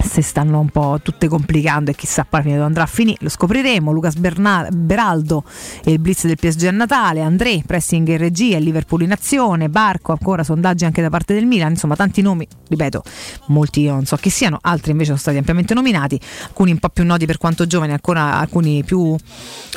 [0.03, 3.29] si stanno un po' tutte complicando e chissà poi fine dove andrà a finire, lo
[3.29, 3.91] scopriremo.
[3.91, 5.43] Lucas Berna- Beraldo
[5.83, 10.11] e il blitz del PSG a Natale, André, pressing in regia, Liverpool in azione, Barco,
[10.11, 13.03] ancora sondaggi anche da parte del Milan, insomma tanti nomi, ripeto,
[13.47, 16.89] molti io non so chi siano, altri invece sono stati ampiamente nominati, alcuni un po'
[16.89, 19.15] più noti per quanto giovani, ancora alcuni più,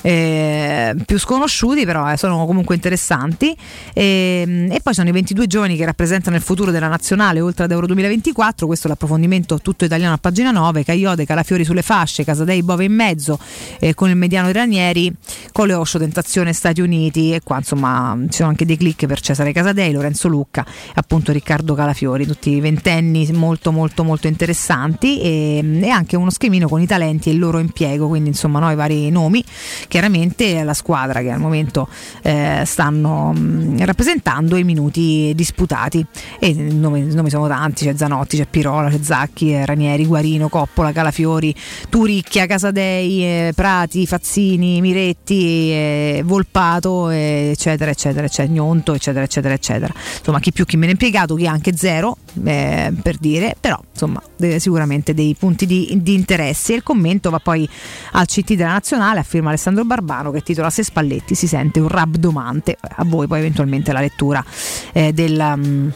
[0.02, 3.56] eh, più sconosciuti, però eh, sono comunque interessanti.
[3.92, 7.70] E, e poi sono i 22 giovani che rappresentano il futuro della nazionale oltre ad
[7.70, 12.62] Euro 2024, questo è l'approfondimento tutto italiano a pagina 9, Caiode, Calafiori sulle fasce, Casadei,
[12.62, 13.38] Bove in mezzo,
[13.78, 15.12] eh, con il mediano di Ranieri,
[15.52, 19.92] Coleoscio, Tentazione Stati Uniti e qua insomma ci sono anche dei click per Cesare Casadei,
[19.92, 20.64] Lorenzo Lucca
[20.94, 26.80] appunto Riccardo Calafiori, tutti ventenni molto molto molto interessanti e, e, anche uno schemino con
[26.80, 29.44] i talenti e il loro impiego, quindi insomma no, i vari nomi,
[29.88, 31.88] chiaramente la squadra che al momento
[32.22, 36.04] eh, stanno mh, rappresentando i minuti disputati.
[36.38, 39.64] E i nomi, nomi sono tanti, c'è Zanotti, c'è Pirola, c'è Zacchi, eh,
[40.04, 41.54] Ranieri, Guarino, Coppola, Calafiori,
[41.88, 49.54] Turicchia, Casadei, eh, Prati, Fazzini, Miretti, eh, Volpato, eh, eccetera, eccetera, eccetera, Gnonto, eccetera, eccetera,
[49.54, 49.92] eccetera.
[50.18, 54.22] Insomma, chi più chi meno impiegato, chi anche zero, eh, per dire, però insomma,
[54.58, 56.72] sicuramente dei punti di, di, interesse.
[56.72, 57.68] E il commento va poi
[58.12, 61.88] al CT della Nazionale, a firma Alessandro Barbano, che titola Se Spalletti si sente un
[61.88, 62.76] rabdomante.
[62.80, 64.44] A voi poi eventualmente la lettura
[64.92, 65.92] eh, del.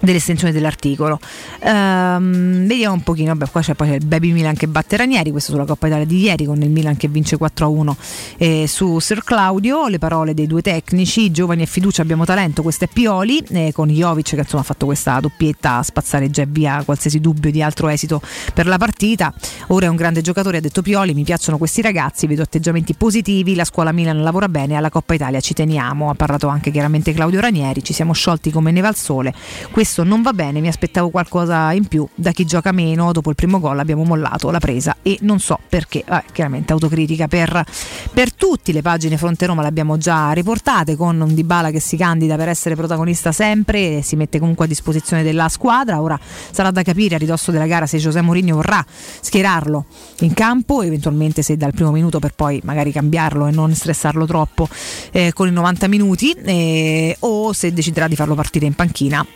[0.00, 1.18] Dell'estensione dell'articolo.
[1.62, 5.52] Um, vediamo un pochino, vabbè, qua c'è poi il Baby Milan che batte Ranieri, questo
[5.52, 7.92] sulla Coppa Italia di ieri con il Milan che vince 4-1
[8.38, 12.84] eh, su Sir Claudio, le parole dei due tecnici, giovani e fiducia abbiamo talento, questo
[12.84, 16.82] è Pioli, eh, con Jovic che insomma ha fatto questa doppietta a spazzare già via
[16.84, 18.22] qualsiasi dubbio di altro esito
[18.54, 19.32] per la partita,
[19.68, 23.54] ora è un grande giocatore, ha detto Pioli, mi piacciono questi ragazzi, vedo atteggiamenti positivi,
[23.54, 27.40] la scuola Milan lavora bene, alla Coppa Italia ci teniamo, ha parlato anche chiaramente Claudio
[27.40, 29.34] Ranieri, ci siamo sciolti come neva al sole,
[29.70, 32.06] questo questo non va bene, mi aspettavo qualcosa in più.
[32.14, 35.58] Da chi gioca meno, dopo il primo gol abbiamo mollato la presa e non so
[35.68, 37.64] perché, Vabbè, chiaramente autocritica per,
[38.12, 41.96] per tutti, le pagine Fronte Roma le abbiamo già riportate con un Dybala che si
[41.96, 46.16] candida per essere protagonista sempre e si mette comunque a disposizione della squadra, ora
[46.52, 49.86] sarà da capire a ridosso della gara se José Mourinho vorrà schierarlo
[50.20, 54.68] in campo, eventualmente se dal primo minuto per poi magari cambiarlo e non stressarlo troppo
[55.10, 59.26] eh, con i 90 minuti eh, o se deciderà di farlo partire in panchina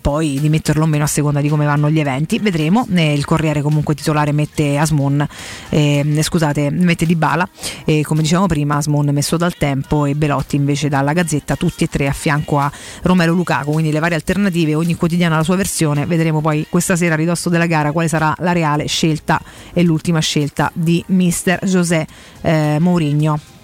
[0.00, 2.38] poi di metterlo o meno a seconda di come vanno gli eventi.
[2.38, 2.86] Vedremo.
[2.94, 5.26] Eh, il Corriere comunque titolare mette Asmon,
[5.70, 7.48] eh, scusate, mette Di Bala
[7.84, 11.88] e come dicevamo prima Asmon messo dal tempo e Belotti invece dalla Gazzetta, tutti e
[11.88, 12.70] tre a fianco a
[13.02, 16.06] Romero Lukaku, quindi le varie alternative, ogni quotidiano ha la sua versione.
[16.06, 19.40] Vedremo poi questa sera a ridosso della gara quale sarà la reale scelta
[19.72, 22.06] e l'ultima scelta di mister José
[22.42, 23.55] eh, Mourinho.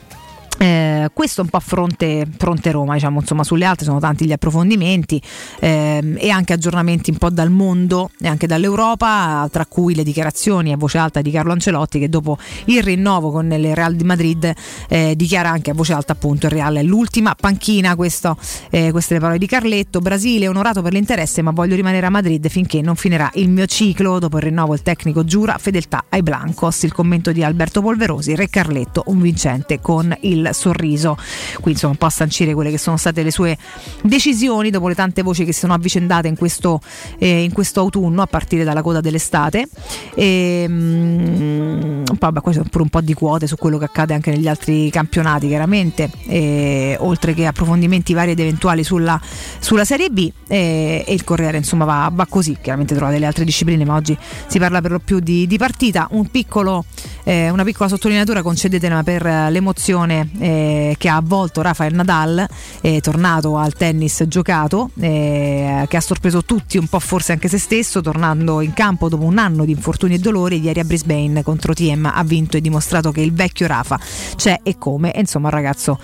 [0.62, 4.32] Eh, questo un po' a fronte, fronte Roma, diciamo, insomma, sulle altre sono tanti gli
[4.32, 5.20] approfondimenti
[5.58, 10.70] ehm, e anche aggiornamenti un po' dal mondo e anche dall'Europa, tra cui le dichiarazioni
[10.70, 14.52] a voce alta di Carlo Ancelotti che dopo il rinnovo con il Real di Madrid
[14.86, 18.36] eh, dichiara anche a voce alta appunto il Real è l'ultima panchina, questo,
[18.70, 22.48] eh, queste le parole di Carletto, Brasile onorato per l'interesse ma voglio rimanere a Madrid
[22.48, 26.84] finché non finirà il mio ciclo, dopo il rinnovo il tecnico giura fedeltà ai Blancos,
[26.84, 31.16] il commento di Alberto Polverosi, Re Carletto un vincente con il sorriso.
[31.60, 33.56] Qui insomma un po' a sancire quelle che sono state le sue
[34.02, 36.80] decisioni dopo le tante voci che si sono avvicendate in questo,
[37.18, 39.66] eh, in questo autunno a partire dalla coda dell'estate.
[40.14, 44.30] E, mm, vabbè, poi c'è pure un po' di quote su quello che accade anche
[44.30, 49.20] negli altri campionati chiaramente, e, oltre che approfondimenti vari ed eventuali sulla,
[49.58, 53.44] sulla Serie B e, e il Corriere insomma va, va, così, chiaramente trovate le altre
[53.44, 54.16] discipline ma oggi
[54.46, 56.84] si parla per lo più di, di partita, un piccolo,
[57.24, 62.46] eh, una piccola sottolineatura concedetela per l'emozione eh, che ha avvolto Rafael Nadal,
[62.80, 67.58] eh, tornato al tennis giocato, eh, che ha sorpreso tutti, un po' forse anche se
[67.58, 70.60] stesso, tornando in campo dopo un anno di infortuni e dolori.
[70.60, 73.98] Ieri a Brisbane contro Tiem ha vinto e dimostrato che il vecchio Rafa
[74.36, 75.12] c'è e come.
[75.12, 75.98] E insomma, un ragazzo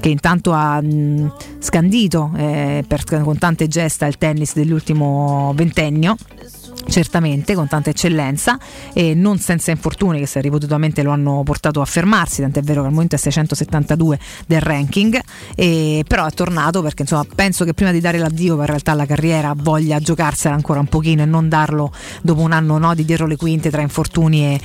[0.00, 6.16] che intanto ha mh, scandito eh, per, con tante gesta il tennis dell'ultimo ventennio
[6.88, 8.58] certamente con tanta eccellenza
[8.92, 12.92] e non senza infortuni che ripetutamente lo hanno portato a fermarsi tant'è vero che al
[12.92, 15.20] momento è 672 del ranking
[15.54, 19.06] e, però è tornato perché insomma penso che prima di dare l'addio in realtà alla
[19.06, 21.92] carriera voglia giocarsela ancora un pochino e non darlo
[22.22, 24.60] dopo un anno no, di dietro le quinte tra infortuni e,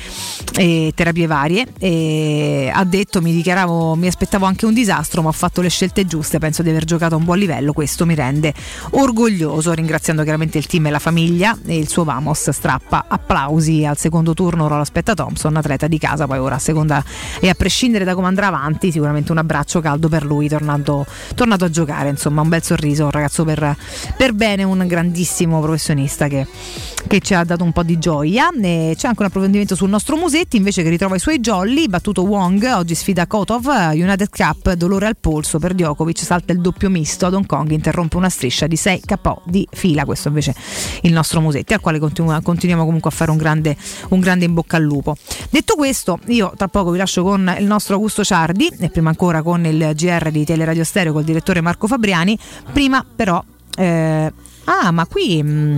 [0.56, 1.68] e terapie varie.
[1.80, 6.06] E ha detto mi dichiaravo mi aspettavo anche un disastro ma ho fatto le scelte
[6.06, 8.54] giuste penso di aver giocato a un buon livello questo mi rende
[8.92, 13.98] orgoglioso ringraziando chiaramente il team e la famiglia e il suo Vamos strappa applausi al
[13.98, 17.04] secondo turno ora lo aspetta Thompson atleta di casa poi ora a seconda
[17.40, 21.06] e a prescindere da come andrà avanti sicuramente un abbraccio caldo per lui tornando,
[21.36, 23.76] tornato a giocare insomma un bel sorriso un ragazzo per,
[24.18, 26.48] per bene un grandissimo professionista che,
[27.08, 30.16] che, ci ha dato un po' di gioia e c'è anche un approfondimento sul nostro
[30.16, 35.08] Musetti invece che ritrova i suoi jolly battuto Wong oggi sfida Kotov United Cup dolore
[35.08, 38.76] al polso per Djokovic salta il doppio misto ad Hong Kong interrompe una striscia di
[38.76, 40.54] 6 KO di fila questo invece
[41.02, 43.76] il nostro Musetti al quale continua, continuiamo comunque a fare un grande,
[44.10, 45.16] un grande in bocca al lupo.
[45.50, 49.42] Detto questo, io tra poco vi lascio con il nostro Augusto Ciardi e prima ancora
[49.42, 52.38] con il GR di Teleradio Stereo col direttore Marco Fabriani.
[52.72, 53.44] Prima però...
[53.76, 54.34] Eh,
[54.66, 55.42] ah, ma qui...
[55.44, 55.78] Mh, mm,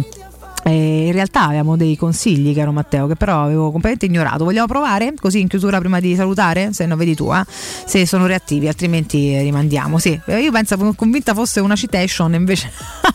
[0.67, 4.45] eh, in realtà avevamo dei consigli, caro Matteo, che però avevo completamente ignorato.
[4.45, 5.13] Vogliamo provare?
[5.15, 6.73] Così in chiusura prima di salutare?
[6.73, 7.43] Se non vedi tu, eh?
[7.47, 9.99] se sono reattivi, altrimenti rimandiamo.
[9.99, 12.71] Sì, eh, io pensavo convinta fosse una citation, invece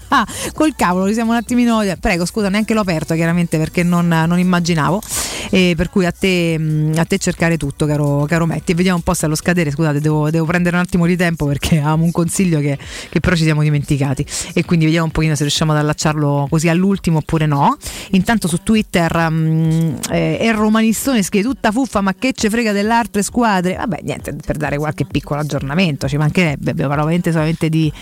[0.54, 1.82] col cavolo, ci siamo un attimino.
[1.98, 5.02] Prego, scusa, neanche l'ho aperto chiaramente perché non, non immaginavo.
[5.50, 8.74] E per cui a te, mm, a te cercare tutto, caro, caro Metti.
[8.74, 11.78] Vediamo un po' se allo scadere, scusate, devo, devo, prendere un attimo di tempo perché
[11.78, 12.78] avevamo un consiglio che,
[13.08, 14.24] che però ci siamo dimenticati.
[14.52, 17.76] E quindi vediamo un pochino se riusciamo ad allacciarlo così all'ultimo oppure oppure no.
[18.10, 22.92] Intanto su Twitter um, eh, è romanistone scrive tutta fuffa, ma che ce frega delle
[22.92, 23.76] altre squadre?
[23.76, 27.92] Vabbè, niente, per dare qualche piccolo aggiornamento, ci mancherebbe, abbiamo parlato solamente di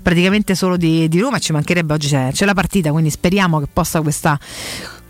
[0.00, 3.66] praticamente solo di, di Roma, ci mancherebbe oggi c'è, c'è la partita, quindi speriamo che
[3.72, 4.38] possa questa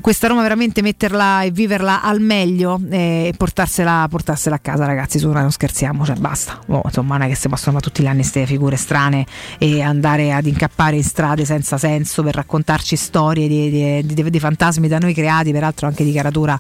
[0.00, 5.18] questa Roma veramente metterla e viverla al meglio e portarsela, portarsela a casa ragazzi.
[5.18, 6.60] Su non scherziamo cioè basta.
[6.66, 9.26] Oh, insomma non è che si possono fare tutti gli anni queste figure strane
[9.58, 14.40] e andare ad incappare in strade senza senso per raccontarci storie di, di, di, di
[14.40, 16.58] fantasmi da noi creati peraltro anche di caratura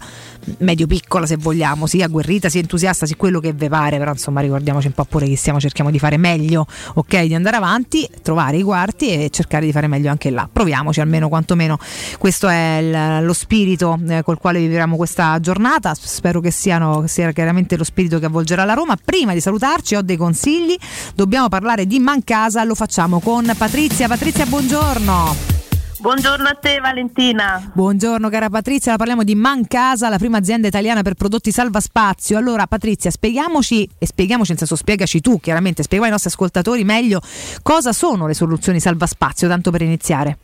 [0.58, 3.98] medio piccola se vogliamo sia agguerrita sia entusiasta sia quello che ve pare.
[3.98, 7.56] Però insomma ricordiamoci un po' pure che stiamo cerchiamo di fare meglio ok di andare
[7.56, 10.48] avanti trovare i quarti e cercare di fare meglio anche là.
[10.50, 11.78] Proviamoci almeno quantomeno.
[12.18, 15.94] Questo è il, lo spirito eh, col quale vivremo questa giornata.
[15.94, 18.96] Spero che, siano, che sia chiaramente lo spirito che avvolgerà la Roma.
[18.96, 20.76] Prima di salutarci ho dei consigli,
[21.14, 24.08] dobbiamo parlare di Mancasa, lo facciamo con Patrizia.
[24.08, 25.56] Patrizia, buongiorno.
[25.98, 27.70] Buongiorno a te Valentina.
[27.72, 32.36] Buongiorno cara Patrizia, la parliamo di Mancasa, la prima azienda italiana per prodotti salva spazio.
[32.36, 37.20] Allora Patrizia, spieghiamoci e spieghiamoci nel senso spiegaci tu chiaramente, spiega ai nostri ascoltatori meglio
[37.62, 40.38] cosa sono le soluzioni salva spazio, tanto per iniziare.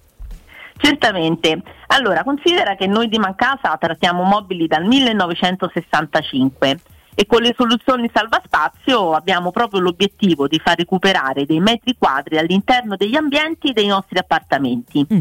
[0.76, 1.62] Certamente.
[1.88, 6.80] Allora, considera che noi di Mancasa trattiamo mobili dal 1965
[7.14, 12.96] e con le soluzioni salvaspazio abbiamo proprio l'obiettivo di far recuperare dei metri quadri all'interno
[12.96, 15.06] degli ambienti dei nostri appartamenti.
[15.12, 15.20] Mm.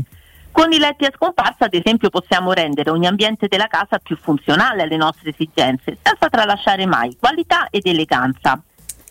[0.52, 4.82] Con i letti a scomparsa, ad esempio, possiamo rendere ogni ambiente della casa più funzionale
[4.84, 8.62] alle nostre esigenze, senza tralasciare mai qualità ed eleganza.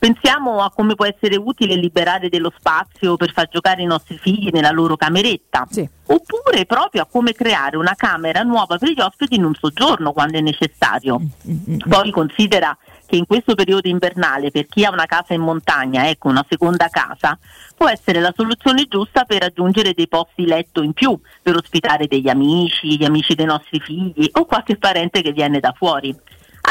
[0.01, 4.49] Pensiamo a come può essere utile liberare dello spazio per far giocare i nostri figli
[4.51, 5.67] nella loro cameretta.
[5.69, 5.87] Sì.
[6.07, 10.39] Oppure proprio a come creare una camera nuova per gli ospiti in un soggiorno quando
[10.39, 11.21] è necessario.
[11.21, 11.81] Mm-hmm.
[11.87, 12.75] Poi considera
[13.05, 16.89] che in questo periodo invernale, per chi ha una casa in montagna, ecco una seconda
[16.89, 17.39] casa,
[17.77, 22.31] può essere la soluzione giusta per raggiungere dei posti letto in più, per ospitare degli
[22.31, 26.17] amici, gli amici dei nostri figli o qualche parente che viene da fuori.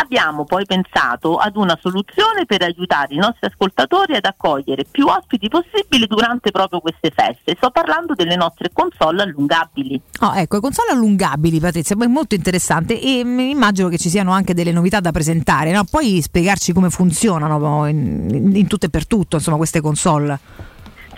[0.01, 5.49] Abbiamo poi pensato ad una soluzione per aiutare i nostri ascoltatori ad accogliere più ospiti
[5.49, 7.55] possibili durante proprio queste feste.
[7.57, 10.01] Sto parlando delle nostre console allungabili.
[10.21, 14.53] Oh, ecco, console allungabili, Patrizia, è molto interessante e mm, immagino che ci siano anche
[14.53, 15.71] delle novità da presentare.
[15.71, 15.83] No?
[15.83, 20.39] Puoi spiegarci come funzionano in, in tutto e per tutto insomma, queste console?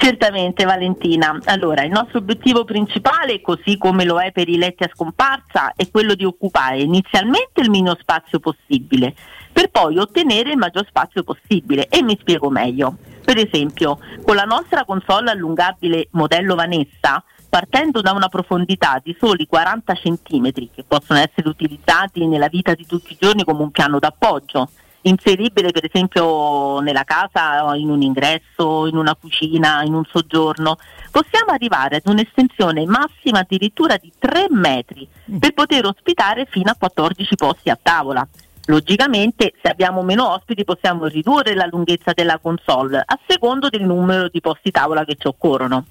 [0.04, 1.40] Certamente Valentina.
[1.46, 5.92] Allora, il nostro obiettivo principale, così come lo è per i letti a scomparsa, è
[5.92, 9.14] quello di occupare inizialmente il minimo spazio possibile,
[9.54, 11.88] per poi ottenere il maggior spazio possibile.
[11.88, 12.98] E mi spiego meglio.
[13.24, 19.46] Per esempio, con la nostra console allungabile modello Vanessa, partendo da una profondità di soli
[19.46, 24.00] 40 cm, che possono essere utilizzati nella vita di tutti i giorni come un piano
[24.00, 24.68] d'appoggio,
[25.04, 30.78] inseribile per esempio nella casa, in un ingresso, in una cucina, in un soggiorno,
[31.10, 35.08] possiamo arrivare ad un'estensione massima addirittura di 3 metri
[35.40, 38.28] per poter ospitare fino a 14 posti a tavola.
[38.66, 44.30] Logicamente se abbiamo meno ospiti possiamo ridurre la lunghezza della console a secondo del numero
[44.30, 45.86] di posti tavola che ci occorrono.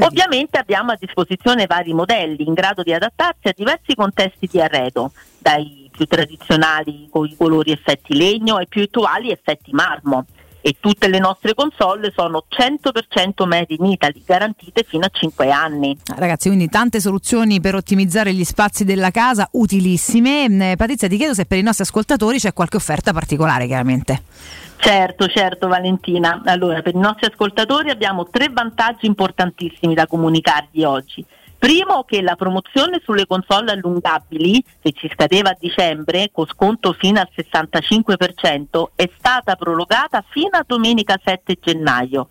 [0.00, 5.12] Ovviamente abbiamo a disposizione vari modelli in grado di adattarsi a diversi contesti di arredo,
[5.38, 10.26] dai più tradizionali con i colori effetti legno ai più attuali effetti marmo.
[10.62, 15.96] E tutte le nostre console sono 100% made in Italy, garantite fino a 5 anni.
[16.16, 20.72] Ragazzi, quindi tante soluzioni per ottimizzare gli spazi della casa, utilissime.
[20.72, 24.22] Eh, Patrizia, ti chiedo se per i nostri ascoltatori c'è qualche offerta particolare, chiaramente.
[24.76, 26.42] Certo, certo Valentina.
[26.44, 31.24] Allora, per i nostri ascoltatori abbiamo tre vantaggi importantissimi da comunicarvi oggi.
[31.60, 37.20] Primo che la promozione sulle console allungabili, che ci scadeva a dicembre con sconto fino
[37.20, 42.28] al 65%, è stata prorogata fino a domenica 7 gennaio.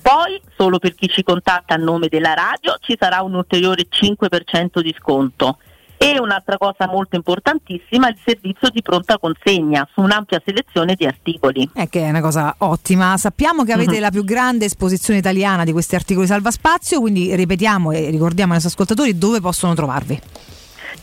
[0.00, 4.80] Poi, solo per chi ci contatta a nome della radio, ci sarà un ulteriore 5%
[4.80, 5.58] di sconto.
[6.02, 11.70] E un'altra cosa molto importantissima, il servizio di pronta consegna su un'ampia selezione di articoli.
[11.72, 13.16] È che è una cosa ottima.
[13.16, 14.00] Sappiamo che avete Mhm.
[14.00, 18.72] la più grande esposizione italiana di questi articoli salvaspazio, quindi ripetiamo e ricordiamo ai nostri
[18.72, 20.20] ascoltatori dove possono trovarvi.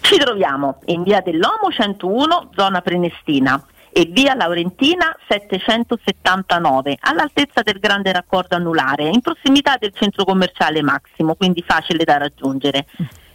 [0.02, 8.12] Ci troviamo in via dell'Omo 101, zona Prenestina e via Laurentina 779, all'altezza del grande
[8.12, 12.86] raccordo anulare, in prossimità del centro commerciale Massimo, quindi facile da raggiungere.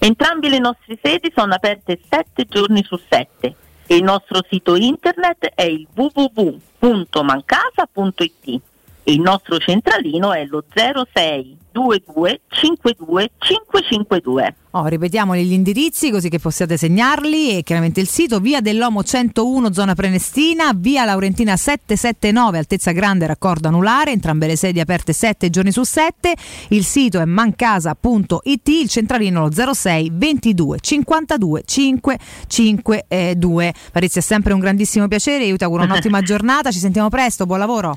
[0.05, 3.55] Entrambi le nostre sedi sono aperte 7 giorni su 7
[3.87, 8.61] e il nostro sito internet è il www.mancasa.it
[9.03, 14.55] e il nostro centralino è lo 06 22 52 552.
[14.77, 19.73] Oh, ripetiamo gli indirizzi così che possiate segnarli e chiaramente il sito via dell'Omo 101
[19.73, 25.71] zona Prenestina, via Laurentina 779 altezza grande raccordo anulare, entrambe le sedi aperte 7 giorni
[25.71, 26.35] su 7,
[26.71, 33.75] il sito è mancasa.it, il centralino lo 06 22 52 552.
[33.93, 37.59] Patrizia è sempre un grandissimo piacere, io ti auguro un'ottima giornata, ci sentiamo presto, buon
[37.59, 37.97] lavoro.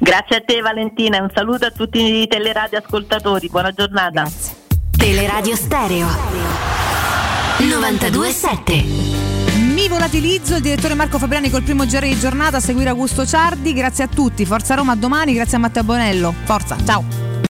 [0.00, 1.18] Grazie a te Valentina.
[1.18, 4.26] E un saluto a tutti i teleradio ascoltatori, buona giornata.
[4.96, 6.06] Teleradio Stereo
[7.58, 8.84] 927
[9.74, 13.72] Mi volatilizzo, il direttore Marco Fabriani col primo GR di giornata a seguire Augusto Ciardi,
[13.72, 17.29] grazie a tutti, Forza Roma a domani, grazie a Matteo Bonello, forza, ciao!